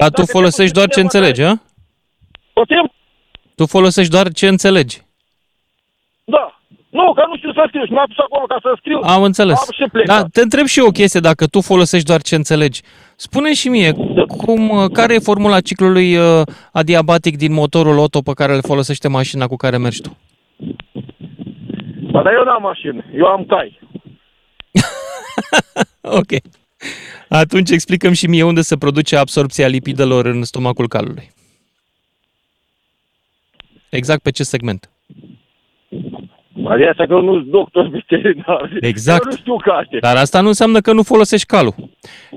Dar 0.03 0.11
tu 0.19 0.25
folosești 0.37 0.77
doar 0.79 0.89
ce 0.95 1.01
înțelegi, 1.01 1.43
a? 1.43 1.53
Poftim? 2.53 2.87
Tu 3.57 3.65
folosești 3.67 4.13
doar 4.17 4.27
ce 4.39 4.47
înțelegi. 4.49 4.97
Da. 6.25 6.62
Nu, 6.93 7.03
Nu, 7.03 7.13
că 7.13 7.23
nu 7.29 7.37
știu 7.37 7.53
să 7.53 7.65
scriu 7.67 7.85
și 7.85 7.93
m-am 7.93 8.05
dus 8.09 8.19
acolo 8.19 8.47
ca 8.47 8.59
să 8.63 8.75
scriu. 8.77 8.99
Am 9.03 9.23
înțeles. 9.23 9.59
Am 9.59 9.85
și 9.85 9.91
plecat. 9.93 10.21
Da, 10.21 10.29
te 10.33 10.41
întreb 10.41 10.67
și 10.67 10.79
eu 10.79 10.87
o 10.87 10.91
chestie, 10.91 11.21
dacă 11.21 11.47
tu 11.47 11.61
folosești 11.61 12.07
doar 12.07 12.23
ce 12.23 12.35
înțelegi. 12.35 12.81
Spune 13.17 13.55
și 13.55 13.69
mie, 13.69 13.93
cum, 14.27 14.69
uh, 14.69 14.91
care 14.93 15.15
e 15.15 15.19
formula 15.19 15.61
ciclului 15.61 16.17
uh, 16.17 16.43
adiabatic 16.73 17.37
din 17.37 17.53
motorul 17.53 17.99
auto 17.99 18.21
pe 18.21 18.33
care 18.33 18.55
îl 18.55 18.63
folosește 18.63 19.09
mașina 19.09 19.47
cu 19.47 19.57
care 19.57 19.77
mergi 19.77 20.01
tu? 20.01 20.17
Ba, 22.11 22.23
dar 22.23 22.33
eu 22.33 22.45
n-am 22.45 22.63
mașină, 22.63 23.05
eu 23.15 23.27
am 23.27 23.45
cai. 23.45 23.81
ok. 26.21 26.33
Atunci 27.29 27.71
explicăm 27.71 28.13
și 28.13 28.27
mie 28.27 28.43
unde 28.43 28.61
se 28.61 28.77
produce 28.77 29.17
absorpția 29.17 29.67
lipidelor 29.67 30.25
în 30.27 30.43
stomacul 30.43 30.89
calului. 30.89 31.31
Exact 33.89 34.23
pe 34.23 34.31
ce 34.31 34.43
segment? 34.43 34.92
Adică 36.71 36.89
asta 36.89 37.05
că 37.07 37.15
nu 37.15 37.33
sunt 37.33 37.47
doctor 37.59 37.85
veterinar. 37.89 38.71
Exact. 38.81 39.25
Eu 39.25 39.31
nu 39.31 39.37
știu 39.37 39.57
carte. 39.57 39.97
Dar 40.01 40.17
asta 40.17 40.41
nu 40.41 40.49
înseamnă 40.55 40.79
că 40.81 40.93
nu 40.93 41.03
folosești 41.03 41.47
calul. 41.47 41.75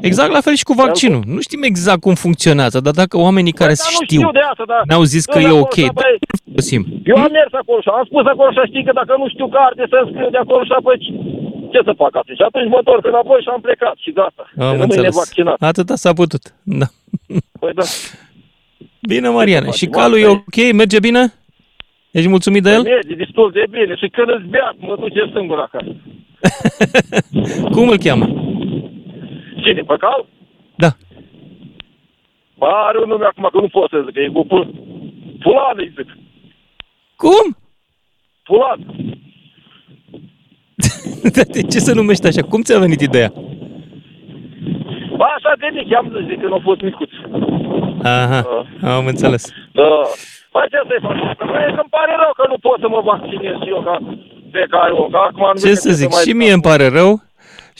Exact 0.01 0.31
la 0.31 0.41
fel 0.41 0.55
și 0.55 0.63
cu 0.69 0.73
vaccinul. 0.73 1.23
Nu 1.35 1.39
știm 1.47 1.63
exact 1.63 2.01
cum 2.01 2.13
funcționează, 2.25 2.79
dar 2.79 2.93
dacă 3.01 3.15
oamenii 3.17 3.51
care 3.61 3.73
Păi, 3.75 3.81
dar 3.83 3.91
nu 3.99 4.05
știu 4.05 4.19
știu 4.19 4.31
de 4.39 4.43
asta, 4.51 4.63
dar 4.71 4.81
ne-au 4.89 5.03
zis 5.13 5.23
că 5.25 5.31
sunt 5.31 5.43
e 5.43 5.47
acolo, 5.47 5.61
ok, 5.65 5.73
să, 5.73 5.85
da, 5.85 5.99
băi, 6.01 6.15
nu 6.31 6.37
folosim. 6.45 6.81
Eu 7.11 7.15
am 7.25 7.31
mers 7.39 7.53
acolo 7.61 7.79
și 7.85 7.89
am 7.97 8.05
spus 8.09 8.25
acolo 8.33 8.49
și 8.55 8.59
știi 8.71 8.85
că 8.87 8.93
dacă 8.99 9.13
nu 9.21 9.27
știu 9.33 9.47
carte 9.57 9.83
să 9.91 9.97
scriu 10.09 10.29
de 10.35 10.39
acolo 10.43 10.61
și 10.69 10.73
apoi 10.79 10.95
ce 11.71 11.79
să 11.87 11.93
fac 12.01 12.13
atunci? 12.21 12.41
Atunci 12.49 12.69
mă 12.73 12.77
întorc 12.81 13.03
înapoi 13.11 13.39
și 13.45 13.49
am 13.55 13.61
plecat 13.67 13.95
și 14.03 14.11
gata. 14.19 14.43
Am 14.65 14.69
Rămâi 14.71 14.87
înțeles. 14.87 15.09
nevaccinat. 15.13 15.57
Atâta 15.71 15.95
s-a 16.03 16.13
putut. 16.21 16.43
Da. 16.81 16.87
Păi 17.61 17.73
da. 17.79 17.85
Bine, 19.11 19.27
Mariane. 19.29 19.65
faci? 19.65 19.75
Și 19.81 19.85
calul 19.97 20.19
e 20.25 20.27
ok? 20.27 20.57
Merge 20.81 20.99
bine? 21.07 21.21
Ești 22.17 22.29
mulțumit 22.29 22.63
de 22.63 22.69
el? 22.69 22.81
Merge 22.81 23.15
destul 23.15 23.51
de 23.51 23.63
bine 23.69 23.95
și 23.95 24.07
când 24.07 24.29
îți 24.29 24.47
beat, 24.53 24.75
mă 24.77 24.95
duce 24.99 25.31
singur 25.35 25.59
acasă. 25.59 25.91
Cum 27.75 27.87
îl 27.89 27.97
cheamă? 27.97 28.25
Cine, 29.63 29.81
pe 29.81 29.95
cal? 30.03 30.25
Da. 30.75 30.91
Bă, 32.57 32.65
are 32.65 32.97
un 33.01 33.07
nume 33.07 33.25
acum 33.25 33.49
că 33.51 33.59
nu 33.61 33.67
pot 33.67 33.89
să 33.89 34.01
zic, 34.05 34.13
că 34.13 34.19
e 34.19 34.27
cu 34.27 34.45
pul... 34.45 34.73
Fulan 35.39 35.75
îi 35.75 35.93
zic. 35.97 36.17
Cum? 37.15 37.57
Fulan. 38.43 38.79
De 41.53 41.61
ce 41.61 41.79
se 41.79 41.93
numește 41.93 42.27
așa? 42.27 42.41
Cum 42.41 42.61
ți-a 42.61 42.79
venit 42.79 43.01
ideea? 43.01 43.31
Bă, 45.17 45.25
așa 45.35 45.53
de 45.59 45.67
mic, 45.73 45.95
am 45.95 46.13
zis, 46.15 46.27
zic 46.29 46.41
că 46.41 46.47
nu 46.47 46.53
a 46.55 46.59
fost 46.63 46.81
micuț. 46.81 47.09
Aha, 48.03 48.65
am 48.81 49.05
înțeles. 49.05 49.53
Da. 49.71 50.01
Păi 50.55 50.65
ce 50.73 50.79
să-i 50.89 51.01
fac? 51.05 51.15
Păi 51.37 51.67
că 51.75 51.81
îmi 51.85 51.93
pare 51.97 52.13
rău 52.23 52.31
că 52.39 52.43
nu 52.51 52.57
pot 52.65 52.77
să 52.83 52.87
mă 52.95 53.01
vaccinez 53.11 53.55
și 53.63 53.69
eu 53.75 53.81
ca 53.87 53.95
fiecare 54.55 54.91
om. 55.01 55.09
Că 55.13 55.19
acum 55.27 55.45
nu 55.53 55.59
Ce 55.65 55.73
să 55.85 55.91
zic, 55.99 56.09
și 56.25 56.31
mie 56.41 56.53
îmi 56.57 56.65
pare 56.69 56.87
rău, 56.99 57.11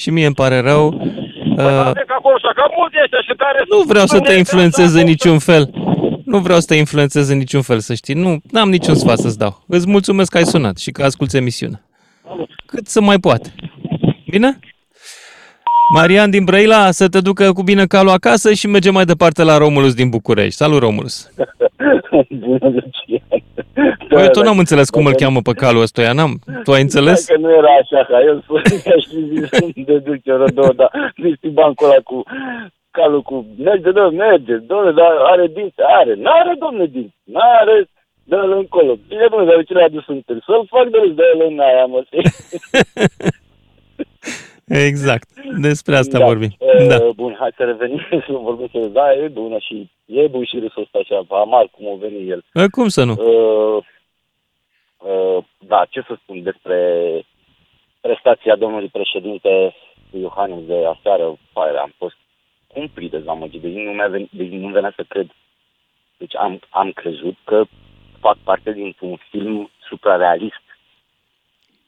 și 0.01 0.09
mie 0.15 0.25
îmi 0.25 0.39
pare 0.43 0.59
rău. 0.71 0.85
Păi, 0.91 1.13
Uh, 1.57 1.61
uh, 1.61 2.15
acolo 2.19 2.37
și 2.37 2.47
ca 2.59 2.65
mulți 2.77 2.95
ăștia 3.03 3.21
și 3.27 3.33
care... 3.43 3.59
nu 3.69 3.81
vreau 3.91 4.05
să 4.05 4.17
te 4.17 4.23
spune- 4.23 4.37
influențez 4.37 4.93
în 4.93 5.05
niciun 5.13 5.39
fel. 5.39 5.63
Nu 6.25 6.37
vreau 6.39 6.59
să 6.59 6.65
te 6.67 6.75
influențez 6.75 7.29
în 7.29 7.37
niciun 7.37 7.61
fel, 7.61 7.79
să 7.79 7.93
știi. 7.93 8.13
Nu, 8.13 8.37
n-am 8.51 8.69
niciun 8.69 8.95
sfat 8.95 9.17
să-ți 9.17 9.37
dau. 9.37 9.63
Îți 9.67 9.89
mulțumesc 9.89 10.31
că 10.31 10.37
ai 10.37 10.43
sunat 10.45 10.77
și 10.77 10.91
că 10.91 11.03
asculți 11.03 11.37
emisiunea. 11.37 11.81
Cât 12.65 12.87
să 12.87 13.01
mai 13.01 13.17
poate. 13.19 13.53
Bine? 14.29 14.59
Marian 15.93 16.29
din 16.29 16.43
Brăila, 16.43 16.91
să 16.91 17.07
te 17.07 17.19
ducă 17.19 17.51
cu 17.53 17.63
bine 17.63 17.85
calul 17.85 18.11
acasă 18.11 18.53
și 18.53 18.67
mergem 18.67 18.93
mai 18.93 19.05
departe 19.05 19.43
la 19.43 19.57
Romulus 19.57 19.93
din 19.93 20.09
București. 20.09 20.61
Salut, 20.61 20.79
Romulus! 20.79 21.33
Bună, 22.43 22.69
Lucian. 22.75 23.43
Păi 24.09 24.23
eu 24.23 24.29
tot 24.29 24.43
n-am 24.43 24.57
înțeles 24.57 24.89
cum 24.89 25.05
îl 25.05 25.13
cheamă 25.13 25.39
pe 25.41 25.53
calul 25.53 25.81
ăstuia, 25.81 26.13
n-am. 26.13 26.39
Tu 26.63 26.71
ai 26.71 26.81
înțeles? 26.81 27.25
Că 27.25 27.37
nu 27.37 27.51
era 27.51 27.73
așa, 27.81 28.05
ca 28.09 28.19
el 28.21 28.41
spunea 28.41 28.97
și 29.05 29.17
zis 29.29 29.49
de 29.89 29.97
duce 29.97 30.31
o 30.31 30.45
două, 30.45 30.73
dar 30.75 31.13
nu 31.15 31.33
știi 31.35 31.49
bancul 31.49 31.87
ăla 31.87 32.01
cu 32.03 32.23
calul 32.91 33.21
cu 33.21 33.45
merge, 33.57 33.91
dă, 33.91 34.09
merge, 34.13 34.55
domnule, 34.55 34.91
dar 34.91 35.11
are 35.31 35.47
dinți, 35.47 35.81
are, 35.99 36.13
n-are, 36.23 36.53
domnule, 36.59 36.85
dinți, 36.85 37.15
n-are, 37.23 37.89
dă-l 38.23 38.51
încolo. 38.51 38.97
Bine, 39.07 39.25
domnule, 39.29 39.49
dar 39.49 39.59
de 39.59 39.63
ce 39.67 39.73
l-ai 39.73 39.89
adus 39.89 40.07
în 40.07 40.21
târg? 40.25 40.41
Să-l 40.45 40.67
fac 40.69 40.85
de 40.89 40.97
râs, 40.97 41.13
dă-l 41.13 41.41
în 41.49 41.59
aia, 41.59 41.85
mă, 41.85 41.99
Exact. 44.65 45.29
Despre 45.57 45.95
asta 45.95 46.17
da. 46.17 46.25
vorbim. 46.25 46.49
Uh, 46.59 46.87
Da. 46.87 46.97
Bun, 47.15 47.35
hai 47.39 47.51
să 47.55 47.63
revenim 47.63 47.99
să 48.27 48.31
vorbim 48.31 48.69
să 48.71 48.87
da, 48.87 49.13
e 49.13 49.27
bună 49.27 49.57
și 49.57 49.89
e 50.05 50.27
bun 50.27 50.43
și 50.45 50.59
râsul 50.59 50.81
ăsta 50.81 50.99
așa, 50.99 51.25
amar 51.29 51.67
cum 51.71 51.87
o 51.87 51.95
veni 51.95 52.29
el. 52.29 52.43
E, 52.53 52.67
Cum 52.67 52.87
să 52.87 53.03
nu? 53.03 53.11
Uh, 53.11 53.83
uh, 54.97 55.43
da, 55.57 55.85
ce 55.89 56.01
să 56.07 56.17
spun 56.21 56.43
despre 56.43 56.79
prestația 58.01 58.55
domnului 58.55 58.87
președinte 58.87 59.75
Iohannis 60.11 60.65
de 60.65 60.85
aseară, 60.85 61.37
pare, 61.53 61.77
am 61.77 61.93
fost 61.97 62.15
cumplit 62.67 63.11
dezamăgit, 63.11 63.61
deci 63.61 63.73
nu, 63.73 63.91
mi-a 63.91 64.07
venit, 64.07 64.29
deci 64.31 64.51
nu 64.51 64.67
venea 64.67 64.93
să 64.95 65.03
cred. 65.07 65.27
Deci 66.17 66.35
am, 66.35 66.59
am 66.69 66.91
crezut 66.91 67.35
că 67.43 67.63
fac 68.19 68.37
parte 68.43 68.71
dintr-un 68.71 69.17
film 69.29 69.69
suprarealist. 69.87 70.63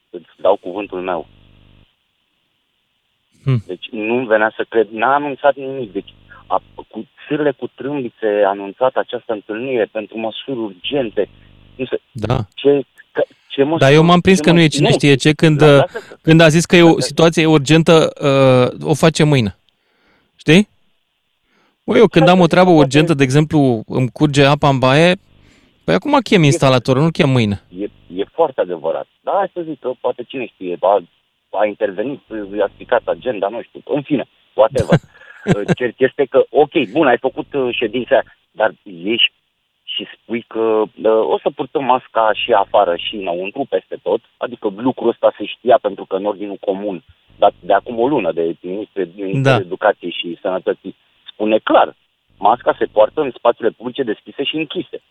Îți 0.10 0.30
dau 0.38 0.56
cuvântul 0.56 1.02
meu. 1.02 1.28
Hmm. 3.48 3.64
Deci 3.68 3.86
nu 3.92 4.26
venea 4.26 4.54
să 4.56 4.66
cred, 4.70 4.88
n-a 4.92 5.14
anunțat 5.14 5.56
nimic. 5.56 5.92
Deci 5.94 6.14
a, 6.48 6.62
cu 6.88 7.08
țârle 7.28 7.52
cu 7.52 7.68
trâmbițe 7.76 8.28
a 8.46 8.50
anunțat 8.50 8.96
această 8.96 9.34
întâlnire 9.34 9.86
pentru 9.92 10.18
măsuri 10.20 10.58
urgente. 10.60 11.30
Nu 11.76 11.86
se, 11.86 12.00
Da. 12.12 12.38
ce, 12.56 12.82
că, 13.12 13.24
ce 13.48 13.64
măsuri, 13.64 13.80
Dar 13.80 13.92
eu 13.92 14.04
m-am 14.04 14.20
prins 14.20 14.38
ce 14.38 14.44
că 14.44 14.52
nu 14.52 14.60
e 14.60 14.62
măsuri- 14.62 14.76
cine 14.76 14.92
știe 14.92 15.16
ce 15.16 15.32
când, 15.34 15.62
La- 15.62 15.68
uh, 15.68 15.78
lasă- 15.78 16.20
când 16.22 16.42
a 16.42 16.48
zis 16.48 16.66
că 16.66 16.76
e 16.76 16.82
o 16.82 17.00
situație 17.00 17.46
urgentă, 17.46 18.12
uh, 18.82 18.88
o 18.90 18.94
face 18.94 19.24
mâine. 19.24 19.56
Știi? 20.36 20.70
Bă, 21.86 21.98
eu 21.98 22.08
când 22.08 22.28
am 22.28 22.40
o 22.40 22.48
treabă 22.48 22.70
urgentă, 22.70 23.14
de 23.14 23.24
exemplu, 23.24 23.84
îmi 23.88 24.10
curge 24.10 24.44
apa 24.46 24.70
în 24.70 24.80
baie, 24.80 25.16
păi 25.84 25.94
acum 25.94 26.20
chem 26.24 26.44
instalatorul, 26.44 27.02
nu 27.04 27.10
chem 27.12 27.30
mâine. 27.30 27.64
E, 27.80 27.84
e 28.16 28.24
foarte 28.32 28.62
adevărat. 28.62 29.08
Da, 29.22 29.32
hai 29.36 29.52
să 29.54 29.62
zic 29.68 29.80
că 29.80 29.92
poate 30.02 30.24
cine 30.28 30.46
știe, 30.46 30.76
a, 31.50 31.60
a 31.60 31.66
intervenit, 31.66 32.22
i-a 32.58 32.70
stricat 32.74 33.02
agenda, 33.06 33.48
nu 33.48 33.62
știu, 33.62 33.82
în 33.86 34.02
fine, 34.02 34.26
whatever. 34.54 35.00
Cert 35.78 36.00
este 36.00 36.26
că, 36.26 36.46
ok, 36.50 36.72
bun, 36.92 37.08
ai 37.08 37.18
făcut 37.18 37.54
uh, 37.54 37.76
ședința, 37.76 38.24
dar 38.52 38.74
ieși 38.84 39.32
și 39.84 40.08
spui 40.14 40.42
că 40.42 40.60
uh, 40.60 41.22
o 41.34 41.40
să 41.40 41.50
purtăm 41.56 41.84
masca 41.84 42.32
și 42.34 42.52
afară 42.52 42.96
și 42.96 43.16
înăuntru, 43.16 43.66
peste 43.70 43.98
tot, 44.04 44.22
adică 44.38 44.74
lucrul 44.76 45.10
ăsta 45.10 45.34
se 45.38 45.46
știa 45.46 45.78
pentru 45.82 46.06
că 46.06 46.16
în 46.16 46.26
ordinul 46.26 46.58
comun, 46.60 47.04
dat 47.38 47.54
de 47.60 47.74
acum 47.74 48.00
o 48.00 48.08
lună 48.08 48.32
de 48.32 48.56
ministrul 48.62 49.10
Da. 49.16 49.52
da. 49.52 49.56
Educației 49.56 50.12
și 50.12 50.38
Sănătății, 50.42 50.96
spune 51.32 51.58
clar, 51.58 51.96
masca 52.38 52.76
se 52.78 52.86
poartă 52.86 53.22
în 53.22 53.32
spațiile 53.38 53.70
publice 53.70 54.04
deschise 54.04 54.44
și 54.44 54.56
închise. 54.56 55.02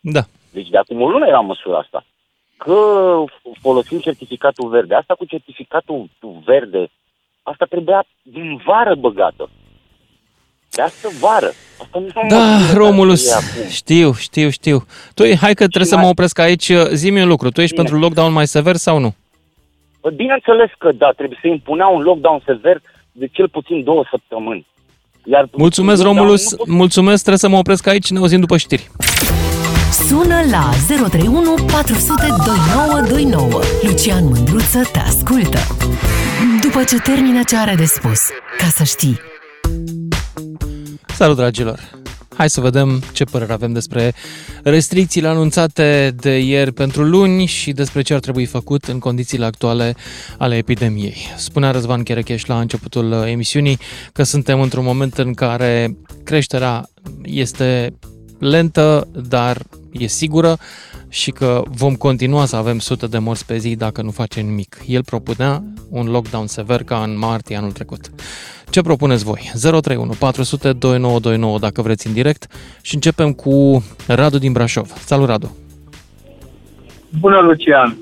Da. 0.00 0.20
Deci 0.52 0.68
de 0.68 0.78
acum 0.78 1.00
o 1.00 1.10
lună 1.10 1.26
era 1.26 1.40
măsura 1.40 1.78
asta. 1.78 2.04
Că 2.64 2.74
folosim 3.60 3.98
certificatul 3.98 4.68
verde. 4.68 4.94
Asta 4.94 5.14
cu 5.18 5.24
certificatul 5.24 6.08
verde, 6.44 6.90
asta 7.42 7.64
trebuia 7.68 8.04
din 8.22 8.60
vară 8.66 8.94
băgată. 8.94 9.50
De 10.70 10.82
asta 10.82 11.08
vară. 11.20 11.52
Asta 11.82 11.98
nu 11.98 12.06
Da, 12.28 12.36
mă 12.56 12.72
Romulus, 12.74 13.30
e 13.30 13.34
acum. 13.34 13.68
știu, 13.70 14.12
știu, 14.12 14.48
știu. 14.50 14.84
Tu, 15.14 15.22
hai 15.36 15.54
că 15.54 15.66
trebuie 15.66 15.84
să 15.84 15.94
mai- 15.94 16.04
mă 16.04 16.10
opresc 16.10 16.38
aici. 16.38 16.70
Zi-mi 16.92 17.22
un 17.22 17.28
lucru, 17.28 17.50
tu 17.50 17.60
ești 17.60 17.74
Bine. 17.74 17.86
pentru 17.86 18.04
lockdown 18.04 18.32
mai 18.32 18.46
sever 18.46 18.76
sau 18.76 18.98
nu? 18.98 19.14
Bă, 20.00 20.10
Bineînțeles 20.10 20.70
că 20.78 20.92
da, 20.92 21.10
trebuie 21.16 21.38
să 21.42 21.48
impunea 21.48 21.86
un 21.86 22.00
lockdown 22.02 22.42
sever 22.46 22.82
de 23.12 23.26
cel 23.32 23.48
puțin 23.48 23.84
două 23.84 24.04
săptămâni. 24.10 24.66
Iar 25.24 25.48
Mulțumesc, 25.52 25.96
lockdown 26.02 26.16
Romulus, 26.16 26.50
nu 26.50 26.56
pot- 26.56 26.66
mulțumesc, 26.68 27.16
trebuie 27.18 27.38
să 27.38 27.48
mă 27.48 27.56
opresc 27.56 27.86
aici, 27.86 28.10
ne 28.10 28.18
auzim 28.18 28.40
după 28.40 28.56
știri. 28.56 28.90
Sună 29.90 30.40
la 30.50 30.70
031 30.88 31.54
400 31.66 32.26
2929. 32.44 33.60
Lucian 33.82 34.24
Mândruță 34.24 34.80
te 34.92 34.98
ascultă. 34.98 35.58
După 36.62 36.84
ce 36.84 36.98
termină 36.98 37.40
ce 37.46 37.56
are 37.56 37.74
de 37.74 37.84
spus, 37.84 38.20
ca 38.58 38.66
să 38.74 38.84
știi. 38.84 39.20
Salut, 41.06 41.36
dragilor! 41.36 41.98
Hai 42.36 42.50
să 42.50 42.60
vedem 42.60 43.02
ce 43.12 43.24
părere 43.24 43.52
avem 43.52 43.72
despre 43.72 44.14
restricțiile 44.62 45.28
anunțate 45.28 46.14
de 46.16 46.38
ieri 46.38 46.72
pentru 46.72 47.02
luni 47.02 47.46
și 47.46 47.72
despre 47.72 48.02
ce 48.02 48.14
ar 48.14 48.20
trebui 48.20 48.46
făcut 48.46 48.84
în 48.84 48.98
condițiile 48.98 49.44
actuale 49.44 49.94
ale 50.38 50.56
epidemiei. 50.56 51.16
Spunea 51.36 51.70
Răzvan 51.70 52.02
Cherecheș 52.02 52.44
la 52.44 52.60
începutul 52.60 53.12
emisiunii 53.12 53.78
că 54.12 54.22
suntem 54.22 54.60
într-un 54.60 54.84
moment 54.84 55.18
în 55.18 55.34
care 55.34 55.96
creșterea 56.24 56.88
este 57.22 57.98
lentă, 58.38 59.08
dar 59.28 59.62
e 59.92 60.06
sigură 60.06 60.56
și 61.08 61.30
că 61.30 61.62
vom 61.68 61.94
continua 61.94 62.44
să 62.44 62.56
avem 62.56 62.78
sute 62.78 63.06
de 63.06 63.18
morți 63.18 63.46
pe 63.46 63.56
zi 63.56 63.76
dacă 63.76 64.02
nu 64.02 64.10
facem 64.10 64.46
nimic. 64.46 64.76
El 64.86 65.04
propunea 65.04 65.62
un 65.90 66.10
lockdown 66.10 66.46
sever 66.46 66.82
ca 66.82 66.96
în 66.96 67.18
martie 67.18 67.56
anul 67.56 67.72
trecut. 67.72 68.00
Ce 68.70 68.80
propuneți 68.80 69.24
voi? 69.24 69.40
031 69.80 70.12
400 70.20 70.72
2929 70.72 71.58
dacă 71.58 71.82
vreți 71.82 72.06
în 72.06 72.12
direct 72.12 72.42
și 72.82 72.94
începem 72.94 73.32
cu 73.32 73.82
Radu 74.08 74.38
din 74.38 74.52
Brașov. 74.52 74.86
Salut, 74.86 75.28
Radu! 75.28 75.56
Bună, 77.20 77.38
Lucian! 77.38 77.96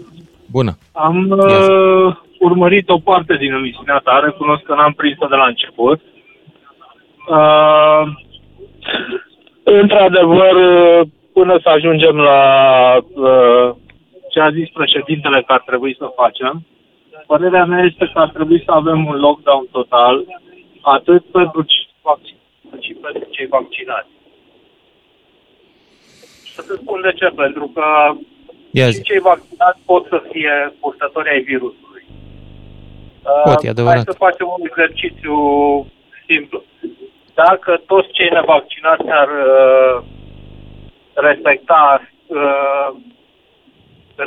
Bună! 0.50 0.78
Am 0.92 1.30
uh, 1.30 2.16
urmărit 2.38 2.88
o 2.88 2.98
parte 2.98 3.36
din 3.36 3.52
emisiunea 3.52 4.00
ta, 4.04 4.20
recunosc 4.24 4.62
că 4.62 4.74
n-am 4.74 4.92
prins-o 4.92 5.26
de 5.26 5.34
la 5.34 5.46
început. 5.46 6.00
Uh, 7.28 8.02
într-adevăr, 9.62 10.54
uh, 10.54 11.08
până 11.38 11.58
să 11.62 11.68
ajungem 11.68 12.16
la 12.16 12.42
uh, 12.96 13.68
ce 14.30 14.40
a 14.40 14.50
zis 14.50 14.68
președintele 14.78 15.42
că 15.46 15.52
ar 15.52 15.62
trebui 15.66 15.94
să 16.00 16.16
facem, 16.20 16.66
părerea 17.26 17.64
mea 17.64 17.82
este 17.90 18.04
că 18.12 18.18
ar 18.18 18.30
trebui 18.36 18.62
să 18.64 18.70
avem 18.70 19.06
un 19.06 19.16
lockdown 19.26 19.66
total, 19.70 20.16
atât 20.80 21.22
pentru 21.38 21.62
cei 21.62 21.88
vaccinați, 22.02 22.42
cât 22.70 22.82
și 22.82 22.92
pentru 22.92 23.26
cei 23.30 23.46
vaccinați. 23.46 24.12
Să 26.54 26.60
te 26.66 26.74
spun 26.82 27.00
de 27.00 27.12
ce, 27.18 27.26
pentru 27.42 27.70
că 27.74 27.86
Ia 28.70 28.86
și 28.86 28.92
zi. 28.92 29.02
cei 29.02 29.20
vaccinați 29.30 29.80
pot 29.84 30.06
să 30.12 30.22
fie 30.30 30.54
purtători 30.80 31.30
ai 31.30 31.40
virusului. 31.40 32.04
Pot, 33.44 33.62
e 33.62 33.66
Uh, 33.66 33.72
adevărat. 33.74 33.94
Hai 33.94 34.12
să 34.12 34.24
facem 34.26 34.46
un 34.56 34.62
exercițiu 34.68 35.36
simplu. 36.26 36.62
Dacă 37.34 37.82
toți 37.86 38.08
cei 38.16 38.30
nevaccinați 38.32 39.08
ar 39.22 39.28
uh, 39.28 40.16
respecta 41.28 41.82
uh, 42.26 42.90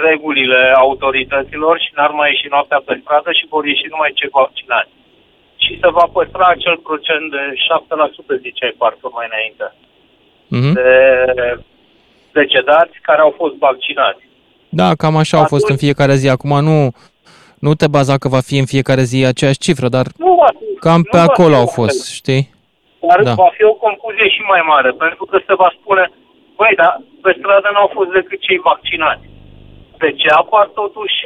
regulile 0.08 0.62
autorităților 0.86 1.80
și 1.80 1.89
n-ar 1.96 2.12
mai 2.20 2.30
ieși 2.32 2.48
noaptea 2.50 2.82
pe 2.86 3.00
stradă 3.02 3.32
și 3.32 3.46
vor 3.54 3.66
ieși 3.66 3.92
numai 3.94 4.12
cei 4.20 4.30
vaccinați. 4.42 4.94
Și 5.64 5.72
se 5.82 5.89
va 5.98 6.06
păstra 6.18 6.46
acel 6.48 6.78
procent 6.78 7.26
de 7.36 7.44
7%, 7.68 8.36
ziceai 8.46 8.76
parcă 8.78 9.08
mai 9.18 9.28
înainte, 9.32 9.66
Mhm. 10.58 10.74
de 10.74 10.89
decedați 12.32 12.96
care 13.02 13.22
au 13.22 13.34
fost 13.38 13.56
vaccinați. 13.56 14.22
Da, 14.70 14.96
cam 14.96 15.16
așa 15.16 15.38
au 15.38 15.46
fost 15.54 15.70
în 15.70 15.78
fiecare 15.78 16.14
zi. 16.16 16.30
Acum 16.30 16.64
nu, 16.64 16.92
nu 17.60 17.74
te 17.74 17.88
baza 17.88 18.18
că 18.18 18.28
va 18.28 18.39
fi 18.39 18.58
în 18.58 18.66
fiecare 18.66 19.02
zi 19.02 19.26
aceeași 19.26 19.58
cifră, 19.66 19.88
dar 19.88 20.06
Nu 20.18 20.36
va 20.36 20.48
fi, 20.60 20.66
cam 20.80 20.98
nu 20.98 21.04
pe 21.12 21.18
va 21.18 21.24
acolo 21.24 21.48
fi 21.56 21.60
au 21.62 21.66
la 21.66 21.66
fel. 21.66 21.74
fost, 21.84 22.12
știi? 22.20 22.44
Dar 23.08 23.24
Da. 23.24 23.34
va 23.34 23.50
fi 23.58 23.64
o 23.64 23.74
confuzie 23.74 24.28
și 24.30 24.42
mai 24.48 24.62
mare, 24.68 24.89
pentru 24.92 25.26
că 25.26 25.38
se 25.48 25.54
va 25.54 25.70
spune, 25.80 26.12
băi, 26.62 26.74
dar 26.82 26.93
pe 27.24 27.32
stradă 27.39 27.68
n-au 27.74 27.89
fost 27.97 28.12
decât 28.18 28.39
cei 28.47 28.59
vaccinați. 28.70 29.26
De 30.01 30.09
ce 30.22 30.28
apar 30.41 30.66
totuși 30.82 31.20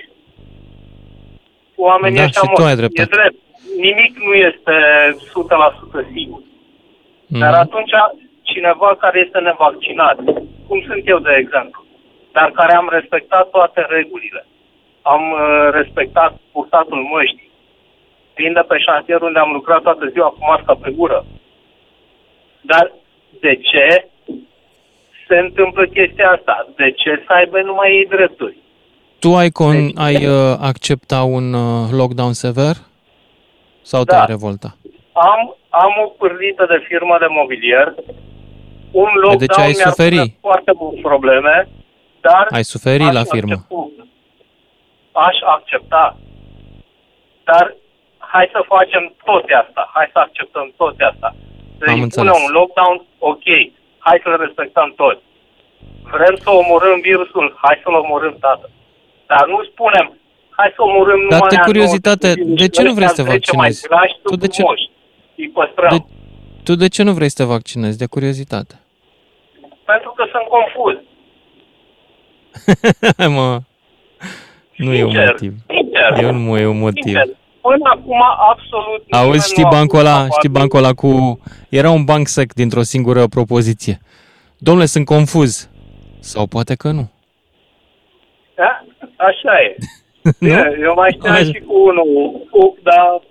oamenii 1.88 2.18
Da, 2.18 2.24
ăștia 2.26 2.42
și 2.42 2.48
tu 2.48 2.52
morți? 2.62 2.72
ai 2.72 2.80
dreptate. 2.82 3.10
E 3.12 3.16
drept. 3.18 3.38
Nimic 3.88 4.14
nu 4.28 4.34
este 4.50 4.76
100% 5.34 6.00
sigur. 6.14 6.42
Dar 7.42 7.52
Mhm. 7.54 7.64
atunci 7.66 7.94
cineva 8.52 8.90
care 9.04 9.18
este 9.26 9.40
nevaccinat, 9.40 10.18
cum 10.68 10.80
sunt 10.88 11.02
eu 11.14 11.20
de 11.20 11.34
exemplu, 11.44 11.82
dar 12.32 12.48
care 12.52 12.74
am 12.76 12.88
respectat 12.98 13.50
toate 13.50 13.86
regulile, 13.90 14.46
am 15.02 15.24
uh, 15.32 15.68
respectat 15.80 16.32
purtatul 16.52 17.02
măștii, 17.14 17.52
fiind 18.34 18.54
de 18.56 18.64
pe 18.68 18.78
șantier 18.78 19.22
unde 19.22 19.40
am 19.40 19.52
lucrat 19.52 19.82
toată 19.82 20.06
ziua 20.14 20.30
cu 20.30 20.38
masca 20.50 20.74
pe 20.82 20.90
gură. 20.92 21.26
Dar 22.62 22.92
de 23.42 23.54
ce 23.70 24.08
se 25.28 25.36
întâmplă 25.38 25.86
chestia 25.86 26.30
asta? 26.32 26.68
De 26.76 26.92
ce 26.92 27.24
să 27.28 27.34
aibă 27.34 27.62
numai 27.62 27.90
ei 27.92 28.06
drepturi? 28.06 28.58
Tu 29.20 29.36
ai, 29.36 29.50
con, 29.50 29.76
ai 29.96 30.26
uh, 30.28 30.56
accepta 30.62 31.24
un 31.24 31.54
uh, 31.54 31.90
lockdown 31.92 32.34
sever? 32.34 32.76
Sau 33.82 34.04
Da. 34.04 34.14
te-ai 34.14 34.26
revolta? 34.28 34.76
Am, 35.14 35.56
am 35.70 35.92
o 36.06 36.08
pârlită 36.08 36.66
de 36.70 36.84
firmă 36.88 37.16
de 37.20 37.26
mobilier, 37.30 37.94
un 38.92 39.10
lockdown 39.14 39.38
de 39.38 39.46
ce 39.46 39.62
ai 39.62 39.74
mi-ar 39.78 39.88
suferi? 39.90 40.16
pune 40.16 40.38
foarte 40.42 40.72
multe 40.76 41.00
probleme, 41.02 41.68
dar 42.22 42.48
Ai 42.50 42.64
suferi 42.64 43.04
aș 43.04 43.14
la 43.14 43.24
firmă. 43.24 43.54
accepta. 43.54 44.08
Aș 45.12 45.38
accepta. 45.56 46.18
Dar 47.44 47.76
hai 48.18 48.50
să 48.52 48.60
facem 48.68 49.14
toate 49.26 49.54
asta. 49.54 49.90
Hai 49.94 50.10
să 50.12 50.20
acceptăm 50.20 50.74
toate 50.78 51.04
asta. 51.04 51.36
Să 51.78 51.84
Am 51.88 51.96
îi 51.96 52.02
înțeles. 52.02 52.32
punem 52.32 52.48
un 52.48 52.52
lockdown, 52.60 52.96
ok. 53.32 53.48
Hai 54.08 54.20
să-l 54.24 54.38
respectăm 54.46 54.94
toți. 55.02 55.22
Vrem 56.16 56.36
să 56.44 56.50
omorâm 56.62 57.00
virusul, 57.10 57.48
hai 57.64 57.76
să-l 57.84 57.94
omorâm, 58.04 58.36
tată. 58.46 58.70
Dar 59.32 59.44
nu 59.54 59.60
spunem, 59.72 60.08
hai 60.58 60.70
să 60.76 60.82
omorâm 60.90 61.20
Dar 61.30 61.40
numai 61.40 61.50
de 61.50 61.56
a 61.62 61.64
curiozitate, 61.70 62.28
90 62.38 62.58
de 62.62 62.68
ce 62.76 62.82
nu 62.84 62.94
vrei 62.98 63.08
să 63.08 63.16
te 63.16 63.22
ăștia 63.22 63.34
10 63.40 63.56
mai 63.56 63.68
vaccinezi? 63.70 63.88
grași, 63.88 64.14
Tu 64.24 64.28
sunt 64.30 64.40
de 64.46 64.48
ce- 64.48 64.62
frumoși. 64.62 64.86
Îi 65.42 65.50
păstrăm. 65.58 65.90
De- 65.98 66.06
Tu 66.68 66.76
de 66.84 66.88
ce 66.96 67.02
nu 67.04 67.12
vrei 67.18 67.30
să 67.30 67.38
te 67.44 67.50
vaccinezi? 67.56 67.98
De 67.98 68.06
curiozitate. 68.16 68.76
Pentru 69.92 70.10
că 70.18 70.24
sunt 70.34 70.46
confuz. 70.56 70.96
Hai 73.18 73.28
mă, 73.38 73.60
nu 74.76 74.94
e 74.94 75.04
un 75.04 75.10
Sincer, 75.10 75.28
motiv. 75.32 75.54
sincer. 75.68 76.24
Eu 76.24 76.32
nu 76.34 76.58
e 76.58 76.66
un 76.66 76.80
motiv. 76.80 77.04
Sincer, 77.04 77.28
Până 77.68 77.90
acum, 77.96 78.22
absolut 78.52 79.02
nimeni 79.06 79.26
Auzi, 79.28 79.50
știi 79.52 79.62
nu 79.64 79.68
a 79.68 79.72
bancul 79.72 80.00
pus 80.00 80.08
ăla, 80.08 80.14
aparte. 80.16 80.34
știi 80.38 80.50
bancul 80.50 80.80
ăla 80.80 80.94
cu... 80.94 81.40
Era 81.70 81.90
un 81.90 82.04
banc 82.04 82.28
sec 82.28 82.54
dintr-o 82.54 82.82
singură 82.82 83.28
propoziție. 83.28 84.00
Domnule, 84.58 84.86
sunt 84.86 85.06
confuz. 85.06 85.70
Sau 86.20 86.46
poate 86.48 86.76
că 86.76 86.92
nu. 86.92 87.12
Da? 88.56 88.84
Așa 89.30 89.54
e. 89.68 89.76
Nu? 90.24 90.32
Bine, 90.40 90.78
eu 90.82 90.94
mai 90.96 91.12
știam 91.18 91.34
Așa. 91.34 91.44
și 91.44 91.60
cu 91.68 91.74
unul, 91.90 92.06
cu, 92.52 92.78
dar 92.84 93.22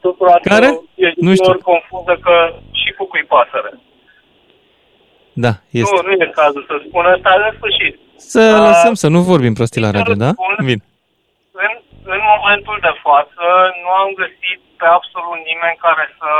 totodată 0.00 0.48
Care? 0.48 0.80
ești 0.94 1.20
Nu 1.24 1.34
știu. 1.34 1.50
ori 1.50 1.58
confundă 1.70 2.18
că 2.22 2.34
și 2.80 2.92
cu 2.98 3.04
cui 3.04 3.24
pasăre. 3.28 3.72
Da, 5.32 5.52
este. 5.70 5.94
Nu, 5.94 6.08
nu 6.08 6.12
e 6.24 6.30
cazul 6.34 6.64
să 6.68 6.74
spun 6.88 7.04
asta, 7.04 7.30
în 7.50 7.56
sfârșit. 7.56 7.98
Să 8.16 8.40
Ah, 8.40 8.66
lăsăm, 8.68 8.94
să 8.94 9.08
nu 9.08 9.20
vorbim 9.20 9.54
prostii 9.54 9.80
la 9.80 9.90
radio, 9.90 10.14
da? 10.14 10.30
Bine. 10.64 10.82
În, 11.52 11.81
în 12.14 12.20
momentul 12.32 12.78
de 12.86 12.94
față 13.06 13.46
nu 13.82 13.90
am 14.02 14.10
găsit 14.22 14.60
pe 14.78 14.86
absolut 14.96 15.40
nimeni 15.50 15.82
care 15.86 16.04
să 16.18 16.30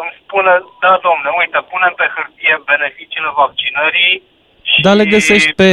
îmi 0.00 0.14
spună, 0.22 0.52
da, 0.84 0.92
domne, 1.06 1.28
uite, 1.40 1.58
punem 1.72 1.92
pe 2.00 2.06
hârtie 2.14 2.54
beneficiile 2.72 3.30
vaccinării 3.42 4.14
și... 4.70 4.78
Dar 4.86 4.94
le 4.96 5.06
găsești 5.16 5.52
pe... 5.60 5.70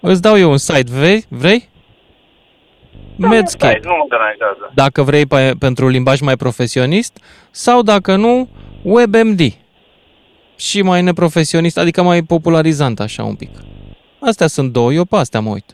Îți 0.00 0.22
dau 0.26 0.36
eu 0.38 0.50
un 0.50 0.62
site, 0.68 0.90
vrei? 0.98 1.20
Vrei? 1.28 1.60
Da, 3.16 3.28
Medscape. 3.28 3.80
Nu 3.82 3.96
mă 3.96 4.06
deranjează. 4.08 4.70
Dacă 4.74 5.02
vrei 5.02 5.26
pe, 5.26 5.52
pentru 5.58 5.88
limbaj 5.88 6.20
mai 6.20 6.36
profesionist 6.36 7.14
sau 7.50 7.82
dacă 7.82 8.16
nu, 8.16 8.48
WebMD. 8.82 9.40
Și 10.56 10.82
mai 10.82 11.02
neprofesionist, 11.02 11.78
adică 11.78 12.02
mai 12.02 12.22
popularizant 12.22 13.00
așa 13.00 13.22
un 13.22 13.34
pic. 13.34 13.50
Astea 14.20 14.46
sunt 14.46 14.72
două, 14.72 14.92
eu 14.92 15.04
pe 15.04 15.16
astea 15.16 15.40
mă 15.40 15.50
uit. 15.50 15.73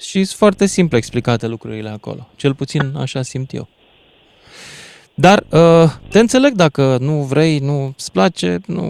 Și 0.00 0.24
sunt 0.24 0.38
foarte 0.38 0.66
simple 0.66 0.96
explicate 0.96 1.46
lucrurile 1.46 1.88
acolo. 1.88 2.28
Cel 2.36 2.54
puțin 2.54 2.80
așa 2.96 3.22
simt 3.22 3.52
eu. 3.52 3.68
Dar 5.14 5.38
uh, 5.38 5.88
te 6.10 6.18
înțeleg 6.18 6.52
dacă 6.52 6.96
nu 7.00 7.14
vrei, 7.32 7.58
nu 7.58 7.78
îți 7.96 8.12
place, 8.12 8.48
nu, 8.66 8.84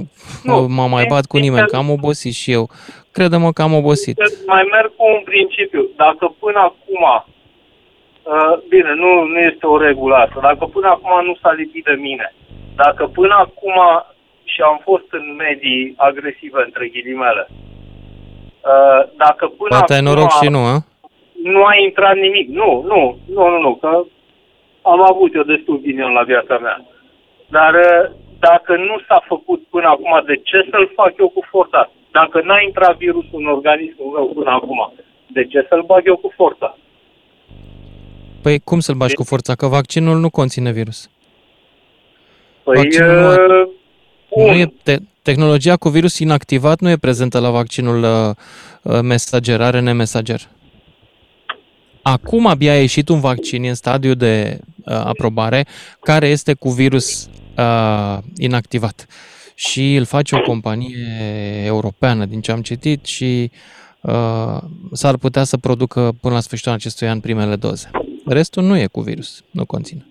Nu, 0.45 0.61
nu 0.61 0.75
mă 0.79 0.87
mai 0.87 1.05
bat 1.09 1.27
cu 1.27 1.37
nimeni, 1.37 1.67
că 1.67 1.77
am 1.77 1.91
obosit 1.91 2.35
și 2.35 2.53
eu. 2.53 2.71
Crede-mă 3.13 3.53
că 3.53 3.63
am 3.63 3.75
obosit. 3.75 4.17
Mai 4.47 4.65
merg 4.71 4.91
cu 4.97 5.05
un 5.17 5.23
principiu. 5.25 5.83
Dacă 5.97 6.35
până 6.39 6.59
acum, 6.59 7.03
uh, 7.13 8.55
bine, 8.69 8.93
nu, 9.03 9.11
nu 9.33 9.39
este 9.51 9.67
o 9.67 9.79
regulă 9.79 10.15
asta, 10.15 10.39
dacă 10.41 10.65
până 10.65 10.89
acum 10.89 11.13
nu 11.25 11.35
s-a 11.43 11.53
lipit 11.53 11.85
de 11.85 11.97
mine, 12.07 12.35
dacă 12.77 13.07
până 13.07 13.35
acum 13.47 13.79
și 14.45 14.61
am 14.61 14.81
fost 14.89 15.09
în 15.11 15.27
medii 15.39 15.95
agresive, 15.97 16.61
între 16.65 16.89
ghilimele, 16.93 17.45
uh, 17.51 19.01
dacă 19.17 19.45
până 19.47 19.69
Poate 19.69 19.93
ai 19.93 19.99
acum 19.99 20.09
noroc 20.11 20.31
și 20.31 20.49
nu, 20.49 20.59
a? 20.59 20.77
Nu 21.43 21.65
a 21.65 21.75
intrat 21.87 22.17
nimic, 22.17 22.49
nu, 22.49 22.71
nu, 22.91 23.19
nu, 23.35 23.49
nu, 23.49 23.59
nu, 23.61 23.75
că 23.75 24.05
am 24.83 25.01
avut 25.13 25.35
eu 25.35 25.43
destul 25.43 25.81
ghinion 25.81 26.13
la 26.13 26.23
viața 26.23 26.59
mea. 26.59 26.87
Dar 27.57 27.75
uh, 27.75 28.11
dacă 28.39 28.77
nu 28.77 28.97
s-a 29.09 29.25
făcut 29.27 29.61
până 29.71 29.87
acum, 29.89 30.23
de 30.27 30.37
ce 30.49 30.69
să-l 30.71 30.91
fac 30.95 31.13
eu 31.19 31.29
cu 31.29 31.43
forța? 31.51 31.91
Dacă 32.13 32.41
n-a 32.45 32.61
intrat 32.67 32.97
virusul 32.97 33.39
în 33.41 33.47
organismul 33.47 34.11
meu 34.17 34.27
până 34.35 34.51
acum, 34.51 34.93
de 35.27 35.45
ce 35.45 35.67
să-l 35.69 35.83
bag 35.83 36.03
eu 36.07 36.17
cu 36.17 36.33
forța? 36.37 36.77
Păi 38.43 38.59
cum 38.65 38.81
să-l 38.81 38.95
bagi 38.95 39.15
cu 39.15 39.25
forța? 39.25 39.55
Că 39.55 39.67
vaccinul 39.67 40.19
nu 40.19 40.31
conține 40.31 40.71
virus. 40.73 41.11
Păi, 42.63 42.77
Vaccinul 42.77 43.13
nu 43.21 43.27
are- 43.27 43.69
uh, 44.29 44.47
Nu 44.47 44.53
e 44.59 44.73
te- 44.83 44.97
tehnologia 45.23 45.77
cu 45.77 45.89
virus 45.89 46.19
inactivat 46.19 46.81
nu 46.81 46.91
e 46.91 46.97
prezentă 46.97 47.41
la 47.41 47.51
vaccinul 47.51 48.03
uh, 48.03 48.35
uh, 48.83 49.01
mesager, 49.03 49.61
RNA 49.71 49.93
mesager. 49.93 50.41
Acum 52.03 52.47
abia 52.47 52.73
a 52.73 52.77
ieșit 52.81 53.09
un 53.09 53.21
vaccin 53.21 53.65
în 53.65 53.75
stadiu 53.75 54.15
de 54.15 54.61
uh, 54.85 54.95
aprobare 54.95 55.67
care 56.01 56.29
este 56.29 56.55
cu 56.55 56.71
virus 56.71 57.29
uh, 57.59 58.19
inactivat. 58.37 59.07
Și 59.55 59.95
îl 59.95 60.05
face 60.05 60.35
o 60.35 60.41
companie 60.41 61.63
europeană, 61.65 62.25
din 62.25 62.41
ce 62.41 62.53
am 62.53 62.63
citit, 62.63 63.05
și 63.05 63.51
uh, 64.01 64.59
s-ar 64.93 65.17
putea 65.17 65.45
să 65.45 65.57
producă 65.57 66.17
până 66.21 66.35
la 66.35 66.41
sfârșitul 66.41 66.73
acestui 66.73 67.09
an 67.09 67.21
primele 67.21 67.57
doze. 67.57 67.91
Restul 68.27 68.63
nu 68.63 68.79
e 68.79 68.87
cu 68.87 69.01
virus, 69.01 69.43
nu 69.51 69.65
conține. 69.65 70.07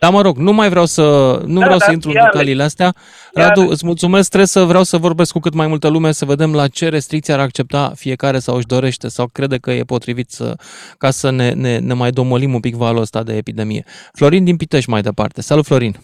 Dar 0.00 0.12
mă 0.12 0.20
rog, 0.22 0.36
nu 0.36 0.52
mai 0.52 0.68
vreau 0.68 0.84
să, 0.84 1.02
nu 1.46 1.58
Da, 1.58 1.64
vreau 1.64 1.78
să 1.78 1.84
dar 1.84 1.94
intru 1.94 2.08
în 2.10 2.14
iar- 2.14 2.24
detaliile 2.30 2.62
astea. 2.62 2.92
iar- 3.36 3.46
Radu, 3.48 3.68
îți 3.70 3.86
mulțumesc, 3.86 4.26
trebuie 4.28 4.48
să 4.48 4.64
vreau 4.64 4.82
să 4.82 4.96
vorbesc 4.96 5.32
cu 5.32 5.38
cât 5.38 5.54
mai 5.54 5.66
multă 5.66 5.88
lume, 5.88 6.12
să 6.12 6.24
vedem 6.24 6.54
la 6.54 6.68
ce 6.68 6.88
restricții 6.88 7.32
ar 7.32 7.38
accepta 7.40 7.92
fiecare 7.94 8.38
sau 8.38 8.56
își 8.56 8.66
dorește 8.66 9.08
sau 9.08 9.26
crede 9.32 9.56
că 9.56 9.70
e 9.70 9.82
potrivit 9.82 10.28
să, 10.30 10.54
ca 10.98 11.10
să 11.10 11.30
ne, 11.30 11.52
ne, 11.52 11.78
ne 11.78 11.94
mai 11.94 12.10
domolim 12.10 12.54
un 12.54 12.60
pic 12.60 12.74
valul 12.74 13.00
ăsta 13.00 13.22
de 13.22 13.36
epidemie. 13.36 13.84
Florin 14.12 14.44
din 14.44 14.56
Pitești 14.56 14.90
mai 14.90 15.00
departe. 15.00 15.40
Salut, 15.40 15.64
Florin! 15.64 15.94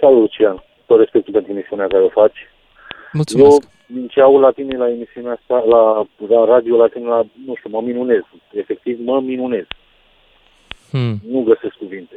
Salut, 0.00 0.20
Lucian. 0.20 0.62
Tot 0.86 0.98
respectul 0.98 1.32
pentru 1.32 1.52
emisiunea 1.52 1.86
care 1.86 2.02
o 2.02 2.08
faci. 2.08 2.38
Mulțumesc! 3.12 3.50
Eu, 3.50 3.58
din 3.86 4.06
ce 4.08 4.20
aud 4.20 4.40
la 4.42 4.50
tine 4.50 4.76
la 4.76 4.88
emisiunea 4.90 5.32
asta, 5.32 5.64
la, 5.68 6.06
la 6.28 6.44
radio, 6.54 6.76
la 6.76 6.86
tine, 6.86 7.06
la, 7.08 7.26
nu 7.46 7.54
știu, 7.58 7.70
mă 7.70 7.80
minunez. 7.84 8.22
Efectiv, 8.52 8.98
mă 9.04 9.20
minunez. 9.20 9.64
Hmm. 10.90 11.14
Nu 11.30 11.40
găsesc 11.42 11.74
cuvinte. 11.78 12.14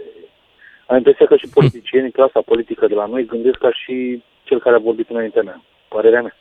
Am 0.89 0.97
impresia 0.97 1.25
că 1.25 1.35
și 1.35 1.47
politicienii, 1.47 2.11
clasa 2.11 2.41
politică 2.45 2.87
de 2.87 2.93
la 2.93 3.05
noi, 3.05 3.25
gândesc 3.25 3.57
ca 3.57 3.71
și 3.73 4.23
cel 4.43 4.59
care 4.59 4.75
a 4.75 4.79
vorbit 4.79 5.09
înaintea 5.09 5.41
mea. 5.41 5.61
Părerea 5.89 6.21
mea. 6.21 6.35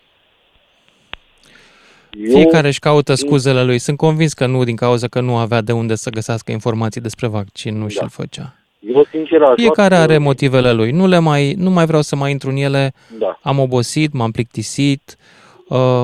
Eu, 2.13 2.31
Fiecare 2.35 2.67
își 2.67 2.79
caută 2.79 3.15
scuzele 3.15 3.65
lui. 3.65 3.79
Sunt 3.79 3.97
convins 3.97 4.33
că 4.33 4.47
nu 4.47 4.65
din 4.65 4.77
cauza 4.77 5.07
că 5.09 5.21
nu 5.21 5.37
avea 5.37 5.61
de 5.61 5.73
unde 5.73 5.95
să 5.95 6.11
găsească 6.11 6.53
informații 6.53 7.01
despre 7.01 7.27
vaccin, 7.27 7.75
nu 7.77 7.83
Da. 7.83 7.89
și-l 7.89 8.09
făcea. 8.09 8.55
eu 8.81 9.05
sincer, 9.05 9.43
aș 9.43 9.55
Fiecare 9.57 9.95
lua- 9.95 10.03
are 10.03 10.19
motivele 10.19 10.73
lui. 10.73 10.91
Nu, 10.91 11.07
le 11.07 11.19
mai, 11.19 11.53
nu 11.53 11.71
mai 11.71 11.87
vreau 11.87 12.03
să 12.03 12.17
mai 12.17 12.31
intru 12.31 12.49
în 12.51 12.57
ele. 12.57 12.93
Da. 13.19 13.39
Am 13.43 13.59
obosit, 13.59 14.13
m-am 14.13 14.31
plictisit. 14.31 15.17
Uh, 15.69 16.03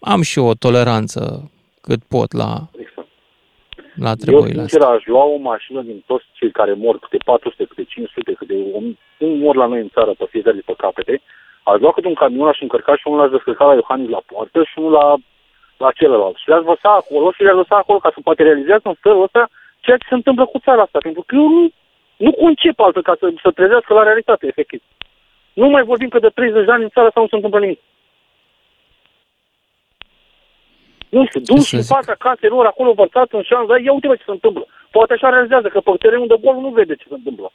am 0.00 0.22
și 0.22 0.38
o 0.38 0.54
toleranță 0.54 1.50
cât 1.80 2.02
pot 2.08 2.32
la, 2.32 2.68
Exact. 3.96 4.06
la 4.06 4.08
Eu, 4.08 4.16
treburile 4.16 4.58
sincer, 4.58 4.80
astea. 4.80 4.96
aș 4.96 5.04
lua 5.06 5.24
o 5.24 5.36
mașină 5.36 5.80
din 5.82 6.02
toți 6.06 6.24
cei 6.32 6.50
care 6.50 6.72
mor, 6.72 6.98
câte 6.98 7.18
400, 7.24 7.64
câte 7.64 7.84
500, 7.84 8.32
câte 8.32 8.54
1000, 8.54 8.98
cum 9.18 9.38
mor 9.38 9.56
la 9.56 9.66
noi 9.66 9.80
în 9.80 9.88
țară 9.88 10.12
pe 10.18 10.26
fiecare 10.30 10.56
de 10.56 10.62
pe 10.66 10.74
capete, 10.76 11.14
aș 11.62 11.78
lua 11.80 11.92
câte 11.92 12.06
un 12.06 12.20
camion, 12.22 12.48
aș 12.48 12.60
încărca 12.60 12.96
și 12.96 13.06
unul 13.06 13.18
l-aș 13.20 13.30
descărca 13.30 13.64
la 13.64 13.74
Iohannis 13.74 14.10
la 14.16 14.22
poartă 14.26 14.62
și 14.62 14.74
unul 14.78 14.92
la, 14.92 15.06
la 15.76 15.90
celălalt. 15.98 16.36
Și 16.36 16.48
le-aș 16.48 16.64
lăsa 16.72 16.90
acolo 17.00 17.26
și 17.32 17.42
le-aș 17.42 17.58
lăsa 17.62 17.76
acolo 17.76 17.98
ca 17.98 18.10
să 18.14 18.20
poate 18.26 18.42
realizează 18.42 18.86
în 18.88 18.98
felul 19.04 19.22
ăsta 19.22 19.42
ceea 19.80 19.96
ce 19.96 20.06
se 20.08 20.14
întâmplă 20.14 20.44
cu 20.46 20.58
țara 20.58 20.82
asta. 20.82 20.98
Pentru 21.06 21.22
că 21.26 21.34
eu 21.36 21.48
nu, 21.56 21.62
nu 22.16 22.32
concep 22.32 22.80
altă 22.80 23.00
ca 23.00 23.14
să, 23.20 23.26
să 23.42 23.50
trezească 23.50 23.94
la 23.94 24.02
realitate, 24.02 24.46
efectiv. 24.46 24.82
Nu 25.52 25.68
mai 25.68 25.82
vorbim 25.82 26.08
că 26.08 26.18
de 26.18 26.28
30 26.28 26.64
de 26.64 26.72
ani 26.72 26.82
în 26.82 26.94
țara 26.94 27.06
asta 27.06 27.20
nu 27.20 27.28
se 27.28 27.34
întâmplă 27.34 27.60
nimic. 27.60 27.80
Nu 31.16 31.26
știu, 31.26 31.40
duși 31.40 31.68
să 31.68 31.76
în 31.76 31.82
zic? 31.82 31.94
fața 31.96 32.14
caselor, 32.26 32.64
acolo 32.66 32.92
vărțat 32.92 33.28
în 33.38 33.42
șanț, 33.48 33.66
dar 33.68 33.78
ia 33.80 33.92
uite 33.92 34.06
ce 34.18 34.22
se 34.30 34.36
întâmplă. 34.38 34.64
Poate 34.96 35.12
așa 35.12 35.28
realizează 35.28 35.68
că 35.68 35.80
pe 35.80 35.90
terenul 36.02 36.26
de 36.32 36.38
gol 36.44 36.56
nu 36.64 36.70
vede 36.78 36.94
ce 37.00 37.06
se 37.08 37.14
întâmplă. 37.20 37.48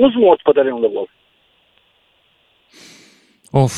Nu-ți 0.00 0.16
morți 0.16 0.42
pe 0.46 0.52
terenul 0.58 0.80
de 0.86 0.90
gol. 0.94 1.08
Of, 3.50 3.74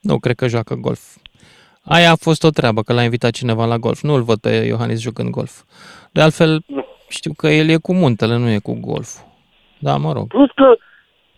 nu 0.00 0.18
cred 0.18 0.36
că 0.36 0.46
joacă 0.48 0.74
golf. 0.74 1.02
Aia 1.82 2.10
a 2.10 2.16
fost 2.26 2.44
o 2.44 2.50
treabă, 2.50 2.82
că 2.82 2.92
l-a 2.92 3.02
invitat 3.02 3.30
cineva 3.30 3.64
la 3.64 3.76
golf. 3.78 4.00
Nu-l 4.00 4.22
văd 4.22 4.38
pe 4.40 4.50
Iohannis 4.50 5.00
jucând 5.00 5.30
golf. 5.30 5.52
De 6.12 6.20
altfel, 6.20 6.62
Nu. 6.66 6.84
știu 7.08 7.32
că 7.36 7.48
el 7.48 7.68
e 7.68 7.76
cu 7.76 7.92
muntele, 7.94 8.36
nu 8.36 8.48
e 8.50 8.58
cu 8.58 8.78
golful. 8.80 9.26
Da, 9.78 9.96
mă 9.96 10.12
rog. 10.12 10.26
Plus 10.26 10.50
că 10.54 10.76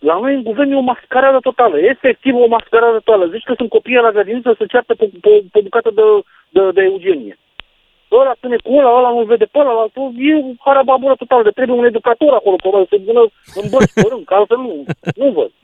la 0.07 0.15
noi 0.21 0.33
în 0.35 0.43
guvern 0.43 0.71
e 0.71 0.75
o 0.75 0.89
mascaradă 0.91 1.39
totală, 1.39 1.75
efectiv 1.79 2.33
o 2.35 2.47
mascaradă 2.47 2.99
totală. 3.03 3.25
Zici 3.33 3.47
că 3.47 3.53
sunt 3.57 3.69
copii 3.69 3.95
la 4.05 4.11
grădiniță 4.11 4.55
să 4.57 4.65
ceartă 4.71 4.93
pe, 4.95 5.05
pe, 5.21 5.29
pe 5.51 5.57
o 5.59 5.61
bucată 5.61 5.89
de, 5.99 6.03
de, 6.49 6.71
de 6.71 6.81
eugenie. 6.81 7.37
Ăla 8.11 8.33
ține 8.41 8.55
cu 8.63 8.71
ăla, 8.77 8.97
ăla 8.97 9.09
nu 9.09 9.23
vede 9.23 9.45
pe 9.45 9.57
ăla, 9.59 9.71
ăla, 9.71 9.85
e 10.17 10.35
o 10.35 10.51
harababură 10.65 11.15
totală, 11.15 11.43
de 11.43 11.49
trebuie 11.49 11.77
un 11.77 11.85
educator 11.85 12.33
acolo, 12.33 12.55
probabil, 12.55 12.87
să 12.89 12.97
vină 13.07 13.21
în 13.59 13.65
băști 13.71 13.93
pe 14.01 14.07
rând, 14.09 14.25
că 14.25 14.33
altfel 14.33 14.57
nu, 14.57 14.85
nu 15.15 15.27
văd. 15.37 15.51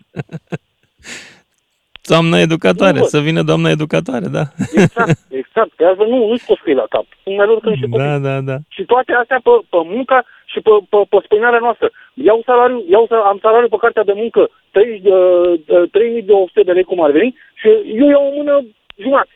Doamna 2.11 2.37
educatoare, 2.39 2.93
Nu 2.97 3.05
văd. 3.05 3.09
să 3.09 3.19
vină 3.19 3.41
doamna 3.41 3.69
educatoare, 3.69 4.27
da. 4.37 4.43
Exact, 4.73 5.19
exact, 5.41 5.71
că 5.75 5.85
altfel 5.85 6.07
nu, 6.07 6.17
nu-i 6.27 6.39
scos 6.45 6.57
la 6.63 6.85
cap. 6.89 7.05
Sunt 7.23 7.35
mai 7.37 7.47
lor 7.47 7.59
că 7.59 7.69
niște 7.69 7.87
copii. 7.89 8.05
Da, 8.05 8.17
da, 8.17 8.41
da. 8.41 8.57
Și 8.67 8.83
toate 8.85 9.11
astea 9.13 9.39
pe, 9.43 9.49
pe 9.69 9.77
munca 9.95 10.25
și 10.57 10.63
pe, 10.63 10.71
pe, 10.91 10.97
pe 11.09 11.17
spăinarea 11.25 11.59
noastră. 11.59 11.91
Iau 12.13 12.41
salariu, 12.45 12.85
iau, 12.89 13.05
sa- 13.09 13.27
am 13.31 13.39
salariu 13.41 13.67
pe 13.67 13.83
cartea 13.83 14.03
de 14.03 14.13
muncă 14.15 14.49
30, 14.71 15.11
uh, 15.11 15.59
uh, 15.67 15.89
3200 15.91 16.61
de 16.63 16.71
lei 16.71 16.83
cum 16.83 17.01
ar 17.03 17.11
veni 17.11 17.35
și 17.59 17.67
eu 18.01 18.07
iau 18.09 18.25
o 18.27 18.35
mână 18.35 18.65
jumătate. 18.95 19.33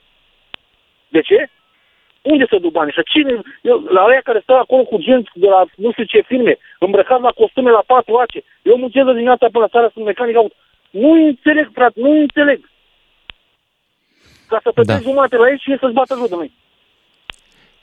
De 1.07 1.21
ce? 1.21 1.49
Unde 2.21 2.45
să 2.49 2.57
duc 2.61 2.71
banii? 2.71 2.93
Și 2.93 3.03
cine, 3.13 3.41
eu, 3.61 3.77
la 3.95 4.01
aia 4.03 4.21
care 4.23 4.39
stă 4.43 4.53
acolo 4.53 4.83
cu 4.83 4.97
genți 4.97 5.29
de 5.33 5.47
la 5.47 5.65
nu 5.75 5.91
știu 5.91 6.03
ce 6.03 6.21
firme, 6.21 6.57
îmbrăcat 6.79 7.21
la 7.21 7.31
costume 7.31 7.69
la 7.71 7.83
patru 7.87 8.15
ace, 8.15 8.43
eu 8.61 8.77
muncesc 8.77 9.05
de 9.05 9.11
dimineața 9.11 9.45
până 9.51 9.63
la 9.63 9.69
seara, 9.71 9.89
sunt 9.93 10.05
mecanic 10.05 10.35
auto. 10.35 10.53
Nu 10.89 11.11
înțeleg, 11.11 11.69
frate, 11.73 11.99
nu 11.99 12.09
înțeleg. 12.11 12.69
Ca 14.47 14.59
să 14.63 14.71
plătești 14.71 15.03
Da. 15.03 15.09
jumate 15.09 15.35
la 15.35 15.49
ei 15.49 15.57
și 15.57 15.71
ei 15.71 15.77
să-ți 15.79 15.93
bată 15.93 16.15
joc 16.17 16.29
de 16.29 16.35
noi. 16.35 16.51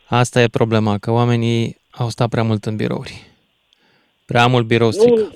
Asta 0.08 0.40
e 0.40 0.46
problema, 0.48 0.98
că 1.00 1.10
oamenii 1.10 1.76
au 1.90 2.08
stat 2.08 2.28
prea 2.28 2.42
mult 2.42 2.64
în 2.64 2.76
birouri. 2.76 3.26
Prea 4.26 4.46
mult 4.46 4.66
birou 4.66 4.90
strică. 4.90 5.20
nu, 5.20 5.30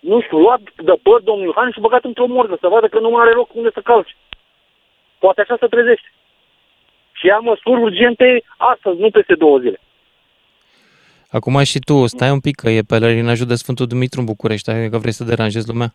nu 0.00 0.20
știu, 0.20 0.38
luat 0.38 0.60
de 0.60 0.94
păr 1.02 1.20
domnul 1.20 1.44
Iohan 1.46 1.70
și 1.72 1.80
băgat 1.80 2.04
într-o 2.04 2.26
morgă 2.26 2.56
să 2.60 2.68
vadă 2.68 2.88
că 2.88 2.98
nu 3.00 3.10
mai 3.10 3.22
are 3.24 3.34
loc 3.34 3.54
unde 3.54 3.70
să 3.74 3.80
calci. 3.80 4.16
Poate 5.18 5.40
așa 5.40 5.56
se 5.60 5.66
trezește. 5.66 6.12
Și 7.12 7.26
ia 7.26 7.38
măsuri 7.38 7.80
urgente 7.80 8.42
astăzi, 8.56 9.00
nu 9.00 9.10
peste 9.10 9.34
două 9.34 9.58
zile. 9.58 9.80
Acum 11.28 11.62
și 11.62 11.78
tu, 11.78 12.06
stai 12.06 12.30
un 12.30 12.40
pic, 12.40 12.54
că 12.54 12.70
e 12.70 12.82
pelerinajul 12.82 13.46
de 13.46 13.54
Sfântul 13.54 13.86
Dumitru 13.86 14.20
în 14.20 14.26
București, 14.26 14.70
adică 14.70 14.88
că 14.88 14.98
vrei 14.98 15.12
să 15.12 15.24
deranjezi 15.24 15.68
lumea. 15.68 15.94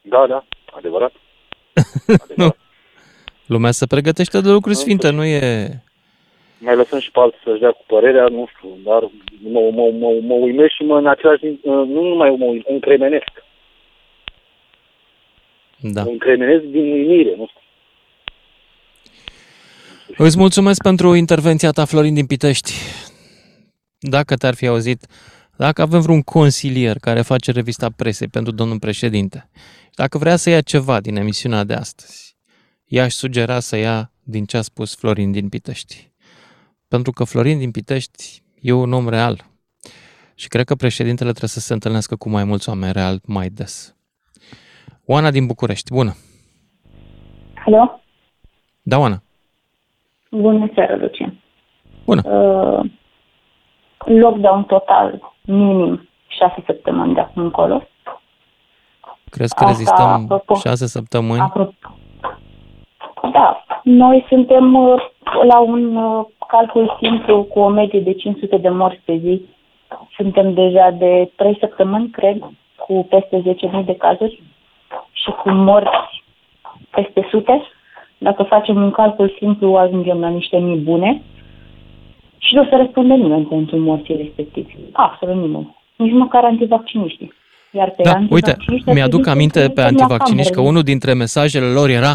Da, 0.00 0.26
da, 0.26 0.44
adevărat. 0.76 1.12
Nu. 2.36 2.54
Lumea 3.46 3.70
se 3.70 3.86
pregătește 3.86 4.40
de 4.40 4.50
lucruri 4.50 4.76
sfinte, 4.76 5.10
nu 5.10 5.24
e... 5.24 5.68
Mai 6.58 6.76
lăsăm 6.76 6.98
și 6.98 7.10
pe 7.10 7.20
alții 7.20 7.40
să-și 7.44 7.60
dea 7.60 7.70
cu 7.70 7.84
părerea, 7.86 8.26
nu 8.28 8.48
știu, 8.56 8.68
dar 8.84 9.02
mă, 9.40 9.70
mă, 9.74 9.90
mă, 9.90 10.18
mă 10.22 10.34
uimesc 10.34 10.74
și 10.74 10.82
mă 10.82 10.98
în 10.98 11.06
același 11.06 11.40
timp, 11.40 11.64
uh, 11.64 11.72
nu 11.72 12.02
numai 12.02 12.30
mă 12.30 12.44
uimesc, 12.44 12.68
încremenesc. 12.68 13.44
Da. 15.80 16.02
Mă 16.02 16.10
încremenesc 16.10 16.64
din 16.64 16.92
uimire, 16.92 17.34
nu 17.36 17.46
știu. 17.46 17.60
Îți 20.24 20.38
mulțumesc 20.38 20.82
pentru 20.82 21.14
intervenția 21.14 21.70
ta, 21.70 21.84
Florin 21.84 22.14
din 22.14 22.26
Pitești. 22.26 22.72
Dacă 23.98 24.36
te-ar 24.36 24.54
fi 24.54 24.66
auzit, 24.66 25.06
dacă 25.56 25.82
avem 25.82 26.00
vreun 26.00 26.22
consilier 26.22 26.96
care 27.00 27.20
face 27.22 27.50
revista 27.50 27.90
presei 27.96 28.28
pentru 28.28 28.52
domnul 28.52 28.78
președinte, 28.78 29.48
dacă 29.94 30.18
vrea 30.18 30.36
să 30.36 30.50
ia 30.50 30.60
ceva 30.60 31.00
din 31.00 31.16
emisiunea 31.16 31.64
de 31.64 31.74
astăzi, 31.74 32.36
i-aș 32.84 33.12
sugera 33.12 33.60
să 33.60 33.76
ia 33.76 34.10
din 34.22 34.44
ce 34.44 34.56
a 34.56 34.62
spus 34.62 34.94
Florin 34.94 35.32
din 35.32 35.48
Pitești. 35.48 36.10
Pentru 36.88 37.12
că 37.12 37.24
Florin 37.24 37.58
din 37.58 37.70
Pitești 37.70 38.42
e 38.60 38.72
un 38.72 38.92
om 38.92 39.08
real. 39.08 39.40
Și 40.34 40.48
cred 40.48 40.64
că 40.64 40.74
președintele 40.74 41.28
trebuie 41.30 41.48
să 41.50 41.60
se 41.60 41.72
întâlnească 41.72 42.16
cu 42.16 42.28
mai 42.28 42.44
mulți 42.44 42.68
oameni 42.68 42.92
real 42.92 43.20
mai 43.26 43.48
des. 43.48 43.96
Oana 45.06 45.30
din 45.30 45.46
București, 45.46 45.92
bună! 45.92 46.14
Alo? 47.66 48.00
Da, 48.82 48.98
Oana. 48.98 49.22
Bună 50.30 50.70
seara, 50.74 50.96
Lucian. 50.96 51.40
Bună. 52.04 52.22
Uh, 52.24 52.90
lockdown 54.04 54.64
total, 54.64 55.32
minim, 55.44 56.08
șase 56.26 56.62
săptămâni 56.66 57.14
de 57.14 57.20
acum 57.20 57.42
încolo. 57.42 57.88
Crezi 59.30 59.54
că 59.54 59.64
Asta, 59.64 59.76
rezistăm 59.76 60.06
apropo. 60.08 60.54
șase 60.54 60.86
săptămâni? 60.86 61.40
Apropo. 61.40 61.98
Da, 63.32 63.64
noi 63.82 64.24
suntem 64.28 64.74
uh, 64.74 65.02
la 65.48 65.58
un 65.58 65.96
uh, 65.96 66.24
calcul 66.48 66.96
simplu 67.00 67.42
cu 67.42 67.58
o 67.58 67.68
medie 67.68 68.00
de 68.00 68.12
500 68.12 68.56
de 68.56 68.68
morți 68.68 69.00
pe 69.04 69.16
zi. 69.16 69.42
Suntem 70.16 70.54
deja 70.54 70.90
de 70.90 71.30
3 71.36 71.56
săptămâni, 71.60 72.10
cred, 72.10 72.38
cu 72.76 73.06
peste 73.10 73.42
10.000 73.80 73.84
de 73.84 73.96
cazuri 73.96 74.42
și 75.12 75.30
cu 75.30 75.50
morți 75.50 76.24
peste 76.90 77.26
sute. 77.30 77.62
Dacă 78.18 78.42
facem 78.42 78.76
un 78.76 78.90
calcul 78.90 79.36
simplu, 79.38 79.74
ajungem 79.74 80.20
la 80.20 80.28
niște 80.28 80.56
mii 80.56 80.76
bune 80.76 81.22
și 82.38 82.54
nu 82.54 82.60
o 82.60 82.64
să 82.64 82.76
răspunde 82.76 83.14
nimeni 83.14 83.44
pentru 83.44 83.76
morții 83.78 84.16
respectivi. 84.16 84.74
Absolut 84.92 85.34
nimeni. 85.34 85.76
Nici 85.96 86.12
măcar 86.12 86.44
antivacciniștii. 86.44 87.32
Iar 87.70 87.90
pe 87.90 88.02
Da, 88.02 88.10
uite, 88.10 88.50
antivacciniști 88.50 88.88
ar 88.88 88.94
mi-aduc 88.94 89.22
trebui 89.22 89.24
să 89.24 89.30
aminte 89.30 89.58
pe 89.60 89.66
trimitem 89.66 89.82
la 89.82 90.02
antivacciniști 90.02 90.50
că 90.50 90.56
cameră. 90.56 90.72
unul 90.72 90.82
dintre 90.82 91.12
mesajele 91.12 91.66
lor 91.66 91.88
era 91.88 92.12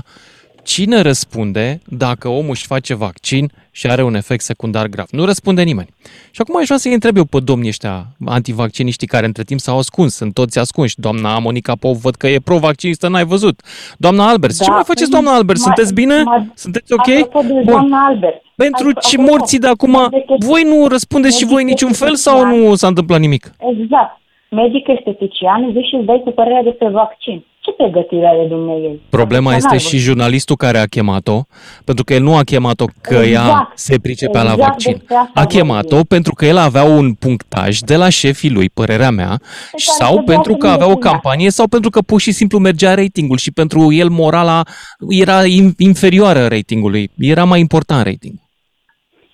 cine 0.64 1.02
răspunde 1.02 1.80
dacă 1.88 2.28
omul 2.28 2.50
își 2.50 2.66
face 2.66 2.96
vaccin 2.96 3.52
și 3.72 3.88
are 3.88 4.04
un 4.04 4.16
efect 4.16 4.44
secundar 4.44 4.88
grav? 4.88 5.06
Nu 5.12 5.26
răspunde 5.26 5.62
nimeni. 5.64 5.88
Și 6.32 6.42
acum 6.42 6.58
aș 6.58 6.66
vrea 6.66 6.78
să-i 6.78 6.94
întreb 6.94 7.18
eu 7.18 7.24
pe 7.26 7.40
domnii 7.44 7.68
ăștia 7.70 8.06
antivacciniștii 8.26 9.08
care 9.08 9.26
între 9.26 9.44
timp 9.44 9.60
s-au 9.60 9.78
ascuns, 9.78 10.16
sunt 10.16 10.34
toți 10.34 10.60
ascunși. 10.60 11.00
Doamna 11.00 11.40
Monica 11.40 11.74
Pop, 11.80 11.96
văd 11.96 12.16
că 12.16 12.28
e 12.28 12.40
pro-vaccinistă, 12.40 13.08
n-ai 13.08 13.26
văzut. 13.26 13.62
Doamna 13.98 14.28
Albert, 14.28 14.58
ce 14.58 14.64
Da, 14.68 14.74
mai 14.74 14.84
faceți, 14.86 15.10
păi, 15.12 15.20
doamna 15.22 15.38
Albert? 15.40 15.60
ma- 15.60 15.62
Sunteți 15.64 15.94
bine? 15.94 16.24
ma- 16.24 16.54
Sunteți 16.54 16.94
ok? 16.94 17.08
Apropo 17.10 17.42
de 17.48 17.62
doamna 17.66 18.06
Albert. 18.06 18.42
Pentru 18.56 18.84
Hai, 18.94 19.02
ce 19.10 19.16
apropo, 19.16 19.32
morții 19.38 19.60
de 19.60 19.68
acum, 19.68 20.08
de 20.12 20.18
chestii- 20.28 20.48
voi 20.48 20.64
nu 20.64 20.88
răspundeți 20.88 21.38
și 21.38 21.46
voi 21.46 21.64
de 21.64 21.70
niciun 21.70 21.92
fel 21.92 22.08
chestii 22.08 22.32
sau 22.32 22.42
mari. 22.44 22.58
nu 22.58 22.76
s-a 22.76 22.88
întâmplat 22.88 23.20
nimic? 23.20 23.44
Exact. 23.74 24.20
medic 24.50 24.88
estetician, 24.88 25.72
vii 25.72 25.88
și 25.90 25.96
îți 25.96 26.06
dai 26.06 26.22
cu 26.24 26.32
părerea 26.32 26.64
despre 26.64 26.90
vaccin. 26.90 27.46
Ce 27.62 27.72
pregătire 27.72 28.28
are 28.28 28.46
Dumnezeu? 28.48 29.00
Problema 29.10 29.56
este 29.56 29.78
și 29.78 29.98
jurnalistul 29.98 30.56
care 30.56 30.78
a 30.78 30.86
chemat-o, 30.86 31.40
pentru 31.86 32.04
că 32.04 32.14
el 32.14 32.22
nu 32.22 32.36
a 32.36 32.44
chemat-o 32.44 32.86
că 33.02 33.16
exact. 33.16 33.48
ea 33.48 33.72
se 33.74 34.00
pricepea 34.02 34.42
exact 34.42 34.60
la 34.60 34.66
vaccin. 34.66 35.04
A 35.34 35.46
chemat-o 35.46 36.00
pentru 36.10 36.34
că 36.34 36.46
el 36.46 36.58
avea 36.58 36.84
un 36.84 37.14
punctaj 37.14 37.80
de 37.80 37.96
la 37.96 38.10
șefii 38.10 38.52
lui, 38.52 38.70
părerea 38.70 39.12
mea, 39.12 39.34
sau 39.76 40.22
pentru 40.22 40.54
că 40.54 40.68
avea 40.68 40.92
o 40.92 40.96
campanie, 40.96 41.50
sau 41.50 41.68
pentru 41.68 41.90
că 41.90 42.02
pur 42.02 42.20
și 42.20 42.32
simplu 42.32 42.58
mergea 42.58 42.94
ratingul 42.96 43.38
și 43.38 43.52
pentru 43.52 43.94
el 43.94 44.10
morala 44.10 44.62
era 45.10 45.40
inferioară 45.78 46.48
ratingului, 46.48 47.10
era 47.18 47.44
mai 47.44 47.60
important 47.60 48.04
ratingul. 48.04 48.50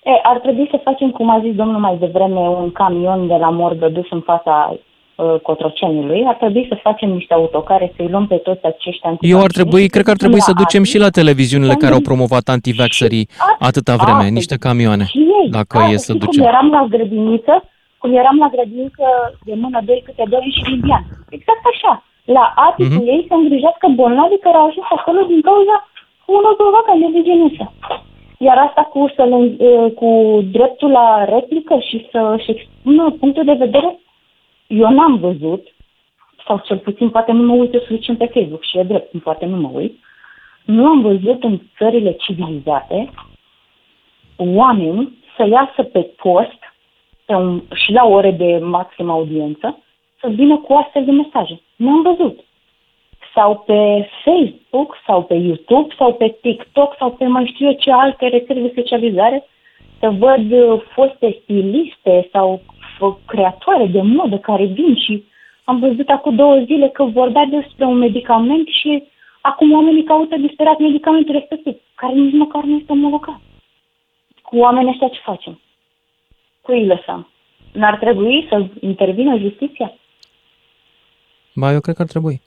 E, 0.04 0.10
ar 0.24 0.40
trebui 0.40 0.68
să 0.72 0.80
facem, 0.84 1.10
cum 1.12 1.30
a 1.30 1.40
zis 1.44 1.56
domnul 1.56 1.80
mai 1.80 1.98
devreme, 2.00 2.40
un 2.40 2.72
camion 2.72 3.28
de 3.28 3.34
la 3.34 3.50
morgă 3.50 3.88
dus 3.90 4.06
în 4.10 4.22
fața 4.22 4.54
Uh, 4.72 4.87
Cotrocenului, 5.42 6.24
ar 6.28 6.36
trebui 6.36 6.66
să 6.70 6.76
facem 6.88 7.10
niște 7.10 7.34
autocare, 7.34 7.94
să-i 7.96 8.10
luăm 8.14 8.28
pe 8.28 8.36
toți 8.36 8.66
aceștia 8.66 9.18
Eu 9.20 9.40
ar 9.40 9.52
trebui, 9.58 9.88
cred 9.94 10.04
că 10.04 10.14
ar 10.16 10.22
trebui 10.24 10.42
să 10.42 10.54
ducem 10.62 10.84
și 10.84 10.98
la 10.98 11.10
televiziunile 11.10 11.76
care 11.84 11.94
au 11.94 12.08
promovat 12.10 12.46
antivaxerii 12.56 13.30
atâta 13.70 13.96
vreme, 14.04 14.26
a, 14.30 14.36
niște 14.40 14.56
camioane, 14.66 15.06
ei, 15.14 15.48
dacă 15.58 15.78
a, 15.78 15.90
e 15.92 15.98
să 16.08 16.14
ducem. 16.14 16.42
Cum 16.44 16.52
eram 16.54 16.68
la 16.78 16.84
grădiniță, 16.94 17.54
cum 18.02 18.12
eram 18.22 18.38
la 18.44 18.50
grădiniță 18.56 19.06
de 19.48 19.54
mână 19.64 19.80
doi 19.90 20.02
câte 20.06 20.24
doi 20.34 20.48
și 20.58 20.74
indian. 20.74 21.04
Exact 21.38 21.64
așa. 21.74 21.94
La 22.36 22.46
aticul 22.68 23.04
uh-huh. 23.04 23.14
ei 23.14 23.26
să 23.30 23.34
îngrijească 23.34 23.86
bolnavii 24.00 24.46
care 24.46 24.58
au 24.58 24.68
ajuns 24.68 24.88
acolo 24.98 25.20
din 25.32 25.42
cauza 25.50 25.76
unor 26.38 26.54
provoacă 26.62 26.92
nevigenisă. 27.04 27.66
Iar 28.48 28.58
asta 28.68 28.84
cu, 28.94 29.00
să 29.16 29.24
uh, 29.32 29.92
cu 30.00 30.10
dreptul 30.56 30.92
la 31.00 31.08
replică 31.36 31.76
și 31.88 31.98
să-și 32.12 32.52
expună 32.56 33.04
punctul 33.20 33.46
de 33.52 33.62
vedere, 33.66 33.90
eu 34.68 34.90
n-am 34.90 35.18
văzut, 35.18 35.68
sau 36.46 36.62
cel 36.66 36.78
puțin 36.78 37.10
poate 37.10 37.32
nu 37.32 37.44
mă 37.44 37.54
uit 37.54 37.74
eu 37.74 37.80
suficient 37.80 38.18
pe 38.18 38.26
Facebook 38.26 38.64
și 38.64 38.78
e 38.78 38.84
drept, 38.84 39.22
poate 39.24 39.46
nu 39.46 39.58
mă 39.58 39.70
uit, 39.74 40.00
nu 40.66 40.86
am 40.86 41.02
văzut 41.02 41.44
în 41.44 41.60
țările 41.78 42.12
civilizate 42.12 43.10
oameni 44.38 45.18
să 45.38 45.48
iasă 45.48 45.84
pe 45.84 46.00
post 46.00 46.60
pe 47.26 47.34
un, 47.34 47.62
și 47.74 47.92
la 47.92 48.06
ore 48.06 48.32
de 48.32 48.58
maximă 48.58 49.12
audiență 49.12 49.84
să 50.20 50.28
vină 50.28 50.58
cu 50.58 50.74
astfel 50.74 51.06
de 51.06 51.12
mesaje. 51.12 51.62
Nu 51.76 51.90
am 51.90 52.02
văzut. 52.02 52.40
Sau 53.36 53.64
pe 53.66 54.10
Facebook, 54.24 54.96
sau 55.06 55.24
pe 55.24 55.34
YouTube, 55.34 55.94
sau 55.98 56.14
pe 56.14 56.38
TikTok, 56.42 56.96
sau 57.00 57.12
pe 57.12 57.26
mai 57.26 57.52
știu 57.54 57.68
eu 57.68 57.74
ce 57.74 57.92
alte 57.92 58.28
rețele 58.28 58.60
de 58.60 58.72
socializare, 58.76 59.48
să 60.00 60.10
văd 60.10 60.52
uh, 60.52 60.82
foste 60.94 61.40
stiliste 61.42 62.30
sau 62.32 62.62
creatoare 63.26 63.86
de 63.86 64.02
modă 64.02 64.38
care 64.38 64.66
vin 64.66 64.96
și 64.96 65.24
am 65.64 65.80
văzut 65.80 66.10
acum 66.10 66.36
două 66.36 66.58
zile 66.66 66.90
că 66.90 67.04
vorbea 67.04 67.46
despre 67.46 67.86
un 67.86 67.98
medicament 67.98 68.68
și 68.68 69.04
acum 69.42 69.72
oamenii 69.72 70.04
caută 70.04 70.36
disperat 70.36 70.80
medicamentul 70.80 71.34
respectiv, 71.34 71.76
care 71.96 72.14
nici 72.14 72.34
măcar 72.34 72.64
nu 72.64 72.76
este 72.76 72.92
omologat. 72.92 73.40
Cu 74.42 74.58
oamenii 74.58 74.92
ăștia 74.92 75.08
ce 75.08 75.20
facem? 75.24 75.60
Cu 76.62 76.74
ei 76.74 76.86
lăsăm. 76.86 77.28
N-ar 77.74 77.98
trebui 77.98 78.46
să 78.50 78.66
intervină 78.80 79.38
justiția? 79.38 79.94
Ba, 81.56 81.72
eu 81.72 81.80
cred 81.80 81.96
că 81.96 82.02
ar 82.02 82.08
trebui. 82.08 82.42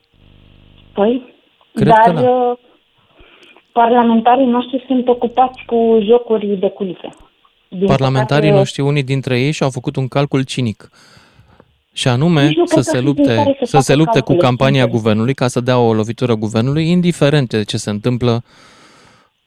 Păi, 0.92 1.34
cred 1.72 1.86
dar 1.86 2.14
că 2.14 2.20
da. 2.20 2.30
Uh, 2.30 2.58
parlamentarii 3.72 4.46
noștri 4.46 4.84
sunt 4.86 5.08
ocupați 5.08 5.64
cu 5.66 5.98
jocuri 6.02 6.46
de 6.46 6.70
culise. 6.70 7.08
Din 7.72 7.86
Parlamentarii 7.86 8.42
păcate, 8.42 8.58
noștri, 8.58 8.82
unii 8.82 9.02
dintre 9.02 9.40
ei, 9.40 9.52
și-au 9.52 9.70
făcut 9.70 9.96
un 9.96 10.08
calcul 10.08 10.42
cinic. 10.42 10.90
Și 11.92 12.08
anume 12.08 12.50
să 12.64 12.80
se 12.80 13.00
lupte, 13.00 13.56
să 13.62 13.78
se 13.78 13.94
lupte 13.94 14.20
cu 14.20 14.34
campania 14.36 14.80
cinice. 14.84 14.96
guvernului 14.96 15.34
ca 15.34 15.46
să 15.46 15.60
dea 15.60 15.78
o 15.78 15.92
lovitură 15.92 16.34
guvernului, 16.34 16.90
indiferent 16.90 17.48
de 17.48 17.64
ce 17.64 17.76
se 17.76 17.90
întâmplă 17.90 18.42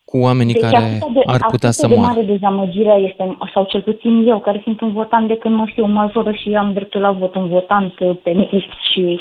cu 0.06 0.18
oamenii 0.18 0.54
deci 0.54 0.62
care 0.62 1.00
de, 1.14 1.22
ar 1.26 1.42
putea 1.50 1.72
să 1.72 1.88
moară. 1.88 2.02
de 2.02 2.08
mare 2.08 2.32
dezamăgirea 2.32 2.96
este, 2.96 3.38
sau 3.54 3.64
cel 3.64 3.82
puțin 3.82 4.28
eu, 4.28 4.40
care 4.40 4.62
sunt 4.64 4.82
un 4.82 4.92
votant 4.94 5.28
de 5.28 5.38
când 5.38 5.56
mă 5.56 5.66
știu 5.66 5.86
majoră 5.86 6.32
și 6.32 6.56
am 6.56 6.74
dreptul 6.74 7.02
la 7.02 7.12
vot, 7.12 7.36
un 7.36 7.48
votant 7.48 7.94
penist 8.24 8.72
și 8.92 9.20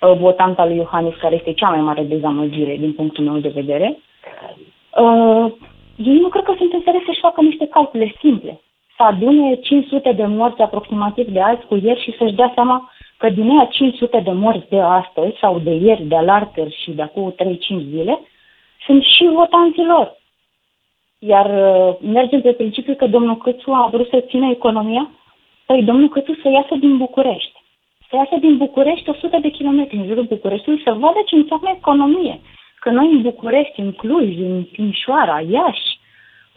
uh, 0.00 0.16
votant 0.18 0.58
al 0.58 0.68
lui 0.68 0.76
Iohannis, 0.76 1.14
care 1.20 1.34
este 1.34 1.52
cea 1.52 1.68
mai 1.68 1.80
mare 1.80 2.02
dezamăgire 2.02 2.76
din 2.76 2.92
punctul 2.92 3.24
meu 3.24 3.38
de 3.38 3.52
vedere. 3.54 3.98
Uh, 5.00 5.52
ei 5.96 6.18
nu 6.18 6.28
cred 6.28 6.44
că 6.44 6.54
sunt 6.58 6.72
înțeles 6.72 7.02
să-și 7.04 7.20
facă 7.20 7.40
niște 7.40 7.66
calcule 7.66 8.14
simple. 8.20 8.60
Să 8.96 9.02
adune 9.02 9.54
500 9.54 10.12
de 10.12 10.26
morți 10.26 10.60
aproximativ 10.60 11.26
de 11.26 11.40
azi 11.40 11.66
cu 11.66 11.80
ieri 11.82 12.02
și 12.02 12.14
să-și 12.18 12.34
dea 12.34 12.52
seama 12.54 12.90
că 13.16 13.28
din 13.28 13.50
aia 13.50 13.64
500 13.64 14.20
de 14.24 14.30
morți 14.30 14.68
de 14.68 14.80
astăzi 14.80 15.38
sau 15.40 15.58
de 15.58 15.70
ieri, 15.70 16.02
de 16.02 16.16
alartăr 16.16 16.70
și 16.70 16.90
de 16.90 17.02
acum 17.02 17.34
3-5 17.34 17.36
zile, 17.66 18.20
sunt 18.86 19.02
și 19.02 19.28
votanții 19.32 19.84
lor. 19.84 20.16
Iar 21.18 21.46
uh, 21.46 21.96
mergem 22.00 22.40
pe 22.40 22.52
principiul 22.52 22.96
că 22.96 23.06
domnul 23.06 23.36
Câțu 23.36 23.70
a 23.70 23.88
vrut 23.92 24.08
să 24.08 24.24
țină 24.28 24.50
economia, 24.50 25.10
păi 25.66 25.82
domnul 25.82 26.08
Câțu 26.08 26.34
să 26.42 26.48
iasă 26.48 26.74
din 26.74 26.96
București. 26.96 27.62
Să 28.08 28.16
iasă 28.16 28.36
din 28.40 28.56
București 28.56 29.08
100 29.10 29.38
de 29.38 29.48
kilometri 29.48 29.96
în 29.96 30.06
jurul 30.06 30.24
Bucureștiului 30.24 30.82
să 30.82 30.92
vadă 30.92 31.18
ce 31.26 31.34
înseamnă 31.34 31.70
economie 31.76 32.40
că 32.84 32.90
noi 32.98 33.08
în 33.16 33.20
București, 33.28 33.80
în 33.84 33.92
Cluj, 34.00 34.30
în 34.48 34.56
Timișoara, 34.72 35.38
Iași, 35.56 35.90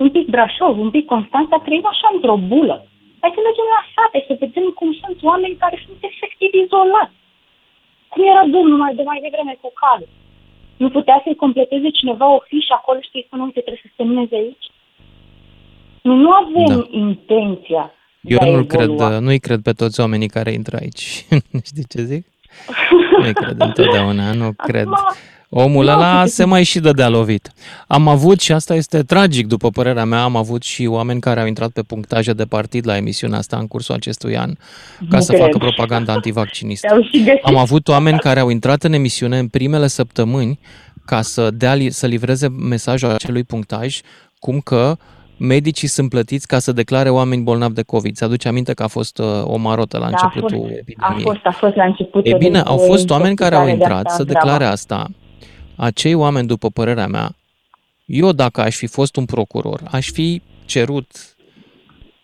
un 0.02 0.10
pic 0.16 0.26
Brașov, 0.34 0.76
un 0.86 0.92
pic 0.96 1.06
Constanța, 1.14 1.58
trăim 1.66 1.86
așa 1.94 2.08
într-o 2.16 2.38
bulă. 2.52 2.78
Hai 3.22 3.36
să 3.36 3.42
mergem 3.48 3.68
la 3.76 3.84
sate, 3.94 4.18
să 4.28 4.34
vedem 4.44 4.68
cum 4.80 4.90
sunt 5.02 5.18
oameni 5.30 5.62
care 5.64 5.78
sunt 5.86 6.00
efectiv 6.10 6.52
izolați. 6.64 7.18
Cum 8.12 8.22
era 8.32 8.44
domnul 8.56 8.78
mai 8.84 8.94
de 9.00 9.04
mai 9.10 9.20
devreme 9.26 9.54
cu 9.62 9.70
calul. 9.82 10.10
Nu 10.82 10.90
putea 10.98 11.18
să-i 11.24 11.42
completeze 11.44 11.90
cineva 12.00 12.28
o 12.36 12.40
fișă 12.50 12.74
acolo 12.76 13.00
și 13.02 13.12
să-i 13.12 13.28
spună, 13.28 13.44
uite, 13.44 13.62
trebuie 13.66 13.86
să 13.86 13.92
semneze 14.00 14.36
aici? 14.44 14.68
Nu, 16.08 16.14
nu 16.24 16.30
avem 16.42 16.74
da. 16.78 16.88
intenția 17.06 17.86
eu 18.28 18.56
nu 18.56 18.64
cred, 18.64 18.90
nu-i 19.20 19.40
cred 19.40 19.62
pe 19.62 19.72
toți 19.72 20.00
oamenii 20.00 20.28
care 20.28 20.52
intră 20.52 20.78
aici. 20.82 21.26
Știi 21.70 21.88
ce 21.90 22.02
zic? 22.02 22.26
Nu-i 23.20 23.34
cred 23.34 23.56
întotdeauna, 23.60 24.34
nu 24.34 24.52
cred. 24.58 24.88
Omul 25.50 25.88
ăla 25.88 26.26
se 26.26 26.46
mai 26.46 26.64
și 26.64 26.80
dădea 26.80 27.10
lovit. 27.10 27.52
Am 27.88 28.08
avut, 28.08 28.40
și 28.40 28.52
asta 28.52 28.76
este 28.76 29.04
tragic, 29.04 29.48
după 29.48 29.70
părerea 29.70 30.06
mea, 30.06 30.24
am 30.24 30.36
avut 30.36 30.64
și 30.64 30.86
oameni 30.86 31.20
care 31.20 31.40
au 31.40 31.46
intrat 31.46 31.70
pe 31.70 31.82
punctaje 31.82 32.34
de 32.34 32.44
partid 32.44 32.88
la 32.88 32.98
emisiunea 32.98 33.38
asta 33.38 33.58
în 33.58 33.68
cursul 33.68 33.96
acestui 33.96 34.38
an, 34.38 34.54
ca 35.10 35.18
nu 35.18 35.20
să 35.20 35.32
cred. 35.32 35.44
facă 35.44 35.58
propaganda 35.58 36.14
antivaccinistă. 36.14 37.00
Am 37.42 37.58
avut 37.58 37.88
oameni 37.88 38.20
care 38.20 38.40
au 38.40 38.50
intrat 38.50 38.84
în 38.84 38.94
emisiune 38.94 39.38
în 39.38 39.48
primele 39.48 39.88
săptămâni 39.88 40.60
ca 41.06 41.22
să, 41.22 41.52
dea, 41.52 41.76
să 41.90 42.06
livreze 42.06 42.48
mesajul 42.48 43.10
acelui 43.10 43.44
punctaj, 43.44 44.00
cum 44.40 44.60
că 44.60 44.96
medicii 45.38 45.88
sunt 45.88 46.10
plătiți 46.10 46.48
ca 46.48 46.60
să 46.60 46.72
declare 46.72 47.10
oameni 47.10 47.42
bolnavi 47.42 47.74
de 47.74 47.82
COVID. 47.82 48.16
Se 48.16 48.24
aduce 48.24 48.48
aminte 48.48 48.74
că 48.74 48.84
a 48.84 48.88
fost 48.88 49.18
uh, 49.18 49.26
o 49.44 49.58
marotă 49.58 49.98
la 49.98 50.10
da, 50.10 50.12
începutul 50.12 50.58
a 50.58 50.62
fost, 50.62 50.72
epidemiei. 50.72 51.26
A 51.26 51.30
fost, 51.30 51.40
a 51.44 51.52
fost 51.52 51.76
la 51.76 51.84
început. 51.84 52.26
E 52.26 52.36
bine, 52.38 52.60
au 52.60 52.78
fost 52.78 53.10
oameni 53.10 53.36
care 53.36 53.56
au 53.56 53.68
intrat 53.68 54.10
să 54.10 54.24
declare 54.24 54.66
asta 54.66 55.08
acei 55.78 56.14
oameni, 56.14 56.48
după 56.48 56.70
părerea 56.70 57.08
mea, 57.08 57.36
eu 58.06 58.32
dacă 58.32 58.62
aș 58.62 58.76
fi 58.76 58.88
fost 58.88 59.16
un 59.16 59.26
procuror, 59.26 59.82
aș 59.92 60.12
fi 60.12 60.42
cerut 60.66 61.36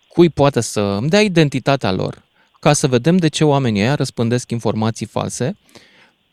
cui 0.08 0.30
poate 0.30 0.62
să 0.62 0.82
îmi 0.82 1.10
dea 1.10 1.22
identitatea 1.22 1.92
lor, 1.92 2.24
ca 2.60 2.74
să 2.74 2.88
vedem 2.88 3.18
de 3.18 3.28
ce 3.28 3.44
oamenii 3.44 3.82
ăia 3.82 3.96
răspândesc 3.96 4.52
informații 4.52 5.06
false 5.06 5.58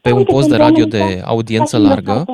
pe 0.00 0.12
un 0.12 0.24
post 0.24 0.48
de 0.48 0.56
radio 0.56 0.84
de 0.84 1.22
audiență 1.24 1.78
largă. 1.78 2.24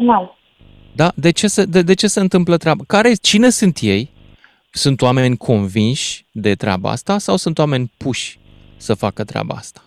Da? 0.93 1.13
De 1.15 1.31
ce, 1.31 1.49
se, 1.49 1.65
de, 1.65 1.83
de 1.83 1.95
ce 1.95 2.07
se 2.07 2.21
întâmplă 2.21 2.57
treaba? 2.57 2.85
Care, 2.87 3.15
cine 3.15 3.51
sunt 3.51 3.79
ei? 3.81 4.11
Sunt 4.71 5.03
oameni 5.03 5.37
convinși 5.37 6.27
de 6.33 6.55
treaba 6.55 6.91
asta 6.91 7.19
sau 7.19 7.37
sunt 7.37 7.59
oameni 7.59 7.93
puși 7.97 8.39
să 8.77 8.95
facă 8.95 9.25
treaba 9.25 9.55
asta? 9.55 9.86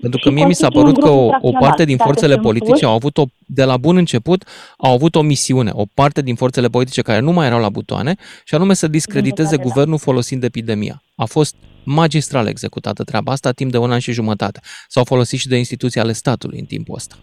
Pentru 0.00 0.20
că 0.22 0.30
mie 0.30 0.46
mi 0.46 0.54
s-a 0.54 0.68
părut 0.68 0.98
că 0.98 1.08
o, 1.08 1.28
o 1.40 1.50
parte 1.50 1.84
din 1.84 1.96
forțele 1.96 2.36
politice 2.36 2.84
au 2.84 2.94
avut 2.94 3.18
o, 3.18 3.24
de 3.46 3.64
la 3.64 3.76
bun 3.76 3.96
început, 3.96 4.44
au 4.78 4.92
avut 4.92 5.14
o 5.14 5.22
misiune, 5.22 5.70
o 5.74 5.82
parte 5.94 6.22
din 6.22 6.34
forțele 6.34 6.68
politice 6.68 7.02
care 7.02 7.20
nu 7.20 7.32
mai 7.32 7.46
erau 7.46 7.60
la 7.60 7.68
butoane, 7.68 8.14
și 8.44 8.54
anume 8.54 8.74
să 8.74 8.88
discrediteze 8.88 9.56
guvernul 9.56 9.98
folosind 9.98 10.44
epidemia. 10.44 11.02
A 11.16 11.24
fost 11.24 11.56
magistral 11.84 12.46
executată 12.46 13.04
treaba 13.04 13.32
asta 13.32 13.50
timp 13.50 13.70
de 13.70 13.78
un 13.78 13.92
an 13.92 13.98
și 13.98 14.12
jumătate. 14.12 14.60
S-au 14.88 15.04
folosit 15.04 15.38
și 15.38 15.48
de 15.48 15.56
instituții 15.56 16.00
ale 16.00 16.12
statului 16.12 16.58
în 16.58 16.64
timpul 16.64 16.94
ăsta. 16.94 17.14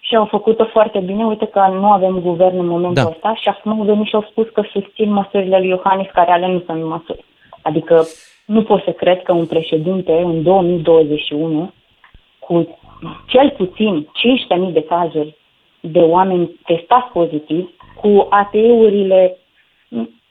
Și 0.00 0.16
au 0.16 0.26
făcut-o 0.26 0.64
foarte 0.72 0.98
bine. 0.98 1.24
Uite 1.24 1.46
că 1.46 1.60
nu 1.72 1.90
avem 1.92 2.18
guvern 2.20 2.58
în 2.58 2.66
momentul 2.66 3.02
da. 3.02 3.08
ăsta 3.08 3.34
și 3.40 3.48
acum 3.48 3.78
au 3.78 3.84
venit 3.84 4.06
și 4.06 4.14
au 4.14 4.26
spus 4.30 4.46
că 4.52 4.62
susțin 4.72 5.12
măsurile 5.12 5.58
lui 5.58 5.68
Iohannis, 5.68 6.08
care 6.12 6.30
ale 6.30 6.46
nu 6.46 6.62
sunt 6.66 6.84
măsuri. 6.84 7.24
Adică 7.62 8.06
nu 8.44 8.62
pot 8.62 8.82
să 8.82 8.90
cred 8.90 9.22
că 9.22 9.32
un 9.32 9.46
președinte 9.46 10.12
în 10.12 10.42
2021, 10.42 11.72
cu 12.38 12.78
cel 13.26 13.50
puțin 13.50 14.08
15.000 14.66 14.72
de 14.72 14.82
cazuri 14.82 15.36
de 15.80 15.98
oameni 15.98 16.60
testați 16.66 17.12
pozitiv, 17.12 17.70
cu 18.00 18.26
ATE-urile 18.30 19.36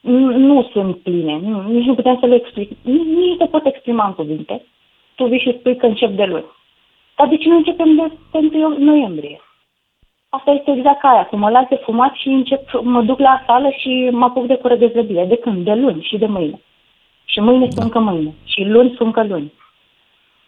nu 0.00 0.68
sunt 0.72 0.96
pline, 0.96 1.38
nu, 1.42 1.62
nici 1.62 1.84
nu 1.84 1.94
putem 1.94 2.16
să 2.20 2.26
le 2.26 2.34
explic, 2.34 2.70
nici, 2.82 3.06
nici 3.06 3.38
nu 3.38 3.46
pot 3.46 3.66
exprima 3.66 4.06
în 4.06 4.12
cuvinte, 4.12 4.62
tu 5.14 5.24
vii 5.26 5.38
și 5.38 5.56
spui 5.58 5.76
că 5.76 5.86
încep 5.86 6.10
de 6.10 6.24
luni. 6.24 6.44
Dar 7.16 7.28
de 7.28 7.36
ce 7.36 7.48
nu 7.48 7.56
începem 7.56 8.12
de 8.50 8.56
1 8.56 8.78
noiembrie? 8.78 9.40
Asta 10.28 10.50
este 10.50 10.70
exact 10.70 11.00
ca 11.00 11.08
aia, 11.08 11.26
cum 11.26 11.38
mă 11.38 11.50
las 11.50 11.68
de 11.68 11.74
fumat 11.74 12.14
și 12.14 12.28
încep, 12.28 12.80
mă 12.82 13.02
duc 13.02 13.18
la 13.18 13.42
sală 13.46 13.70
și 13.70 14.08
mă 14.12 14.24
apuc 14.24 14.46
de 14.46 14.56
cură 14.56 14.76
de 14.76 14.90
zăbie. 14.94 15.24
De 15.24 15.36
când? 15.36 15.64
De 15.64 15.74
luni 15.74 16.02
și 16.02 16.18
de 16.18 16.26
mâine. 16.26 16.60
Și 17.24 17.40
mâine 17.40 17.66
da. 17.66 17.80
sunt 17.80 17.92
că 17.92 17.98
mâine. 17.98 18.34
Și 18.44 18.64
luni 18.64 18.94
sunt 18.96 19.12
că 19.12 19.24
luni. 19.24 19.52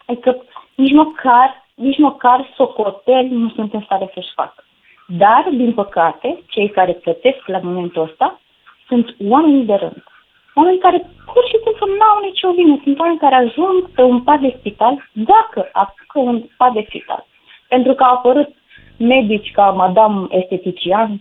Adică 0.06 0.42
nici 0.74 0.92
măcar, 0.92 1.66
nici 1.74 1.98
măcar 1.98 2.52
socoteli 2.56 3.28
nu 3.28 3.48
sunt 3.48 3.74
în 3.74 3.80
stare 3.80 4.10
să-și 4.14 4.32
facă. 4.34 4.64
Dar, 5.06 5.46
din 5.50 5.72
păcate, 5.72 6.42
cei 6.48 6.70
care 6.70 6.92
plătesc 6.92 7.46
la 7.46 7.58
momentul 7.58 8.02
ăsta 8.02 8.40
sunt 8.86 9.16
oamenii 9.28 9.64
de 9.64 9.74
rând. 9.74 10.04
Oameni 10.54 10.78
care 10.78 10.98
pur 11.32 11.44
și 11.50 11.58
simplu 11.64 11.86
nu 11.86 12.04
au 12.12 12.20
nicio 12.22 12.52
vină. 12.52 12.80
Sunt 12.82 12.98
oameni 12.98 13.18
care 13.18 13.34
ajung 13.34 13.90
pe 13.94 14.02
un 14.02 14.22
pat 14.22 14.40
de 14.40 14.56
spital 14.58 15.10
dacă 15.12 15.68
apucă 15.72 16.18
un 16.18 16.42
pat 16.56 16.72
de 16.72 16.84
spital. 16.88 17.26
Pentru 17.68 17.94
că 17.94 18.02
au 18.02 18.14
apărut 18.14 18.48
medici 18.96 19.50
ca 19.50 19.70
madame 19.70 20.26
estetician, 20.30 21.20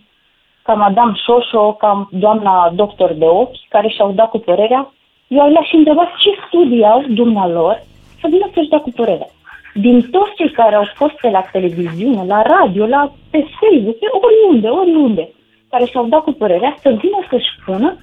ca 0.62 0.74
madame 0.74 1.12
Șoșo, 1.24 1.72
ca 1.72 2.08
doamna 2.10 2.70
doctor 2.74 3.12
de 3.12 3.24
ochi, 3.24 3.68
care 3.68 3.88
și-au 3.88 4.12
dat 4.12 4.30
cu 4.30 4.38
părerea. 4.38 4.92
Eu 5.28 5.48
le-aș 5.54 5.70
întreba 5.72 6.04
ce 6.22 6.30
studii 6.46 6.84
au 6.84 7.04
dumnealor 7.08 7.82
să 8.20 8.26
vină 8.30 8.50
să-și 8.54 8.68
dea 8.68 8.78
cu 8.78 8.90
părerea. 8.90 9.30
Din 9.74 9.96
toți 10.10 10.34
cei 10.36 10.50
care 10.50 10.74
au 10.74 10.86
fost 10.94 11.14
pe 11.20 11.28
la 11.30 11.40
televiziune, 11.52 12.24
la 12.26 12.42
radio, 12.42 12.86
la, 12.86 13.12
pe 13.30 13.38
Facebook, 13.60 13.98
pe 13.98 14.06
oriunde, 14.26 14.68
oriunde, 14.68 15.24
care 15.70 15.84
și-au 15.84 16.06
dat 16.06 16.22
cu 16.22 16.32
părerea 16.32 16.76
să 16.82 16.88
vină 16.88 17.18
să-și 17.30 17.50
spună 17.60 17.98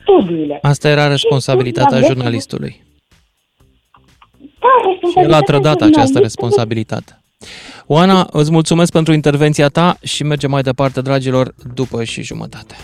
studiile. 0.00 0.58
Asta 0.62 0.88
era 0.88 1.06
responsabilitatea 1.08 2.00
jurnalistului. 2.00 2.84
Da, 4.38 5.08
și 5.10 5.18
el 5.18 5.32
a 5.32 5.40
trădat 5.40 5.80
această 5.80 6.18
responsabilitate. 6.18 7.20
Oana, 7.86 8.26
îți 8.30 8.50
mulțumesc 8.50 8.92
pentru 8.92 9.12
intervenția 9.12 9.68
ta 9.68 9.96
și 10.02 10.22
mergem 10.22 10.50
mai 10.50 10.62
departe, 10.62 11.00
dragilor, 11.00 11.54
după 11.74 12.04
și 12.04 12.22
jumătate. 12.22 12.74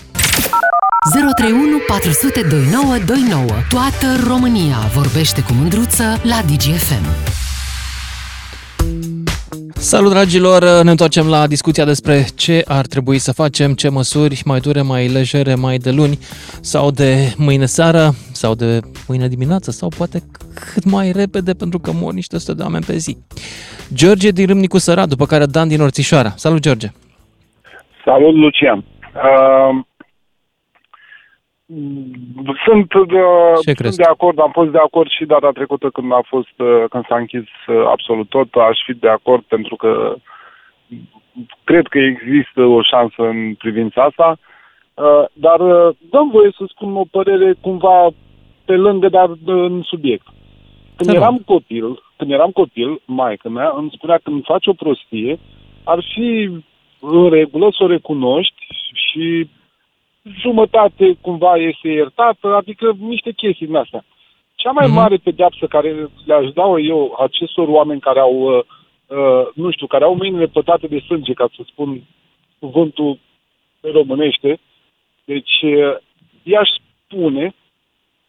031 1.11 1.79
400 1.87 2.41
2929. 2.43 3.45
Toată 3.69 4.07
România 4.29 4.77
vorbește 4.99 5.41
cu 5.43 5.53
mândruță 5.53 6.05
la 6.33 6.39
DGFM. 6.49 7.05
Salut 9.75 10.11
dragilor, 10.11 10.83
ne 10.83 10.91
întoarcem 10.91 11.29
la 11.29 11.47
discuția 11.47 11.85
despre 11.85 12.25
ce 12.37 12.63
ar 12.67 12.87
trebui 12.87 13.19
să 13.19 13.33
facem, 13.33 13.73
ce 13.73 13.89
măsuri 13.89 14.43
mai 14.45 14.61
dure, 14.61 14.83
mai 14.83 15.09
legere, 15.09 15.55
mai 15.55 15.77
de 15.77 15.91
luni 15.91 16.19
sau 16.61 16.91
de 16.91 17.15
mâine 17.37 17.67
seară 17.67 18.11
sau 18.33 18.55
de 18.55 18.81
mâine 19.09 19.29
dimineață 19.29 19.71
sau 19.71 19.89
poate 19.99 20.19
cât 20.55 20.85
mai 20.85 21.13
repede 21.13 21.53
pentru 21.53 21.79
că 21.79 21.91
mor 21.95 22.13
niște 22.13 22.39
sute 22.39 22.55
de 22.55 22.63
oameni 22.63 22.85
pe 22.85 22.97
zi. 22.97 23.17
George 23.95 24.31
din 24.31 24.47
Râmnicu 24.47 24.79
Sărat, 24.79 25.09
după 25.09 25.27
care 25.27 25.47
Dan 25.47 25.69
din 25.69 25.81
Orțișoara. 25.81 26.33
Salut 26.37 26.61
George! 26.61 26.89
Salut 28.05 28.35
Lucian! 28.35 28.85
Uh, 29.15 29.85
sunt, 32.65 33.09
de, 33.09 33.21
sunt 33.75 33.97
de 33.97 34.03
acord, 34.03 34.41
am 34.41 34.51
fost 34.53 34.71
de 34.71 34.79
acord 34.79 35.11
și 35.11 35.25
data 35.25 35.51
trecută 35.51 35.91
când 35.91 36.13
a 36.13 36.21
fost, 36.27 36.59
uh, 36.59 36.85
când 36.91 37.07
s-a 37.09 37.17
închis 37.17 37.49
uh, 37.67 37.85
absolut 37.87 38.29
tot, 38.29 38.55
aș 38.55 38.79
fi 38.87 38.95
de 38.95 39.09
acord 39.09 39.43
pentru 39.43 39.77
că 39.77 40.15
cred 41.65 41.87
că 41.87 41.99
există 41.99 42.63
o 42.63 42.83
șansă 42.83 43.23
în 43.23 43.55
privința 43.55 44.03
asta, 44.03 44.39
uh, 44.95 45.25
dar 45.33 45.59
dăm 46.11 46.31
voie 46.31 46.51
să 46.57 46.65
spun 46.69 46.97
o 46.97 47.05
părere 47.11 47.55
cumva 47.61 48.09
pe 48.65 48.77
lângă, 48.77 49.09
dar 49.09 49.31
în 49.45 49.83
subiect. 49.83 50.27
Când 50.97 51.11
da. 51.11 51.17
eram 51.17 51.43
copil, 51.45 52.03
când 52.17 52.31
eram 52.31 52.51
copil, 52.51 53.01
maica 53.05 53.49
mea 53.49 53.73
îmi 53.77 53.93
spunea 53.95 54.17
că 54.17 54.31
îmi 54.31 54.43
faci 54.45 54.67
o 54.67 54.73
prostie, 54.73 55.39
ar 55.85 56.05
fi 56.15 56.51
în 57.01 57.31
regulă 57.31 57.69
să 57.71 57.85
o 57.85 57.87
recunoști 57.87 58.67
și 58.93 59.49
jumătate 60.23 61.17
cumva 61.21 61.57
este 61.57 61.89
iertată, 61.89 62.55
adică 62.55 62.97
niște 62.99 63.33
chestii 63.33 63.67
din 63.67 63.77
astea. 63.77 64.05
Cea 64.55 64.71
mai 64.71 64.87
mm-hmm. 64.89 64.95
mare 64.95 65.17
pedeapsă 65.17 65.67
care 65.67 66.11
le-aș 66.25 66.51
da 66.51 66.79
eu 66.79 67.17
acestor 67.19 67.69
oameni 67.69 68.01
care 68.01 68.21
au, 68.21 68.35
uh, 68.35 68.65
uh, 69.07 69.47
nu 69.55 69.71
știu, 69.71 69.87
care 69.87 70.05
au 70.05 70.15
mâinile 70.15 70.47
pătate 70.47 70.87
de 70.87 70.99
sânge, 70.99 71.33
ca 71.33 71.49
să 71.57 71.63
spun 71.67 72.03
cuvântul 72.59 73.19
pe 73.81 73.91
românește, 73.91 74.59
deci 75.25 75.63
uh, 75.63 75.97
i-aș 76.43 76.69
spune 77.05 77.55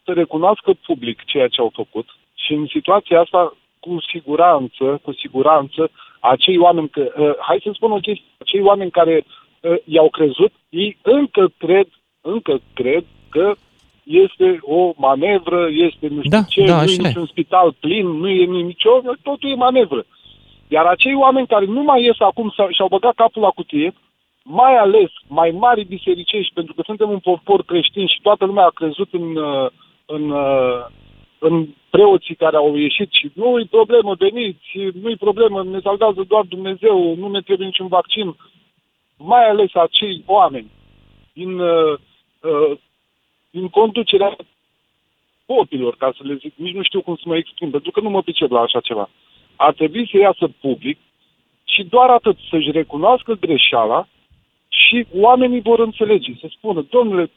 să 0.04 0.12
recunoască 0.12 0.72
public 0.86 1.24
ceea 1.24 1.48
ce 1.48 1.60
au 1.60 1.70
făcut 1.74 2.06
și 2.34 2.52
în 2.52 2.66
situația 2.66 3.20
asta, 3.20 3.56
cu 3.80 3.96
siguranță, 4.12 5.00
cu 5.02 5.12
siguranță, 5.12 5.90
acei 6.20 6.58
oameni, 6.58 6.88
că, 6.88 7.12
uh, 7.16 7.34
hai 7.38 7.60
să 7.62 7.70
spun 7.72 7.90
o 7.90 7.98
chestie, 7.98 8.24
acei 8.38 8.60
oameni 8.60 8.90
care 8.90 9.14
uh, 9.16 9.43
i-au 9.84 10.10
crezut, 10.10 10.52
ei 10.68 10.98
încă 11.02 11.52
cred, 11.56 11.86
încă 12.20 12.60
cred 12.74 13.04
că 13.28 13.54
este 14.04 14.58
o 14.60 14.92
manevră, 14.96 15.68
este 15.70 16.06
nu 16.08 16.18
știu 16.18 16.30
da, 16.30 16.42
ce, 16.42 16.64
da, 16.64 16.84
nu 16.84 16.90
e 16.90 16.96
niciun 16.96 17.26
spital 17.26 17.74
plin, 17.80 18.06
nu 18.06 18.28
e 18.28 18.44
nicio, 18.44 19.00
totul 19.22 19.50
e 19.50 19.54
manevră. 19.54 20.04
Iar 20.68 20.84
acei 20.84 21.14
oameni 21.14 21.46
care 21.46 21.64
nu 21.64 21.82
mai 21.82 22.02
ies 22.02 22.16
acum 22.18 22.52
și-au 22.70 22.88
băgat 22.88 23.14
capul 23.14 23.42
la 23.42 23.48
cutie, 23.48 23.94
mai 24.42 24.76
ales 24.76 25.10
mai 25.28 25.50
mari 25.50 25.84
bisericești, 25.84 26.52
pentru 26.54 26.74
că 26.74 26.82
suntem 26.84 27.10
un 27.10 27.18
popor 27.18 27.64
creștin 27.64 28.06
și 28.06 28.20
toată 28.22 28.44
lumea 28.44 28.64
a 28.64 28.78
crezut 28.80 29.08
în, 29.12 29.36
uh, 29.36 29.70
în, 30.06 30.30
uh, 30.30 30.84
în 31.38 31.66
preoții 31.90 32.34
care 32.34 32.56
au 32.56 32.76
ieșit 32.76 33.08
și 33.12 33.30
nu 33.34 33.58
e 33.58 33.66
problemă, 33.70 34.14
veniți, 34.18 34.68
nu 35.02 35.10
e 35.10 35.26
problemă, 35.26 35.64
ne 35.64 35.80
salvează 35.82 36.24
doar 36.28 36.44
Dumnezeu, 36.48 37.14
nu 37.18 37.28
ne 37.28 37.40
trebuie 37.40 37.66
niciun 37.66 37.88
vaccin 37.88 38.36
mai 39.24 39.48
ales 39.48 39.74
acei 39.74 40.22
oameni 40.26 40.70
din, 41.32 41.58
uh, 41.58 41.98
uh, 42.40 42.78
din 43.50 43.68
conducerea 43.68 44.36
popilor, 45.46 45.96
ca 45.96 46.12
să 46.16 46.22
le 46.24 46.34
zic, 46.34 46.52
nici 46.56 46.74
nu 46.74 46.82
știu 46.82 47.02
cum 47.02 47.16
să 47.16 47.22
mă 47.26 47.36
exprim, 47.36 47.70
pentru 47.70 47.90
că 47.90 48.00
nu 48.00 48.10
mă 48.10 48.22
pricep 48.22 48.50
la 48.50 48.60
așa 48.60 48.80
ceva. 48.80 49.10
Ar 49.56 49.72
trebui 49.72 50.08
să 50.10 50.16
iasă 50.18 50.48
public 50.60 50.98
și 51.64 51.84
doar 51.84 52.10
atât 52.10 52.36
să-și 52.50 52.70
recunoască 52.70 53.32
greșeala 53.32 54.08
și 54.68 55.06
oamenii 55.14 55.60
vor 55.60 55.78
înțelege, 55.78 56.32
să 56.40 56.46
spună, 56.50 56.86
domnule, 56.90 57.30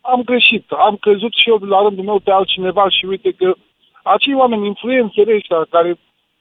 am 0.00 0.22
greșit, 0.22 0.70
am 0.70 0.96
crezut 0.96 1.32
și 1.34 1.48
eu 1.48 1.56
la 1.56 1.82
rândul 1.82 2.04
meu 2.04 2.18
pe 2.18 2.30
altcineva 2.30 2.88
și 2.88 3.04
uite 3.04 3.30
că 3.30 3.54
acei 4.02 4.34
oameni, 4.34 4.66
influențele 4.66 5.34
ăștia 5.34 5.66
care 5.70 5.90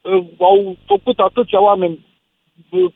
uh, 0.01 0.23
au 0.39 0.77
făcut 0.85 1.19
atâția 1.19 1.61
oameni 1.61 2.05
uh, 2.69 2.91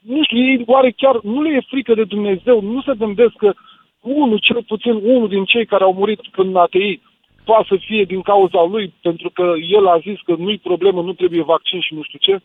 nu 0.00 0.24
știu, 0.24 0.38
ei 0.38 0.62
oare 0.66 0.90
chiar 0.90 1.20
nu 1.22 1.42
le 1.42 1.50
e 1.54 1.66
frică 1.68 1.94
de 1.94 2.04
Dumnezeu, 2.04 2.60
nu 2.60 2.82
se 2.82 2.92
gândesc 2.98 3.34
că 3.36 3.54
unul, 4.00 4.38
cel 4.38 4.62
puțin 4.62 4.92
unul 4.92 5.28
din 5.28 5.44
cei 5.44 5.66
care 5.66 5.84
au 5.84 5.92
murit 5.92 6.20
în 6.36 6.56
ATI, 6.56 7.00
poate 7.44 7.66
să 7.68 7.76
fie 7.86 8.04
din 8.04 8.22
cauza 8.22 8.66
lui, 8.70 8.94
pentru 9.02 9.30
că 9.30 9.52
el 9.78 9.86
a 9.86 9.98
zis 9.98 10.18
că 10.24 10.34
nu-i 10.38 10.58
problemă, 10.58 11.02
nu 11.02 11.12
trebuie 11.12 11.42
vaccin 11.42 11.80
și 11.80 11.94
nu 11.94 12.02
știu 12.02 12.18
ce. 12.18 12.42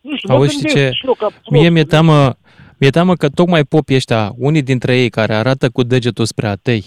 Nu 0.00 0.16
știu, 0.16 0.34
Auzi, 0.34 0.66
ce? 0.66 0.90
Mie 1.50 1.68
mi-e 1.68 1.84
teamă, 1.84 2.34
mi-e 2.78 2.90
teamă 2.90 3.14
că 3.14 3.28
tocmai 3.28 3.64
popii 3.64 3.96
ăștia, 3.96 4.32
unii 4.38 4.62
dintre 4.62 4.98
ei 4.98 5.10
care 5.10 5.34
arată 5.34 5.70
cu 5.70 5.82
degetul 5.82 6.24
spre 6.24 6.46
atei 6.46 6.84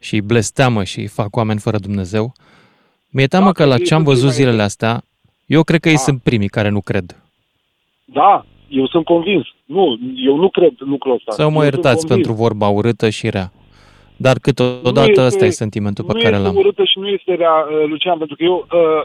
și 0.00 0.20
blesteamă 0.20 0.84
și 0.84 1.06
fac 1.06 1.36
oameni 1.36 1.58
fără 1.58 1.78
Dumnezeu, 1.78 2.32
mi-e 3.10 3.26
teamă 3.26 3.44
da, 3.44 3.52
că 3.52 3.64
la 3.64 3.78
ce 3.78 3.94
am 3.94 4.02
văzut 4.02 4.30
zilele 4.30 4.62
astea, 4.62 5.02
eu 5.46 5.62
cred 5.62 5.80
că 5.80 5.88
da. 5.88 5.94
ei 5.94 6.00
sunt 6.00 6.22
primii 6.22 6.48
care 6.48 6.68
nu 6.68 6.80
cred. 6.80 7.22
Da, 8.04 8.44
eu 8.68 8.86
sunt 8.86 9.04
convins. 9.04 9.46
Nu, 9.64 9.98
eu 10.16 10.36
nu 10.36 10.48
cred 10.48 10.72
lucrul 10.78 11.14
ăsta. 11.14 11.32
Să 11.32 11.48
mă 11.48 11.56
eu 11.56 11.62
iertați 11.62 12.06
pentru 12.06 12.32
vorba 12.32 12.68
urâtă 12.68 13.08
și 13.08 13.30
rea. 13.30 13.52
Dar 14.16 14.36
câteodată 14.38 15.10
este, 15.10 15.24
ăsta 15.24 15.44
e 15.44 15.50
sentimentul 15.50 16.04
pe 16.04 16.22
care 16.22 16.38
l-am. 16.38 16.42
Nu 16.42 16.48
este 16.48 16.58
urâtă 16.58 16.84
și 16.84 16.98
nu 16.98 17.08
este 17.08 17.34
rea, 17.34 17.54
uh, 17.70 17.88
Lucian, 17.88 18.18
pentru 18.18 18.36
că 18.36 18.44
eu, 18.44 18.66
uh, 18.72 19.02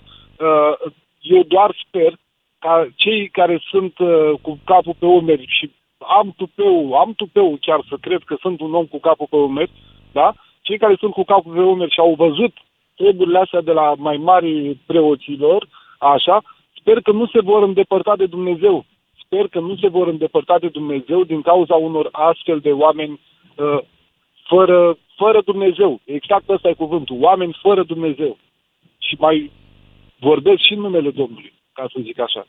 uh, 0.48 0.92
eu 1.22 1.44
doar 1.44 1.76
sper 1.88 2.14
ca 2.60 2.88
cei 2.96 3.30
care 3.30 3.62
sunt 3.70 4.00
uh, 4.00 4.32
cu 4.42 4.60
capul 4.64 4.96
pe 5.00 5.06
umeri 5.06 5.46
și 5.48 5.72
am 5.98 6.34
tupeu, 6.38 6.94
am 6.94 7.14
tupeu 7.14 7.58
chiar 7.62 7.86
să 7.90 7.96
cred 8.02 8.22
că 8.26 8.36
sunt 8.40 8.62
un 8.62 8.74
om 8.74 8.86
cu 8.86 9.00
capul 9.00 9.28
pe 9.30 9.36
umeri, 9.36 9.72
da? 10.12 10.34
Cei 10.62 10.78
care 10.78 10.96
sunt 11.00 11.14
cu 11.14 11.24
capul 11.24 11.54
pe 11.54 11.60
umeri 11.62 11.92
și 11.92 12.00
au 12.00 12.14
văzut 12.18 12.54
treburile 12.96 13.40
astea 13.40 13.62
de 13.62 13.72
la 13.72 13.94
mai 13.98 14.18
mari 14.18 14.78
preoților, 14.86 15.68
așa, 15.98 16.42
sper 16.80 17.02
că 17.02 17.12
nu 17.12 17.26
se 17.28 17.42
vor 17.42 17.64
îndepărta 17.64 18.16
de 18.16 18.26
Dumnezeu 18.26 18.86
sper 19.30 19.48
că 19.48 19.60
nu 19.60 19.76
se 19.76 19.88
vor 19.88 20.08
îndepărta 20.08 20.60
de 20.60 20.68
Dumnezeu 20.68 21.24
din 21.24 21.42
cauza 21.42 21.76
unor 21.76 22.10
astfel 22.12 22.60
de 22.60 22.70
oameni 22.72 23.20
uh, 23.56 23.80
fără, 24.48 24.98
fără 25.18 25.42
Dumnezeu. 25.46 26.02
Exact 26.04 26.50
ăsta 26.50 26.70
e 26.70 26.74
cuvântul. 26.74 27.18
Oameni 27.20 27.58
fără 27.62 27.84
Dumnezeu. 27.84 28.38
Și 28.98 29.16
mai 29.20 29.52
vorbesc 30.20 30.62
și 30.68 30.74
în 30.74 30.80
numele 30.80 31.10
Domnului, 31.12 31.54
ca 31.74 31.86
să 31.94 32.00
zic 32.04 32.20
așa. 32.20 32.48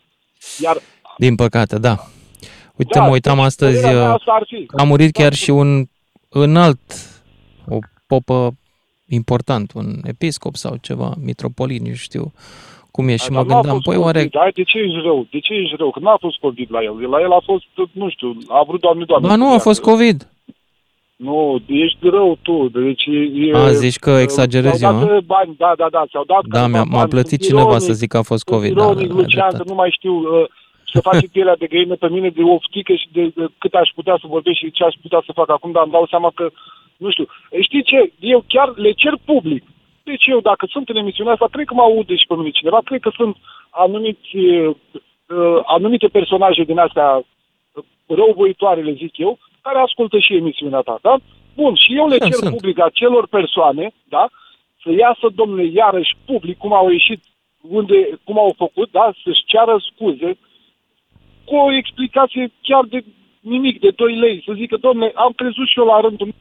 Iar 0.63 0.77
din 1.17 1.35
păcate, 1.35 1.79
da. 1.79 1.95
Uite, 2.77 2.99
da, 2.99 3.05
mă 3.05 3.11
uitam 3.11 3.41
astăzi, 3.41 3.85
uh, 3.95 4.15
a 4.77 4.83
murit 4.83 5.13
chiar 5.13 5.33
și 5.33 5.51
un 5.51 5.85
înalt, 6.29 6.81
o 7.69 7.79
popă 8.07 8.51
important, 9.09 9.73
un 9.73 9.87
episcop 10.03 10.55
sau 10.55 10.77
ceva, 10.77 11.15
mitropolit, 11.19 11.81
nu 11.81 11.95
știu 11.95 12.33
cum 12.91 13.09
e. 13.09 13.17
Și 13.17 13.29
Dar 13.31 13.31
mă 13.31 13.37
n-a 13.49 13.53
gândeam, 13.55 13.75
fost 13.75 13.85
păi 13.85 13.97
COVID. 13.97 14.07
oare... 14.07 14.29
Hai, 14.33 14.51
de 14.55 14.63
ce 14.63 14.79
ești 14.79 15.01
rău? 15.03 15.27
De 15.31 15.39
ce 15.39 15.53
ești 15.55 15.77
rău? 15.79 15.91
Că 15.91 15.99
n-a 16.03 16.17
fost 16.21 16.39
COVID 16.39 16.69
la 16.71 16.83
el. 16.83 16.95
La 17.11 17.21
el 17.21 17.33
a 17.33 17.43
fost, 17.45 17.65
nu 17.93 18.09
știu, 18.09 18.37
a 18.49 18.63
vrut 18.67 18.81
doamne, 18.81 19.05
doamne. 19.05 19.29
Ba 19.29 19.37
nu, 19.37 19.53
a 19.55 19.59
fost 19.59 19.81
COVID. 19.83 20.29
Nu, 21.17 21.63
ești 21.67 22.09
rău 22.09 22.39
tu. 22.43 22.69
Deci 22.69 23.05
e, 23.35 23.57
A, 23.57 23.71
zici 23.71 23.99
că 23.99 24.11
exagerez 24.11 24.79
s-au 24.79 24.93
eu, 24.93 24.99
dat 25.07 25.11
a? 25.11 25.21
bani, 25.35 25.55
da, 25.59 25.73
da, 25.77 25.87
da, 25.91 26.05
s-au 26.13 26.25
dat 26.25 26.43
Da, 26.47 26.59
câțiva 26.61 26.67
mi-a, 26.67 26.83
m-a 26.83 26.97
bani. 26.99 27.09
plătit 27.09 27.41
Sunt 27.43 27.43
cineva 27.49 27.67
ironic, 27.75 27.87
să 27.89 27.93
zic 27.93 28.09
că 28.09 28.17
a 28.17 28.23
fost 28.23 28.43
sunt 28.47 28.57
COVID. 28.57 28.75
Da, 28.77 28.83
ironic, 28.85 29.09
da, 29.09 29.15
Lucian, 29.15 29.53
că 29.59 29.63
nu 29.67 29.75
mai 29.75 29.91
știu 29.99 30.15
uh, 30.15 30.45
să 30.93 31.01
face 31.01 31.27
pielea 31.35 31.57
de 31.57 31.67
găină 31.67 31.95
pe 31.95 32.09
mine 32.09 32.29
de 32.29 32.43
oftică 32.43 32.93
și 32.95 33.09
de, 33.13 33.23
de 33.37 33.45
cât 33.59 33.75
aș 33.75 33.89
putea 33.95 34.17
să 34.21 34.27
vorbesc 34.35 34.57
și 34.59 34.71
ce 34.71 34.85
aș 34.85 34.95
putea 35.03 35.23
să 35.27 35.33
fac 35.41 35.51
acum, 35.51 35.71
dar 35.73 35.83
îmi 35.83 35.93
dau 35.93 36.07
seama 36.11 36.31
că, 36.35 36.51
nu 36.97 37.11
știu, 37.11 37.27
știi 37.61 37.83
ce, 37.83 38.13
eu 38.19 38.45
chiar 38.47 38.69
le 38.77 38.93
cer 38.93 39.15
public. 39.25 39.63
Deci 40.11 40.27
eu, 40.27 40.41
dacă 40.41 40.67
sunt 40.71 40.89
în 40.89 40.97
emisiunea 40.97 41.33
asta, 41.33 41.49
cred 41.51 41.67
că 41.67 41.75
mă 41.75 41.83
aude 41.83 42.15
și 42.17 42.27
pe 42.29 42.35
mine 42.35 42.51
cineva, 42.51 42.81
cred 42.85 43.01
că 43.01 43.11
sunt 43.15 43.37
anumiți, 43.71 44.37
uh, 44.37 44.75
uh, 45.37 45.61
anumite 45.65 46.09
personaje 46.09 46.63
din 46.65 46.79
astea 46.79 47.09
uh, 47.17 47.85
răuvoitoare, 48.07 48.81
le 48.83 48.93
zic 48.93 49.19
eu, 49.19 49.39
care 49.63 49.79
ascultă 49.79 50.19
și 50.19 50.35
emisiunea 50.35 50.81
ta, 50.81 50.99
da? 51.03 51.17
Bun, 51.55 51.75
și 51.75 51.97
eu 51.97 52.07
le 52.09 52.19
Da, 52.19 52.25
cer 52.25 52.33
sunt. 52.33 52.55
public 52.55 52.81
acelor 52.81 53.27
persoane, 53.27 53.91
da, 54.09 54.29
să 54.83 54.91
iasă, 54.93 55.27
domnule, 55.35 55.65
iarăși 55.65 56.17
public, 56.25 56.59
cum 56.59 56.73
au 56.73 56.91
ieșit, 56.91 57.23
unde, 57.61 58.09
cum 58.25 58.39
au 58.39 58.55
făcut, 58.57 58.91
da, 58.91 59.13
să-și 59.25 59.45
ceară 59.45 59.77
scuze, 59.91 60.39
cu 61.45 61.55
o 61.57 61.73
explicație 61.73 62.53
chiar 62.63 62.85
de 62.85 63.05
nimic, 63.41 63.81
de 63.81 63.91
2 63.91 64.15
lei, 64.17 64.43
să 64.47 64.53
zică, 64.53 64.77
domnule, 64.77 65.13
am 65.15 65.33
crezut 65.37 65.69
și 65.69 65.79
eu 65.79 65.85
la 65.85 66.01
rândul 66.01 66.27
meu, 66.27 66.35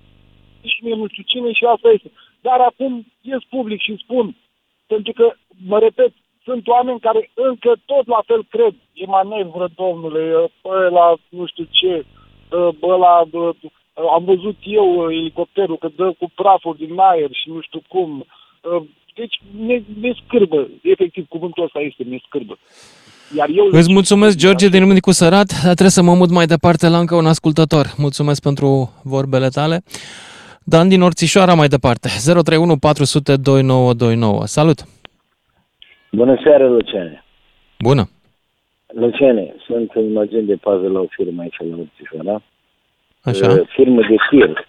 și 0.72 0.84
mie 0.84 0.96
nu 0.96 1.08
știu 1.08 1.24
cine 1.26 1.52
și 1.52 1.66
asta 1.66 1.90
este. 1.94 2.12
Dar 2.42 2.60
acum 2.60 3.06
ies 3.22 3.44
public 3.50 3.82
și 3.82 4.02
spun, 4.04 4.36
pentru 4.88 5.14
că, 5.14 5.34
mă 5.68 5.80
repet, 5.80 6.14
sunt 6.44 6.68
oameni 6.68 7.00
care 7.00 7.32
încă 7.34 7.72
tot 7.86 8.08
la 8.08 8.22
fel 8.26 8.46
cred. 8.50 8.74
E 8.94 9.06
manevră, 9.06 9.70
domnule, 9.76 10.52
bă, 10.62 10.90
la 10.92 11.16
nu 11.30 11.46
știu 11.46 11.68
ce, 11.72 12.06
bă, 12.80 12.96
la, 12.96 13.24
bă, 13.30 13.52
am 14.16 14.24
văzut 14.24 14.58
eu 14.64 15.12
elicopterul 15.12 15.78
că 15.78 15.90
dă 15.96 16.12
cu 16.20 16.32
prafuri 16.36 16.78
din 16.78 17.00
aer 17.00 17.30
și 17.32 17.50
nu 17.50 17.62
știu 17.62 17.82
cum. 17.88 18.26
Deci 19.16 19.42
ne, 19.68 19.82
ne 20.02 20.12
scârbă, 20.26 20.68
efectiv 20.82 21.28
cuvântul 21.28 21.64
ăsta 21.64 21.80
este, 21.80 22.04
ne 22.04 22.18
scârbă. 22.26 22.58
Iar 23.38 23.50
eu 23.50 23.68
Îți 23.72 23.92
mulțumesc, 23.92 24.38
George, 24.38 24.68
din 24.68 24.80
Râmnicu 24.80 25.12
Sărat, 25.12 25.48
dar 25.48 25.62
trebuie 25.62 25.90
să 25.90 26.02
mă 26.02 26.14
mut 26.14 26.30
mai 26.30 26.46
departe 26.46 26.88
la 26.88 27.00
încă 27.00 27.16
un 27.16 27.26
ascultător. 27.26 27.94
Mulțumesc 27.98 28.42
pentru 28.42 28.94
vorbele 29.04 29.48
tale. 29.48 29.84
Dan 30.70 30.90
din 30.90 31.02
Orțișoara 31.02 31.54
mai 31.54 31.68
departe, 31.68 32.08
031 32.08 32.78
400 32.78 33.36
2929. 33.36 34.46
Salut! 34.46 34.80
Bună 36.12 36.40
seara, 36.44 36.68
Luciane. 36.68 37.24
Bună! 37.80 38.10
Luciane, 38.88 39.56
sunt 39.66 39.94
un 39.96 40.18
agent 40.18 40.48
de 40.48 40.56
pază 40.56 40.88
la 40.88 41.00
o 41.00 41.06
firmă 41.10 41.42
aici 41.42 41.58
la 41.70 41.76
Orțișoara. 41.78 42.42
Așa? 43.22 43.52
Uh, 43.52 43.68
Firmă 43.68 44.02
de 44.10 44.16
tir. 44.30 44.68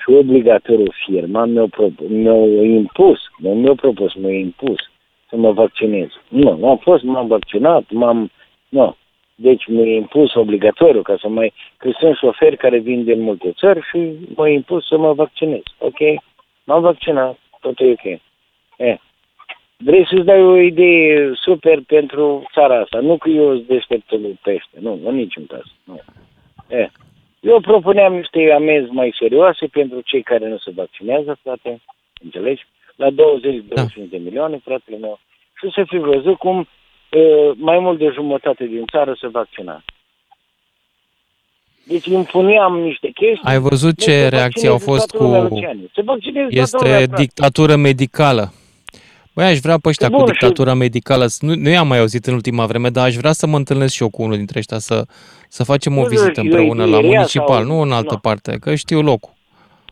Și 0.00 0.10
obligatoriu 0.10 0.92
firma 1.06 1.44
mi-a, 1.44 1.66
prop- 1.76 2.08
mi-a 2.08 2.64
impus, 2.64 3.18
nu 3.38 3.50
mi-a 3.50 3.74
propus, 3.74 4.14
mi-a 4.14 4.38
impus 4.38 4.78
să 5.28 5.36
mă 5.36 5.52
vaccinez. 5.52 6.08
Nu, 6.28 6.56
nu 6.56 6.68
am 6.68 6.76
fost, 6.76 7.02
m-am 7.02 7.26
vaccinat, 7.26 7.84
m-am... 7.90 8.30
Nu. 8.68 8.96
Deci 9.42 9.66
mi-a 9.66 9.94
impus 9.94 10.34
obligatoriu 10.34 11.02
ca 11.02 11.16
să 11.20 11.28
mai... 11.28 11.52
Că 11.76 11.90
sunt 11.98 12.16
șoferi 12.16 12.56
care 12.56 12.78
vin 12.78 13.04
din 13.04 13.20
multe 13.20 13.52
țări 13.52 13.80
și 13.90 13.98
m-a 14.34 14.48
impus 14.48 14.86
să 14.86 14.98
mă 14.98 15.12
vaccinez. 15.12 15.62
Ok? 15.78 15.98
M-am 16.64 16.82
vaccinat, 16.82 17.38
tot 17.60 17.80
e 17.80 17.90
ok. 17.90 18.20
Eh. 18.76 18.98
Vrei 19.76 20.06
să-ți 20.06 20.24
dai 20.24 20.42
o 20.42 20.56
idee 20.56 21.30
super 21.34 21.80
pentru 21.86 22.42
țara 22.52 22.80
asta. 22.80 22.98
Nu 23.00 23.16
că 23.16 23.28
eu 23.28 23.54
sunt 23.54 23.66
deșteptul 23.66 24.38
pește. 24.42 24.76
Nu, 24.80 25.00
în 25.04 25.14
niciun 25.14 25.46
caz. 25.46 25.64
Nu. 25.84 26.00
Eh. 26.68 26.88
Eu 27.40 27.60
propuneam 27.60 28.14
niște 28.14 28.52
amenzi 28.52 28.90
mai 28.90 29.14
serioase 29.18 29.66
pentru 29.66 30.00
cei 30.00 30.22
care 30.22 30.48
nu 30.48 30.58
se 30.58 30.70
vaccinează, 30.74 31.38
frate. 31.42 31.80
Înțelegi? 32.24 32.66
La 32.96 33.10
20-25 33.10 33.12
da. 33.68 33.82
de 34.10 34.16
milioane, 34.16 34.60
fratele 34.64 34.96
meu. 34.96 35.18
Și 35.54 35.70
să 35.74 35.84
fi 35.86 35.96
văzut 35.96 36.36
cum 36.36 36.58
uh, 36.58 36.66
mai 37.56 37.78
mult 37.78 37.98
de 37.98 38.10
jumătate 38.14 38.64
din 38.64 38.84
țară 38.90 39.16
se 39.20 39.26
vaccina. 39.28 39.84
Deci 41.84 42.06
impuneam 42.06 42.78
niște 42.78 43.06
chestii. 43.14 43.40
Ai 43.44 43.58
văzut 43.58 43.98
Nu 43.98 44.04
ce 44.04 44.10
se 44.10 44.28
reacții 44.28 44.68
au 44.68 44.76
vaccinează 44.76 44.84
fost 44.84 45.06
toată 45.10 45.24
lumea, 45.24 45.48
cu... 45.48 45.54
Luciane. 45.54 45.80
Se 45.94 46.02
vaccinează 46.02 46.48
toată 46.70 46.84
lumea, 46.84 46.98
Este 46.98 47.06
frate. 47.06 47.22
dictatură 47.22 47.76
medicală. 47.76 48.52
Băi, 49.34 49.44
aș 49.44 49.58
vrea 49.58 49.78
pe 49.78 49.88
ăștia 49.88 50.08
Bun, 50.08 50.18
cu 50.18 50.26
și- 50.26 50.32
dictatura 50.32 50.74
medicală, 50.74 51.26
să- 51.26 51.44
nu, 51.44 51.54
nu 51.54 51.68
i-am 51.68 51.86
mai 51.86 51.98
auzit 51.98 52.26
în 52.26 52.34
ultima 52.34 52.66
vreme, 52.66 52.88
dar 52.88 53.06
aș 53.06 53.14
vrea 53.14 53.32
să 53.32 53.46
mă 53.46 53.56
întâlnesc 53.56 53.94
și 53.94 54.02
eu 54.02 54.10
cu 54.10 54.22
unul 54.22 54.36
dintre 54.36 54.58
ăștia, 54.58 54.78
să, 54.78 55.04
să 55.48 55.64
facem 55.64 55.96
o 55.98 56.00
Nu, 56.02 56.06
vizită 56.08 56.32
eu- 56.40 56.44
împreună 56.44 56.82
eu 56.84 56.90
la 56.90 56.98
iria 56.98 57.10
municipal, 57.10 57.62
sau- 57.62 57.64
nu 57.64 57.80
în 57.80 57.92
altă 57.92 58.12
nu. 58.14 58.18
parte, 58.18 58.56
că 58.60 58.74
știu 58.74 59.00
locul. 59.02 59.32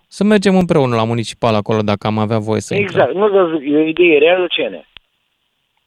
Să 0.09 0.25
mergem 0.25 0.57
împreună 0.57 0.97
la 0.97 1.05
municipal 1.05 1.55
acolo, 1.55 1.83
dacă 1.83 2.07
am 2.07 2.19
avea 2.19 2.39
voie 2.39 2.61
să 2.61 2.75
intrăm. 2.75 3.01
Exact, 3.01 3.15
nu 3.19 3.29
vă 3.29 3.59
zic, 3.59 3.69
e 3.73 3.77
o 3.77 3.81
idee 3.87 4.19
reală, 4.19 4.41
Luciane. 4.41 4.89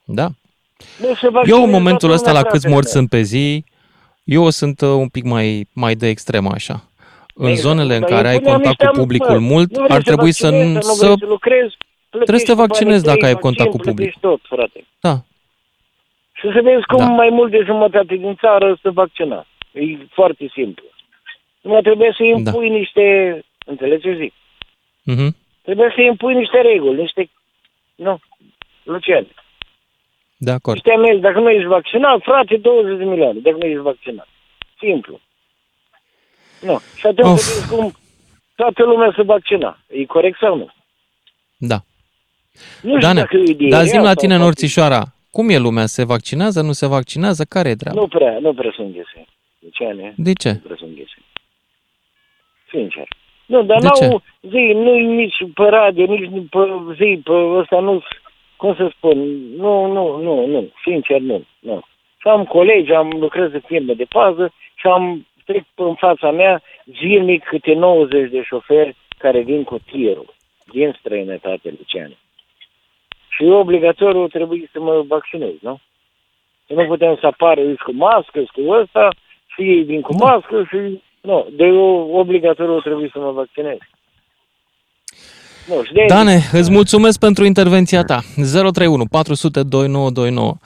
Da? 0.04 0.28
Nu 1.00 1.14
se 1.14 1.24
Eu 1.24 1.30
vaccinează 1.30 1.64
în 1.64 1.70
momentul 1.70 2.08
toată 2.08 2.14
ăsta, 2.14 2.32
la 2.32 2.36
lumea, 2.36 2.50
câți 2.50 2.60
fratele 2.62 2.74
morți 2.74 2.92
meu. 2.94 2.98
sunt 3.02 3.08
pe 3.10 3.20
zi, 3.22 3.64
eu 4.24 4.50
sunt 4.50 4.80
uh, 4.80 4.88
un 4.88 5.08
pic 5.08 5.24
mai, 5.24 5.66
mai 5.72 5.94
de 5.94 6.08
extremă 6.08 6.50
așa. 6.54 6.82
În 7.34 7.46
Exact. 7.48 7.66
zonele 7.66 7.94
în 7.94 8.00
Dar 8.00 8.10
care 8.10 8.28
ai 8.28 8.34
impuneam 8.34 8.60
contact 8.60 8.78
cu 8.80 8.84
niște 8.86 9.00
publicul 9.00 9.28
amări. 9.36 9.44
mult, 9.52 9.70
Nu 9.76 9.82
vrei 9.82 9.96
ar 9.96 10.02
trebui 10.02 10.32
să, 10.32 10.48
vaccinezi, 10.50 10.70
n- 10.70 10.74
nu 10.74 10.80
să 10.80 11.04
vrei 11.06 11.18
să 11.18 11.26
lucrezi, 11.26 11.74
trebuie 12.10 12.38
să 12.38 12.44
te 12.46 12.52
plătești 12.54 12.54
vaccinezi 12.64 13.04
banii 13.04 13.12
dacă 13.12 13.24
ai 13.26 13.32
tăi, 13.32 13.40
contact 13.46 13.70
cu 13.70 13.76
vaccin, 13.76 13.92
public. 13.92 14.12
plătești 14.18 14.48
tot, 14.48 14.56
frate. 14.56 14.80
Da. 15.00 15.14
Și 16.38 16.46
să 16.54 16.60
vezi 16.62 16.84
cum 16.92 16.98
Da. 17.04 17.10
mai 17.20 17.28
mult 17.38 17.50
de 17.50 17.62
jumătate 17.64 18.14
din 18.16 18.34
țară 18.40 18.78
se 18.82 18.88
vaccina. 18.90 19.46
E 19.72 19.82
foarte 20.18 20.50
simplu. 20.52 20.84
Nu 21.60 21.80
trebuie 21.80 22.12
să 22.16 22.22
impui 22.22 22.68
Da. 22.68 22.74
niște... 22.74 23.04
Înțelegi 23.66 24.02
ce 24.02 24.16
zic? 24.20 24.32
Mhm. 25.02 25.36
Trebuie 25.62 25.92
să 25.94 26.00
impui 26.00 26.34
niște 26.34 26.60
reguli, 26.60 27.00
niște... 27.00 27.30
Nu, 27.94 28.18
Lucian. 28.82 29.26
De 30.46 30.50
acord. 30.50 30.74
Niște 30.76 30.92
amenzi. 30.92 31.20
Dacă 31.20 31.38
nu 31.40 31.50
ești 31.50 31.66
vaccinat, 31.66 32.20
frate, 32.22 32.56
20 32.56 32.98
de 32.98 33.04
milioane. 33.04 33.38
Dacă 33.38 33.56
nu 33.56 33.66
ești 33.66 33.78
vaccinat. 33.90 34.28
Simplu. 34.78 35.20
Nu. 36.60 36.80
Și 36.96 37.06
atunci 37.06 37.28
Of. 37.32 37.38
să 37.38 37.54
vezi 37.54 37.68
cum 37.74 37.92
toată 38.54 38.82
lumea 38.84 39.12
se 39.16 39.22
vaccina. 39.22 39.78
E 39.88 40.04
corect 40.04 40.38
sau 40.38 40.56
nu? 40.56 40.68
Da. 41.56 41.78
Nu 42.82 42.88
știu 42.96 42.98
Dane, 42.98 43.20
dacă 43.20 43.36
e 43.36 43.38
o 43.38 43.42
idee 43.42 43.68
dar 43.68 43.78
rea 43.80 43.88
zi 43.88 43.96
la 43.96 44.02
sau 44.04 44.14
tine 44.14 44.34
în 44.34 44.40
poate- 44.40 44.54
Orțișoara, 44.54 45.02
cum 45.30 45.48
e 45.48 45.58
lumea? 45.58 45.86
Se 45.86 46.04
vaccinează, 46.04 46.62
nu 46.62 46.72
se 46.72 46.86
vaccinează? 46.86 47.44
Care 47.44 47.68
e 47.68 47.74
treaba? 47.74 48.00
Nu 48.00 48.08
prea, 48.08 48.38
nu 48.40 48.54
prea 48.54 48.72
sunt 48.74 48.92
ghese. 48.92 49.24
Luciane. 49.58 50.14
De 50.16 50.32
ce? 50.32 50.50
Nu 50.52 50.58
prea 50.58 50.76
sunt 50.78 50.94
ghese. 50.94 51.16
Sincer. 52.70 53.06
Nu, 53.46 53.62
dar 53.62 53.78
De 53.80 53.86
n-au 53.86 54.22
zi, 54.40 54.72
nu 54.74 54.94
nici 54.98 55.36
pe 55.54 55.62
radio, 55.62 56.04
nici 56.04 56.30
pe 56.50 56.58
zi, 56.96 57.20
pe 57.24 57.32
ăsta 57.32 57.80
nu, 57.80 58.02
cum 58.62 58.74
să 58.74 58.92
spun, 58.96 59.18
nu, 59.56 59.86
nu, 59.86 60.16
nu, 60.20 60.46
nu, 60.46 60.70
sincer 60.84 61.20
nu, 61.20 61.44
nu. 61.58 61.80
Și 62.20 62.28
am 62.28 62.44
colegi, 62.44 62.92
am 62.92 63.08
lucrez 63.10 63.52
în 63.52 63.60
firme 63.60 63.92
de 63.92 64.04
pază 64.04 64.52
și 64.74 64.86
am 64.86 65.26
trec 65.44 65.64
în 65.74 65.94
fața 65.94 66.30
mea 66.30 66.62
zilnic 67.00 67.44
câte 67.44 67.72
90 67.72 68.30
de 68.30 68.42
șoferi 68.42 68.96
care 69.18 69.40
vin 69.40 69.64
cu 69.64 69.78
tirul 69.78 70.34
din 70.72 70.96
străinătate, 70.98 71.74
Luciane. 71.78 72.16
Și 73.28 73.44
eu 73.44 73.58
obligatoriu 73.58 74.28
trebuie 74.28 74.68
să 74.72 74.80
mă 74.80 75.02
vaccinez, 75.08 75.54
nu? 75.60 75.80
Că 76.66 76.74
nu 76.74 76.86
putem 76.86 77.16
să 77.20 77.26
apară 77.26 77.60
îți 77.60 77.82
cu 77.82 77.92
mască, 77.92 78.40
îți 78.40 78.52
cu 78.52 78.70
ăsta, 78.70 79.08
și 79.54 79.62
ei 79.62 79.82
vin 79.82 80.00
cu 80.00 80.14
mască 80.14 80.64
și... 80.70 81.02
Nu, 81.20 81.46
de 81.50 81.64
eu 81.64 82.10
obligatoriu 82.12 82.80
trebuie 82.80 83.08
să 83.12 83.18
mă 83.18 83.30
vaccinez. 83.30 83.78
Nu, 85.66 85.82
și 85.84 85.92
de 85.92 86.04
Dane, 86.08 86.42
îți 86.52 86.70
mulțumesc 86.70 87.18
pentru 87.18 87.44
intervenția 87.44 88.02
ta. 88.02 88.22
031 88.34 89.06
400 89.06 89.62
2929. 89.62 90.56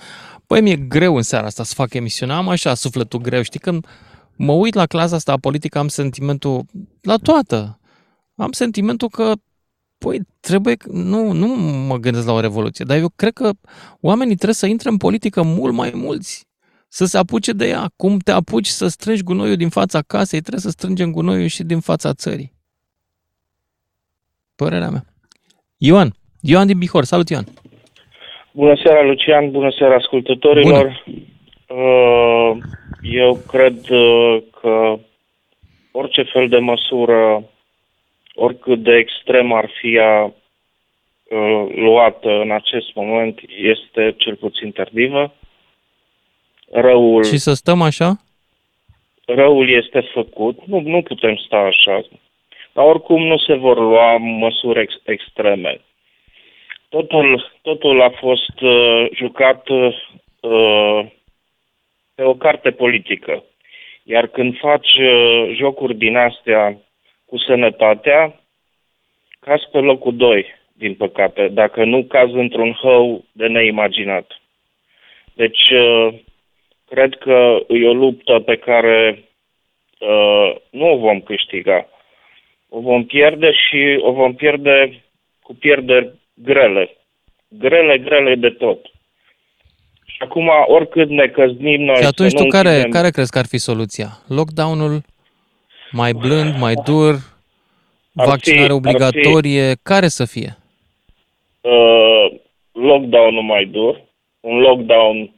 Păi 0.46 0.60
mi-e 0.60 0.76
greu 0.76 1.16
în 1.16 1.22
seara 1.22 1.46
asta 1.46 1.64
să 1.64 1.74
fac 1.74 1.94
emisiunea, 1.94 2.36
am 2.36 2.48
așa 2.48 2.74
sufletul 2.74 3.20
greu. 3.20 3.42
Știi, 3.42 3.60
când 3.60 3.86
mă 4.36 4.52
uit 4.52 4.74
la 4.74 4.86
clasa 4.86 5.16
asta 5.16 5.36
politică, 5.36 5.78
am 5.78 5.88
sentimentul, 5.88 6.64
la 7.00 7.16
toată, 7.16 7.80
am 8.34 8.52
sentimentul 8.52 9.08
că, 9.08 9.32
păi, 9.98 10.20
trebuie, 10.40 10.76
nu, 10.90 11.32
nu 11.32 11.46
mă 11.86 11.96
gândesc 11.96 12.26
la 12.26 12.32
o 12.32 12.40
revoluție, 12.40 12.84
dar 12.88 12.96
eu 12.96 13.12
cred 13.16 13.32
că 13.32 13.50
oamenii 14.00 14.34
trebuie 14.34 14.54
să 14.54 14.66
intre 14.66 14.88
în 14.88 14.96
politică 14.96 15.42
mult 15.42 15.74
mai 15.74 15.92
mulți, 15.94 16.46
să 16.88 17.04
se 17.04 17.18
apuce 17.18 17.52
de 17.52 17.68
ea. 17.68 17.90
Cum 17.96 18.18
te 18.18 18.30
apuci 18.30 18.66
să 18.66 18.86
strângi 18.86 19.22
gunoiul 19.22 19.56
din 19.56 19.68
fața 19.68 20.02
casei, 20.02 20.40
trebuie 20.40 20.60
să 20.60 20.70
strângem 20.70 21.10
gunoiul 21.10 21.46
și 21.46 21.62
din 21.62 21.80
fața 21.80 22.12
țării. 22.12 22.55
Părerea 24.56 24.88
mea. 24.88 25.04
Ioan, 25.78 26.10
Ioan 26.40 26.66
din 26.66 26.78
Bihor, 26.78 27.04
salut 27.04 27.28
Ioan. 27.28 27.44
Bună 28.52 28.80
seara, 28.82 29.02
Lucian, 29.02 29.50
bună 29.50 29.70
seara 29.78 29.94
ascultătorilor. 29.94 31.04
Uh, 31.68 32.56
Eu 33.02 33.38
cred 33.48 33.88
uh, 33.90 34.42
că 34.60 34.98
orice 35.90 36.22
fel 36.22 36.48
de 36.48 36.58
măsură, 36.58 37.44
oricât 38.34 38.82
de 38.82 38.94
extrem 38.94 39.52
ar 39.52 39.70
fi 39.80 39.94
ea, 39.94 40.22
uh, 40.24 41.66
luată 41.74 42.28
în 42.28 42.50
acest 42.50 42.94
moment 42.94 43.40
este 43.56 44.14
cel 44.16 44.34
puțin 44.34 44.70
tardivă. 44.70 45.34
Răul, 46.70 47.24
Și 47.24 47.38
să 47.38 47.54
stăm 47.54 47.82
așa? 47.82 48.20
răul 49.26 49.70
este 49.70 50.00
făcut, 50.12 50.66
nu, 50.66 50.80
nu 50.80 51.02
putem 51.02 51.36
sta 51.46 51.56
așa. 51.56 52.04
Dar 52.76 52.84
oricum 52.84 53.22
nu 53.22 53.36
se 53.38 53.54
vor 53.54 53.78
lua 53.78 54.16
măsuri 54.16 54.80
ex- 54.80 55.02
extreme. 55.04 55.80
Totul, 56.88 57.52
totul 57.62 58.02
a 58.02 58.10
fost 58.10 58.60
uh, 58.60 59.06
jucat 59.14 59.68
uh, 59.68 61.06
pe 62.14 62.22
o 62.22 62.34
carte 62.34 62.70
politică. 62.70 63.44
Iar 64.02 64.26
când 64.26 64.58
faci 64.58 64.94
uh, 64.98 65.54
jocuri 65.54 65.94
din 65.94 66.16
astea 66.16 66.78
cu 67.26 67.38
sănătatea, 67.38 68.40
cazi 69.40 69.68
pe 69.72 69.78
locul 69.78 70.16
2, 70.16 70.46
din 70.72 70.94
păcate, 70.94 71.48
dacă 71.48 71.84
nu 71.84 72.04
cazi 72.04 72.32
într-un 72.32 72.72
hău 72.72 73.24
de 73.32 73.46
neimaginat. 73.46 74.40
Deci, 75.34 75.70
uh, 75.70 76.14
cred 76.88 77.14
că 77.14 77.58
e 77.68 77.88
o 77.88 77.92
luptă 77.92 78.40
pe 78.40 78.56
care 78.56 79.24
uh, 79.98 80.56
nu 80.70 80.92
o 80.92 80.96
vom 80.96 81.20
câștiga. 81.20 81.88
O 82.68 82.80
vom 82.80 83.04
pierde 83.04 83.52
și 83.52 83.98
o 84.02 84.12
vom 84.12 84.34
pierde 84.34 85.02
cu 85.42 85.54
pierderi 85.54 86.12
grele. 86.34 86.96
Grele, 87.48 87.98
grele 87.98 88.34
de 88.34 88.48
tot. 88.50 88.84
Și 90.04 90.16
acum, 90.22 90.50
oricât 90.66 91.08
ne 91.08 91.26
căznim 91.28 91.82
noi 91.82 91.96
Și 91.96 92.04
atunci 92.06 92.30
să 92.30 92.36
tu 92.36 92.42
nu 92.42 92.48
care, 92.48 92.68
închidem- 92.68 92.90
care 92.90 93.10
crezi 93.10 93.30
că 93.30 93.38
ar 93.38 93.46
fi 93.46 93.58
soluția? 93.58 94.08
Lockdown-ul 94.28 95.00
mai 95.90 96.12
blând, 96.12 96.58
mai 96.58 96.74
dur, 96.84 97.12
Ar 97.14 98.24
fi- 98.24 98.30
vaccinare 98.30 98.62
ar 98.62 98.66
fi- 98.68 98.72
obligatorie, 98.74 99.74
care 99.82 100.08
să 100.08 100.24
fie? 100.24 100.56
uh, 101.60 102.32
lockdown-ul 102.72 103.42
mai 103.42 103.64
dur, 103.64 104.02
un 104.40 104.58
lockdown, 104.58 105.30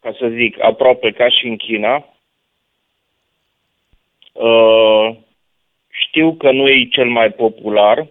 ca 0.00 0.14
să 0.18 0.28
zic, 0.36 0.62
aproape 0.62 1.10
ca 1.10 1.28
și 1.28 1.46
în 1.46 1.56
China. 1.56 2.04
Uh, 4.32 5.16
știu 6.10 6.34
că 6.34 6.50
nu 6.50 6.68
e 6.68 6.88
cel 6.90 7.08
mai 7.08 7.30
popular, 7.30 8.06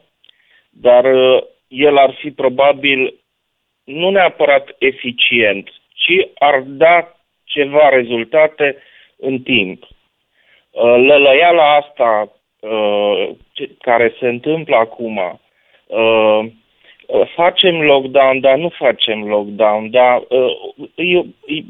dar 0.69 1.05
uh, 1.05 1.43
el 1.67 1.97
ar 1.97 2.15
fi 2.19 2.31
probabil 2.31 3.19
nu 3.83 4.09
neapărat 4.09 4.75
eficient, 4.77 5.69
ci 5.93 6.27
ar 6.35 6.61
da 6.65 7.13
ceva 7.43 7.89
rezultate 7.89 8.77
în 9.17 9.39
timp. 9.39 9.83
Uh, 9.83 10.81
Lălăiala 10.81 11.75
asta 11.75 12.31
uh, 12.59 13.29
ce- 13.51 13.69
care 13.81 14.15
se 14.19 14.27
întâmplă 14.27 14.75
acum, 14.75 15.17
uh, 15.17 16.45
uh, 17.07 17.27
facem 17.35 17.81
lockdown, 17.81 18.39
dar 18.39 18.57
nu 18.57 18.69
facem 18.69 19.27
lockdown, 19.27 19.89
dar 19.89 20.21
uh, 20.29 20.51
eu, 20.95 21.25
e- 21.45 21.63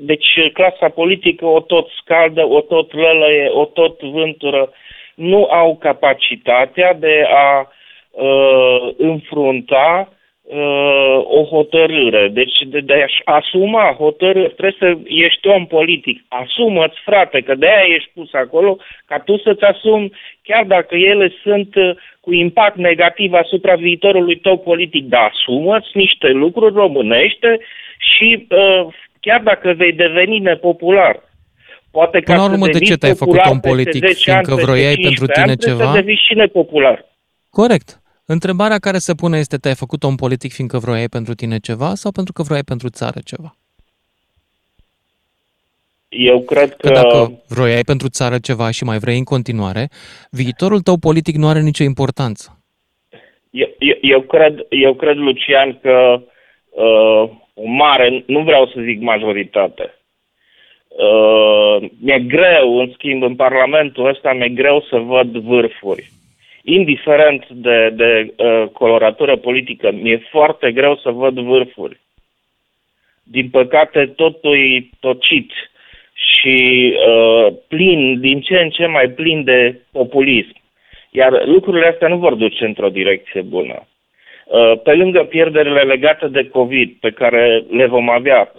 deci 0.00 0.50
clasa 0.52 0.88
politică 0.88 1.46
o 1.46 1.60
tot 1.60 1.88
scaldă, 1.88 2.46
o 2.46 2.60
tot 2.60 2.92
lălăie, 2.92 3.48
o 3.48 3.64
tot 3.64 4.00
vântură, 4.02 4.72
nu 5.14 5.44
au 5.44 5.76
capacitatea 5.76 6.94
de 6.94 7.24
a 7.28 7.68
uh, 8.10 8.94
înfrunta 8.96 10.08
uh, 10.42 11.18
o 11.24 11.44
hotărâre. 11.44 12.28
Deci 12.28 12.58
de, 12.66 12.80
de 12.80 12.92
a-și 12.92 13.20
asuma 13.24 13.96
hotărâri, 13.98 14.54
trebuie 14.54 14.76
să 14.78 14.98
ești 15.04 15.48
om 15.48 15.66
politic. 15.66 16.24
Asumă-ți, 16.28 17.00
frate, 17.04 17.40
că 17.40 17.54
de-aia 17.54 17.94
ești 17.94 18.10
pus 18.14 18.32
acolo, 18.32 18.76
ca 19.06 19.18
tu 19.18 19.38
să-ți 19.38 19.64
asumi, 19.64 20.12
chiar 20.42 20.64
dacă 20.64 20.94
ele 20.94 21.32
sunt 21.42 21.74
uh, 21.74 21.90
cu 22.20 22.32
impact 22.32 22.76
negativ 22.76 23.32
asupra 23.32 23.74
viitorului 23.74 24.36
tău 24.36 24.58
politic, 24.58 25.04
dar 25.04 25.30
asumă-ți 25.32 25.90
niște 25.92 26.28
lucruri 26.28 26.74
românește 26.74 27.60
și 27.98 28.46
uh, 28.50 28.86
chiar 29.20 29.40
dacă 29.40 29.72
vei 29.76 29.92
deveni 29.92 30.38
nepopular, 30.38 31.20
Poate 31.98 32.18
Până 32.20 32.36
ca 32.36 32.42
la 32.42 32.50
urmă, 32.50 32.64
să 32.64 32.70
de 32.70 32.78
ce 32.78 32.82
devii 32.84 32.96
te-ai 32.96 33.14
făcut 33.14 33.34
popular 33.34 33.50
om 33.52 33.60
peste 33.60 33.68
politic? 33.68 34.02
10 34.06 34.30
ani, 34.30 34.44
Fiindcă 34.44 34.54
peste 34.54 34.64
vroiai 34.64 34.94
15 34.94 35.08
pentru 35.08 35.26
tine 35.26 35.50
ani, 35.50 35.56
trebuie 35.56 35.78
ceva? 35.78 35.92
să 35.92 36.00
devii 36.00 36.20
și 36.26 36.34
nepopular. 36.34 37.04
Corect. 37.50 37.88
Întrebarea 38.26 38.78
care 38.78 38.98
se 38.98 39.14
pune 39.14 39.38
este, 39.38 39.56
te-ai 39.56 39.74
făcut 39.74 40.02
om 40.02 40.14
politic 40.14 40.52
fiindcă 40.52 40.78
vroiai 40.78 41.08
pentru 41.08 41.34
tine 41.34 41.58
ceva 41.58 41.94
sau 41.94 42.10
pentru 42.12 42.32
că 42.32 42.42
vroiai 42.42 42.62
pentru 42.72 42.88
țară 42.88 43.20
ceva? 43.24 43.56
Eu 46.08 46.40
cred 46.40 46.70
că... 46.76 46.88
Că 46.88 46.94
dacă 46.94 47.42
vroiai 47.48 47.82
pentru 47.82 48.08
țară 48.08 48.38
ceva 48.38 48.70
și 48.70 48.84
mai 48.84 48.98
vrei 48.98 49.18
în 49.18 49.24
continuare, 49.24 49.88
viitorul 50.30 50.80
tău 50.80 50.96
politic 50.96 51.36
nu 51.36 51.48
are 51.48 51.60
nicio 51.60 51.84
importanță. 51.84 52.62
Eu, 53.50 53.68
eu, 53.78 53.96
eu, 54.00 54.20
cred, 54.20 54.66
eu 54.68 54.94
cred, 54.94 55.16
Lucian, 55.16 55.78
că 55.82 56.22
uh, 56.70 57.30
o 57.54 57.66
mare, 57.66 58.24
nu 58.26 58.40
vreau 58.42 58.66
să 58.66 58.80
zic 58.84 59.00
majoritate, 59.00 59.94
uh, 60.96 61.88
mi-e 62.00 62.18
greu, 62.18 62.78
în 62.78 62.90
schimb, 62.92 63.22
în 63.22 63.34
Parlamentul 63.34 64.06
ăsta 64.06 64.32
mi-e 64.32 64.48
greu 64.48 64.80
să 64.80 64.98
văd 64.98 65.36
vârfuri. 65.36 66.04
Indiferent 66.62 67.48
de, 67.48 67.90
de 67.90 68.34
uh, 68.36 68.68
coloratură 68.72 69.36
politică, 69.36 69.92
mi-e 69.92 70.26
foarte 70.30 70.72
greu 70.72 70.96
să 70.96 71.10
văd 71.10 71.38
vârfuri. 71.38 72.00
Din 73.22 73.48
păcate, 73.50 74.06
totul 74.06 74.56
e 74.58 74.88
tocit 75.00 75.50
și 76.14 76.92
uh, 77.08 77.52
plin, 77.68 78.20
din 78.20 78.40
ce 78.40 78.54
în 78.58 78.70
ce 78.70 78.86
mai 78.86 79.08
plin 79.08 79.44
de 79.44 79.80
populism. 79.92 80.56
Iar 81.10 81.46
lucrurile 81.46 81.86
astea 81.86 82.08
nu 82.08 82.16
vor 82.16 82.34
duce 82.34 82.64
într-o 82.64 82.88
direcție 82.88 83.40
bună. 83.40 83.86
Uh, 84.46 84.80
Pe 84.82 84.94
lângă 84.94 85.24
pierderile 85.24 85.80
legate 85.80 86.28
de 86.28 86.48
COVID 86.48 86.96
pe 87.00 87.10
care 87.10 87.64
le 87.70 87.86
vom 87.86 88.10
avea, 88.10 88.52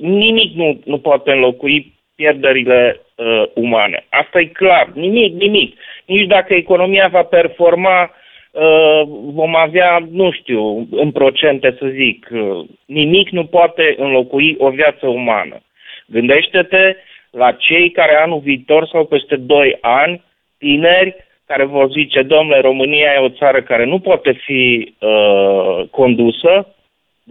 nimic 0.00 0.54
nu, 0.54 0.80
nu 0.84 0.98
poate 0.98 1.32
înlocui 1.32 1.92
pierderile 2.14 3.00
uh, 3.14 3.42
umane. 3.54 4.06
Asta 4.08 4.40
e 4.40 4.44
clar. 4.44 4.90
Nimic, 4.94 5.32
nimic. 5.34 5.78
Nici 6.06 6.26
dacă 6.26 6.54
economia 6.54 7.08
va 7.08 7.22
performa, 7.22 8.10
uh, 8.50 9.02
vom 9.32 9.56
avea, 9.56 10.06
nu 10.10 10.30
știu, 10.30 10.88
în 10.90 11.10
procente 11.10 11.76
să 11.78 11.86
zic, 11.86 12.28
uh, 12.30 12.64
nimic 12.86 13.28
nu 13.28 13.44
poate 13.44 13.94
înlocui 13.98 14.56
o 14.58 14.68
viață 14.70 15.06
umană. 15.06 15.60
Gândește-te 16.06 16.96
la 17.30 17.52
cei 17.52 17.90
care 17.90 18.14
anul 18.14 18.38
viitor 18.38 18.86
sau 18.86 19.04
peste 19.04 19.36
2 19.36 19.78
ani, 19.80 20.22
tineri, 20.58 21.16
care 21.46 21.64
vor 21.64 21.90
zice, 21.90 22.22
domnule, 22.22 22.60
România 22.60 23.12
e 23.12 23.18
o 23.18 23.28
țară 23.28 23.62
care 23.62 23.84
nu 23.84 23.98
poate 23.98 24.32
fi 24.32 24.94
uh, 24.98 25.84
condusă, 25.90 26.74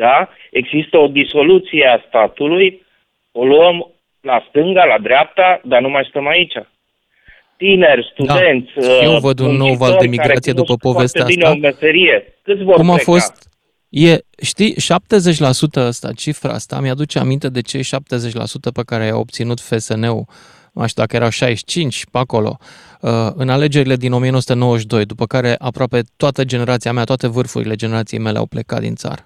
da? 0.03 0.29
Există 0.51 0.97
o 0.97 1.07
disoluție 1.07 1.85
a 1.85 2.03
statului, 2.07 2.85
o 3.31 3.45
luăm 3.45 3.91
la 4.21 4.45
stânga, 4.49 4.83
la 4.85 4.97
dreapta, 4.97 5.61
dar 5.63 5.81
nu 5.81 5.89
mai 5.89 6.05
stăm 6.09 6.27
aici. 6.27 6.57
Tineri, 7.57 8.09
studenți, 8.11 8.71
Da. 8.75 9.03
Eu 9.03 9.13
uh, 9.13 9.19
văd 9.19 9.39
un 9.39 9.45
nou 9.45 9.67
muncitori 9.67 9.77
val 9.77 9.89
de 9.89 9.95
care 9.97 10.09
migrație 10.09 10.51
cunosc 10.51 10.71
după 10.71 10.89
povestea 10.89 11.21
foarte 11.21 11.35
bine 11.35 11.47
asta. 11.47 11.57
o 11.57 11.67
meserie. 11.69 12.33
Câți 12.43 12.63
vor 12.63 12.75
Cum 12.75 12.89
a 12.89 12.93
pleca? 12.93 13.11
fost, 13.11 13.49
e, 13.89 14.17
știi, 14.41 14.75
70% 14.75 15.85
asta, 15.87 16.09
cifra 16.11 16.53
asta, 16.53 16.79
mi-aduce 16.79 17.19
aminte 17.19 17.49
de 17.49 17.61
cei 17.61 17.83
70% 17.83 18.71
pe 18.73 18.81
care 18.85 19.05
i-a 19.05 19.17
obținut 19.17 19.59
FSN-ul, 19.59 20.25
nu 20.73 20.87
știu 20.87 21.01
dacă 21.01 21.15
erau 21.15 21.29
65 21.29 22.05
pe 22.11 22.17
acolo, 22.17 22.57
uh, 23.01 23.11
în 23.35 23.49
alegerile 23.49 23.95
din 23.95 24.13
1992, 24.13 25.05
după 25.05 25.25
care 25.25 25.55
aproape 25.59 26.01
toată 26.17 26.43
generația 26.43 26.91
mea, 26.91 27.03
toate 27.03 27.27
vârfurile 27.27 27.75
generației 27.75 28.19
mele 28.19 28.37
au 28.37 28.45
plecat 28.45 28.79
din 28.79 28.95
țară. 28.95 29.21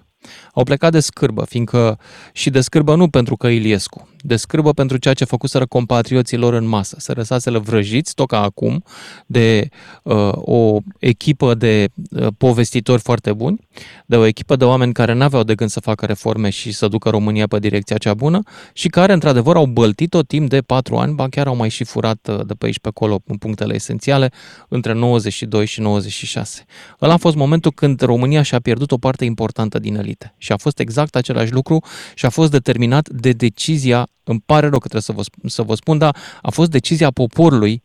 Au 0.54 0.62
plecat 0.62 0.92
de 0.92 1.00
scârbă, 1.00 1.44
fiindcă 1.44 1.98
și 2.32 2.50
de 2.50 2.60
scârbă 2.60 2.94
nu 2.94 3.08
pentru 3.08 3.36
că 3.36 3.46
Iliescu, 3.46 4.08
de 4.24 4.36
scârbă 4.36 4.72
pentru 4.72 4.96
ceea 4.96 5.14
ce 5.14 5.24
făcuseră 5.24 5.66
compatrioții 5.66 6.36
lor 6.36 6.54
în 6.54 6.66
masă, 6.66 6.96
să 6.98 7.12
răsaseră 7.12 7.58
vrăjiți, 7.58 8.14
tot 8.14 8.26
ca 8.26 8.42
acum, 8.42 8.84
de 9.26 9.68
uh, 10.02 10.32
o 10.34 10.78
echipă 10.98 11.54
de 11.54 11.88
uh, 12.10 12.26
povestitori 12.38 13.00
foarte 13.00 13.32
buni, 13.32 13.68
de 14.06 14.16
o 14.16 14.26
echipă 14.26 14.56
de 14.56 14.64
oameni 14.64 14.92
care 14.92 15.12
n-aveau 15.12 15.42
de 15.42 15.54
gând 15.54 15.70
să 15.70 15.80
facă 15.80 16.06
reforme 16.06 16.50
și 16.50 16.72
să 16.72 16.88
ducă 16.88 17.10
România 17.10 17.46
pe 17.46 17.58
direcția 17.58 17.96
cea 17.96 18.14
bună 18.14 18.42
și 18.72 18.88
care, 18.88 19.12
într-adevăr, 19.12 19.56
au 19.56 19.66
băltit 19.66 20.10
tot 20.10 20.26
timp 20.26 20.48
de 20.48 20.60
patru 20.60 20.96
ani, 20.96 21.14
ba 21.14 21.28
chiar 21.28 21.46
au 21.46 21.56
mai 21.56 21.68
și 21.68 21.84
furat 21.84 22.28
uh, 22.30 22.46
de 22.46 22.54
pe 22.54 22.66
aici 22.66 22.78
pe 22.78 22.88
acolo 22.88 23.20
în 23.26 23.36
punctele 23.36 23.74
esențiale 23.74 24.32
între 24.68 24.92
92 24.92 25.66
și 25.66 25.80
96. 25.80 26.64
Ăla 27.00 27.12
a 27.12 27.16
fost 27.16 27.36
momentul 27.36 27.72
când 27.72 28.00
România 28.00 28.42
și-a 28.42 28.60
pierdut 28.60 28.92
o 28.92 28.96
parte 28.96 29.24
importantă 29.24 29.78
din 29.78 29.96
elite 30.12 30.34
și 30.38 30.52
a 30.52 30.56
fost 30.56 30.78
exact 30.78 31.16
același 31.16 31.52
lucru 31.52 31.84
și 32.14 32.26
a 32.26 32.28
fost 32.28 32.50
determinat 32.50 33.08
de 33.08 33.32
decizia, 33.32 34.08
îmi 34.24 34.42
pare 34.46 34.68
rău 34.68 34.78
că 34.78 34.88
trebuie 34.88 35.02
să 35.02 35.12
vă, 35.12 35.22
sp- 35.22 35.46
să 35.46 35.62
vă 35.62 35.74
spun, 35.74 35.98
dar 35.98 36.16
a 36.42 36.50
fost 36.50 36.70
decizia 36.70 37.10
poporului 37.10 37.82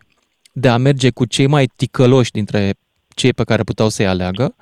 de 0.52 0.68
a 0.68 0.78
merge 0.78 1.10
cu 1.10 1.26
cei 1.26 1.48
mai 1.48 1.70
ticăloși 1.76 2.32
dintre 2.32 2.74
cei 3.16 3.34
pe 3.34 3.44
care 3.44 3.64
puteau 3.64 3.90
să-i 3.90 4.08
aleagă 4.08 4.56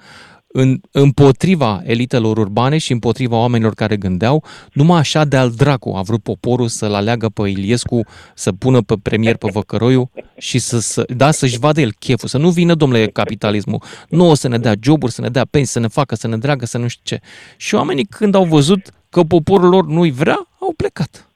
în, 0.61 0.69
împotriva 0.91 1.81
elitelor 1.85 2.37
urbane 2.37 2.77
și 2.77 2.91
împotriva 2.91 3.37
oamenilor 3.37 3.73
care 3.73 3.95
gândeau, 3.95 4.43
numai 4.73 4.99
așa 4.99 5.25
de 5.25 5.37
al 5.37 5.49
dracu 5.49 5.89
a 5.95 6.01
vrut 6.01 6.23
poporul 6.23 6.67
să-l 6.67 6.93
aleagă 6.93 7.27
pe 7.29 7.49
Iliescu, 7.49 7.99
să 8.33 8.51
pună 8.51 8.79
pe 8.81 8.95
premier 9.03 9.35
pe 9.37 9.47
Văcăroiu 9.51 10.03
și 10.37 10.57
să, 10.59 10.77
să 10.79 11.03
da, 11.17 11.31
să-și 11.31 11.59
vadă 11.59 11.81
el 11.81 11.91
cheful, 11.99 12.27
să 12.27 12.37
nu 12.37 12.49
vină, 12.49 12.73
domnule, 12.73 13.05
capitalismul. 13.05 13.81
Nu 14.09 14.29
o 14.29 14.33
să 14.33 14.47
ne 14.47 14.57
dea 14.57 14.73
joburi, 14.83 15.11
să 15.11 15.21
ne 15.21 15.29
dea 15.29 15.45
pensii, 15.51 15.75
să 15.77 15.79
ne 15.79 15.87
facă, 15.87 16.15
să 16.15 16.27
ne 16.27 16.37
dragă, 16.37 16.65
să 16.65 16.77
nu 16.77 16.87
știu 16.87 17.03
ce. 17.17 17.17
Și 17.57 17.75
oamenii 17.75 18.07
când 18.17 18.35
au 18.35 18.43
văzut 18.43 18.81
că 19.09 19.21
poporul 19.35 19.69
lor 19.69 19.85
nu-i 19.85 20.11
vrea, 20.11 20.39
au 20.59 20.73
plecat. 20.77 21.29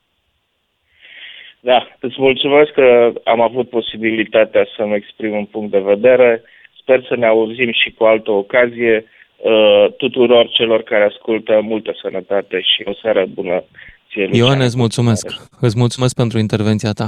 Da, 1.59 1.87
îți 1.99 2.15
mulțumesc 2.17 2.71
că 2.71 3.13
am 3.23 3.41
avut 3.41 3.69
posibilitatea 3.69 4.67
să-mi 4.75 4.95
exprim 4.95 5.33
un 5.33 5.45
punct 5.45 5.71
de 5.71 5.79
vedere. 5.79 6.43
Sper 6.89 7.05
să 7.07 7.15
ne 7.15 7.25
auzim 7.25 7.71
și 7.71 7.91
cu 7.97 8.03
altă 8.03 8.31
ocazie. 8.31 9.05
Uh, 9.37 9.93
tuturor 9.97 10.49
celor 10.49 10.81
care 10.81 11.03
ascultă, 11.03 11.59
multă 11.61 11.91
sănătate 12.01 12.61
și 12.61 12.83
o 12.85 12.93
seară 13.01 13.25
bună 13.33 13.63
ție, 14.09 14.29
Ioane, 14.31 14.63
îți 14.63 14.77
mulțumesc. 14.77 15.25
Îți 15.59 15.77
mulțumesc 15.77 16.15
pentru 16.15 16.39
intervenția 16.39 16.91
ta. 16.91 17.07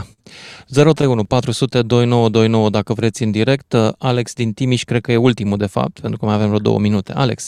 031 0.68 1.24
400 1.24 1.82
2929 1.82 2.70
dacă 2.70 2.94
vreți 2.94 3.24
în 3.24 3.32
direct. 3.32 3.74
Alex 4.00 4.34
din 4.34 4.52
Timiș, 4.54 4.82
cred 4.84 5.02
că 5.02 5.12
e 5.12 5.28
ultimul 5.30 5.58
de 5.58 5.70
fapt, 5.78 6.00
pentru 6.02 6.20
că 6.20 6.26
mai 6.26 6.36
avem 6.36 6.48
vreo 6.48 6.68
două 6.70 6.80
minute. 6.80 7.12
Alex, 7.16 7.40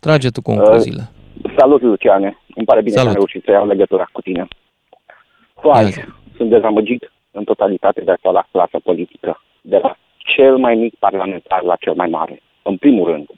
trage 0.00 0.28
tu 0.28 0.42
concluziile. 0.42 1.02
Uh, 1.10 1.54
salut, 1.58 1.82
Luciane. 1.82 2.38
Îmi 2.54 2.66
pare 2.66 2.80
bine 2.82 2.96
Salut. 2.96 3.12
că 3.12 3.18
am 3.18 3.24
reușit 3.24 3.42
să 3.44 3.50
iau 3.50 3.66
legătura 3.66 4.08
cu 4.12 4.20
tine. 4.20 4.48
Foarte 5.60 6.06
sunt 6.36 6.50
dezamăgit 6.50 7.12
în 7.30 7.44
totalitate 7.44 8.00
de 8.00 8.10
actuala 8.10 8.46
clasă 8.52 8.78
politică, 8.84 9.42
de 9.60 9.78
la 9.82 9.96
cel 10.24 10.56
mai 10.56 10.74
mic 10.74 10.94
parlamentar 10.94 11.62
la 11.62 11.76
cel 11.76 11.94
mai 11.94 12.08
mare. 12.08 12.42
În 12.62 12.76
primul 12.76 13.10
rând, 13.10 13.28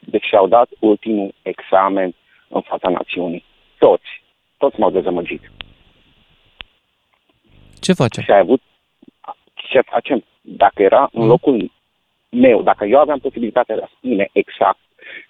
deci 0.00 0.24
și-au 0.24 0.48
dat 0.48 0.68
ultimul 0.78 1.34
examen 1.42 2.14
în 2.48 2.60
fața 2.60 2.88
națiunii. 2.88 3.44
Toți, 3.78 4.22
toți 4.56 4.80
m-au 4.80 4.90
dezamăgit. 4.90 5.50
Ce 7.80 7.92
facem? 7.92 8.22
Și 8.22 8.30
ai 8.30 8.38
avut, 8.38 8.60
ce 9.54 9.80
facem? 9.80 10.24
Dacă 10.40 10.82
era 10.82 11.08
în 11.12 11.22
mm. 11.22 11.28
locul 11.28 11.70
meu, 12.30 12.62
dacă 12.62 12.84
eu 12.84 12.98
aveam 12.98 13.18
posibilitatea 13.18 13.76
de 13.76 13.82
a 13.82 13.90
spune 13.96 14.28
exact 14.32 14.78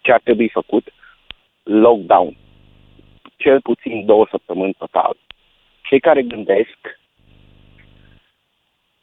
ce 0.01 0.13
ar 0.13 0.21
trebui 0.21 0.49
făcut, 0.49 0.93
lockdown. 1.63 2.37
Cel 3.37 3.61
puțin 3.61 4.07
două 4.07 4.27
săptămâni 4.31 4.75
total. 4.79 5.17
Cei 5.83 6.01
care 6.01 6.23
gândesc 6.23 6.79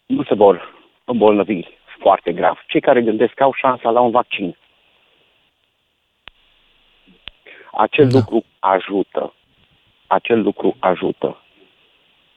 nu 0.06 0.24
se 0.24 0.34
vor 0.34 0.74
îmbolnăvi 1.06 1.62
foarte 2.00 2.34
grav. 2.34 2.64
Cei 2.68 2.82
care 2.82 3.02
gândesc 3.02 3.42
au 3.42 3.54
șansa 3.54 3.90
la 3.90 4.00
un 4.00 4.12
vaccin. 4.12 4.58
Acel 7.72 8.08
da. 8.08 8.18
lucru 8.18 8.44
ajută. 8.60 9.34
Acel 10.08 10.42
lucru 10.42 10.76
ajută. 10.80 11.42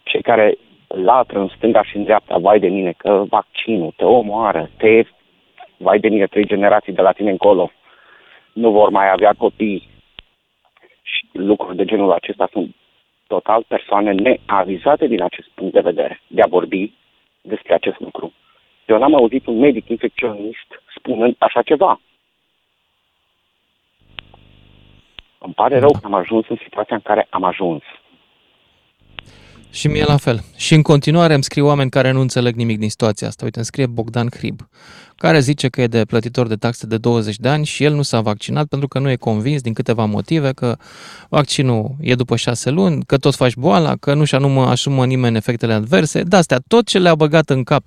Cei 0.03 0.23
care 0.23 0.59
latră 0.89 1.39
în 1.39 1.49
stânga 1.57 1.83
și 1.83 1.97
în 1.97 2.05
dreapta, 2.05 2.39
vai 2.39 2.59
de 2.59 2.69
mine, 2.69 2.93
că 2.93 3.25
vaccinul 3.29 3.93
te 3.97 4.05
omoară, 4.05 4.71
te 4.77 5.03
vai 5.77 5.99
de 5.99 6.09
mine, 6.09 6.27
trei 6.27 6.47
generații 6.47 6.93
de 6.93 7.03
la 7.03 7.13
tine 7.13 7.31
încolo 7.31 7.71
nu 8.53 8.71
vor 8.71 8.89
mai 8.91 9.11
avea 9.11 9.33
copii. 9.39 9.89
Și 11.03 11.27
lucruri 11.33 11.77
de 11.77 11.85
genul 11.85 12.13
acesta 12.13 12.49
sunt 12.53 12.75
total 13.27 13.65
persoane 13.69 14.13
neavizate 14.13 15.07
din 15.07 15.23
acest 15.23 15.49
punct 15.55 15.73
de 15.73 15.81
vedere, 15.81 16.21
de 16.27 16.43
a 16.43 16.47
vorbi 16.47 16.93
despre 17.41 17.75
acest 17.75 18.01
lucru. 18.01 18.33
Eu 18.89 18.99
n-am 18.99 19.15
auzit 19.15 19.47
un 19.47 19.59
medic 19.59 19.89
infecționist 19.89 20.69
spunând 20.97 21.35
așa 21.39 21.63
ceva. 21.63 22.01
Îmi 25.39 25.55
pare 25.55 25.79
rău 25.79 25.91
că 25.91 26.01
am 26.03 26.15
ajuns 26.15 26.45
în 26.49 26.59
situația 26.63 26.97
în 26.97 27.03
care 27.03 27.27
am 27.31 27.45
ajuns. 27.45 27.83
Și 29.71 29.89
mie 29.89 30.05
la 30.05 30.17
fel. 30.17 30.41
Și 30.57 30.75
în 30.75 30.83
continuare 30.83 31.35
îmi 31.35 31.43
scriu 31.43 31.67
oameni 31.67 31.91
care 31.91 32.11
nu 32.11 32.21
înțeleg 32.21 32.55
nimic 32.55 32.79
din 32.79 32.91
situația 32.91 33.29
asta. 33.29 33.45
Uite, 33.45 33.57
îmi 33.57 33.67
scrie 33.67 33.87
Bogdan 33.87 34.29
Hrib, 34.31 34.61
care 35.17 35.41
zice 35.41 35.69
că 35.69 35.81
e 35.81 35.87
de 35.87 36.05
plătitor 36.05 36.47
de 36.47 36.55
taxe 36.55 36.87
de 36.87 36.99
20 36.99 37.37
de 37.37 37.49
ani 37.49 37.65
și 37.65 37.85
el 37.85 37.95
nu 37.95 38.03
s-a 38.03 38.21
vaccinat 38.21 38.67
pentru 38.67 38.89
că 38.89 38.99
nu 38.99 39.11
e 39.11 39.17
convins 39.17 39.63
din 39.63 39.73
câteva 39.73 40.05
motive 40.05 40.53
că 40.53 40.77
vaccinul 41.29 41.95
e 42.01 42.15
după 42.15 42.37
6 42.37 42.71
luni, 42.71 43.05
că 43.05 43.17
tot 43.17 43.35
faci 43.35 43.55
boala, 43.55 43.97
că 43.97 44.15
nu-și 44.15 44.35
anumă, 44.35 44.67
asumă 44.67 45.07
nimeni 45.07 45.37
efectele 45.37 45.73
adverse. 45.73 46.23
De 46.23 46.37
astea, 46.37 46.59
tot 46.69 46.87
ce 46.87 46.99
le-a 46.99 47.15
băgat 47.15 47.51
în 47.51 47.63
cap 47.63 47.83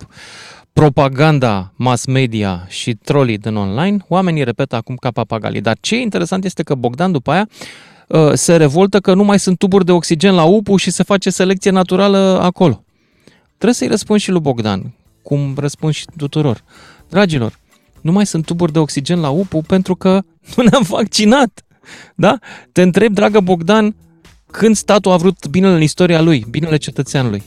propaganda 0.72 1.72
mass 1.76 2.06
media 2.06 2.66
și 2.68 2.94
trolii 2.94 3.38
din 3.38 3.54
online, 3.54 3.96
oamenii 4.08 4.44
repetă 4.44 4.76
acum 4.76 4.96
ca 4.96 5.10
papagalii. 5.10 5.60
Dar 5.60 5.76
ce 5.80 5.96
e 5.96 6.00
interesant 6.00 6.44
este 6.44 6.62
că 6.62 6.74
Bogdan 6.74 7.12
după 7.12 7.30
aia 7.30 7.48
Uh, 8.12 8.32
se 8.34 8.56
revoltă 8.56 9.00
că 9.00 9.14
nu 9.14 9.24
mai 9.24 9.38
sunt 9.38 9.58
tuburi 9.58 9.84
de 9.84 9.92
oxigen 9.92 10.34
la 10.34 10.44
UPU 10.44 10.76
și 10.76 10.90
se 10.90 11.02
face 11.02 11.30
selecție 11.30 11.70
naturală 11.70 12.38
acolo. 12.42 12.84
Trebuie 13.46 13.74
să-i 13.74 13.88
răspund 13.88 14.20
și 14.20 14.30
lui 14.30 14.40
Bogdan, 14.40 14.94
cum 15.22 15.54
răspund 15.56 15.92
și 15.92 16.04
tuturor. 16.16 16.64
Dragilor, 17.08 17.58
nu 18.00 18.12
mai 18.12 18.26
sunt 18.26 18.44
tuburi 18.44 18.72
de 18.72 18.78
oxigen 18.78 19.20
la 19.20 19.28
UPU 19.28 19.62
pentru 19.66 19.94
că 19.94 20.22
nu 20.56 20.62
ne-am 20.62 20.82
vaccinat. 20.88 21.64
Da? 22.14 22.38
Te 22.72 22.82
întreb, 22.82 23.12
dragă 23.12 23.40
Bogdan, 23.40 23.94
când 24.50 24.76
statul 24.76 25.12
a 25.12 25.16
vrut 25.16 25.46
binele 25.46 25.74
în 25.74 25.82
istoria 25.82 26.20
lui, 26.20 26.46
binele 26.50 26.76
cetățeanului? 26.76 27.42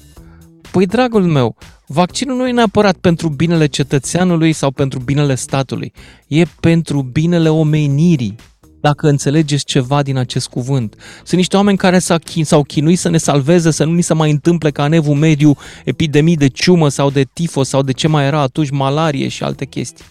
Păi, 0.72 0.86
dragul 0.86 1.24
meu, 1.24 1.56
vaccinul 1.88 2.36
nu 2.36 2.48
e 2.48 2.52
neapărat 2.52 2.96
pentru 2.96 3.30
binele 3.30 3.66
cetățeanului 3.66 4.54
sau 4.54 4.72
pentru 4.72 5.00
binele 5.00 5.36
statului. 5.36 5.94
E 6.28 6.44
pentru 6.60 7.02
binele 7.02 7.50
omenirii 7.50 8.36
dacă 8.82 9.08
înțelegeți 9.08 9.64
ceva 9.64 10.04
din 10.04 10.18
acest 10.18 10.48
cuvânt. 10.48 10.96
Sunt 11.18 11.38
niște 11.38 11.56
oameni 11.56 11.78
care 11.78 12.00
s-au 12.44 12.64
chinuit 12.68 13.00
să 13.00 13.10
ne 13.10 13.18
salveze, 13.18 13.72
să 13.72 13.84
nu 13.84 13.94
ni 13.94 14.02
se 14.02 14.14
mai 14.14 14.32
întâmple 14.32 14.72
ca 14.72 14.86
în 14.86 14.92
evul 14.92 15.16
mediu 15.16 15.58
epidemii 15.86 16.36
de 16.36 16.48
ciumă 16.48 16.90
sau 16.90 17.10
de 17.10 17.26
tifos 17.34 17.68
sau 17.68 17.82
de 17.82 17.92
ce 17.92 18.08
mai 18.08 18.26
era 18.26 18.42
atunci, 18.42 18.70
malarie 18.70 19.28
și 19.28 19.44
alte 19.44 19.66
chestii. 19.66 20.06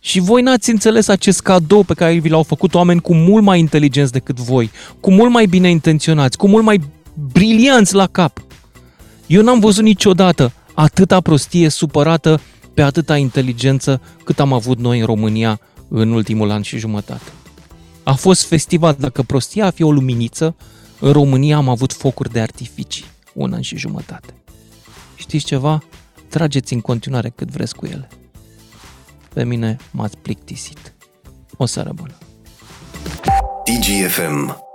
Și 0.00 0.20
voi 0.20 0.42
n-ați 0.42 0.70
înțeles 0.70 1.08
acest 1.08 1.40
cadou 1.40 1.82
pe 1.82 1.94
care 1.94 2.12
vi 2.14 2.28
l-au 2.28 2.42
făcut 2.42 2.74
oameni 2.74 3.00
cu 3.00 3.14
mult 3.14 3.44
mai 3.44 3.58
inteligenți 3.58 4.12
decât 4.12 4.40
voi, 4.40 4.70
cu 5.00 5.10
mult 5.10 5.30
mai 5.30 5.46
bine 5.46 5.70
intenționați, 5.70 6.36
cu 6.36 6.48
mult 6.48 6.64
mai 6.64 6.80
brilianți 7.32 7.94
la 7.94 8.06
cap. 8.06 8.42
Eu 9.28 9.42
n-am 9.42 9.58
văzut 9.58 9.84
niciodată 9.84 10.52
atâta 10.74 11.20
prostie 11.20 11.68
supărată 11.68 12.40
pe 12.74 12.82
atâta 12.82 13.16
inteligență 13.16 14.00
cât 14.24 14.40
am 14.40 14.52
avut 14.52 14.78
noi 14.78 14.98
în 14.98 15.06
România 15.06 15.60
în 15.88 16.10
ultimul 16.10 16.50
an 16.50 16.62
și 16.62 16.78
jumătate. 16.78 17.32
A 18.02 18.12
fost 18.12 18.46
festival, 18.46 18.96
dacă 18.98 19.22
prostia 19.22 19.66
a 19.66 19.70
fi 19.70 19.82
o 19.82 19.92
luminiță, 19.92 20.56
în 21.00 21.12
România 21.12 21.56
am 21.56 21.68
avut 21.68 21.92
focuri 21.92 22.32
de 22.32 22.40
artificii, 22.40 23.04
un 23.34 23.52
an 23.52 23.60
și 23.60 23.76
jumătate. 23.76 24.34
Știți 25.14 25.44
ceva? 25.44 25.82
Trageți 26.28 26.72
în 26.72 26.80
continuare 26.80 27.32
cât 27.34 27.50
vreți 27.50 27.74
cu 27.74 27.86
ele. 27.86 28.08
Pe 29.34 29.44
mine 29.44 29.76
m-ați 29.90 30.16
plictisit. 30.16 30.94
O 31.56 31.66
seară 31.66 31.92
bună! 31.94 32.14
DGFM 33.64 34.67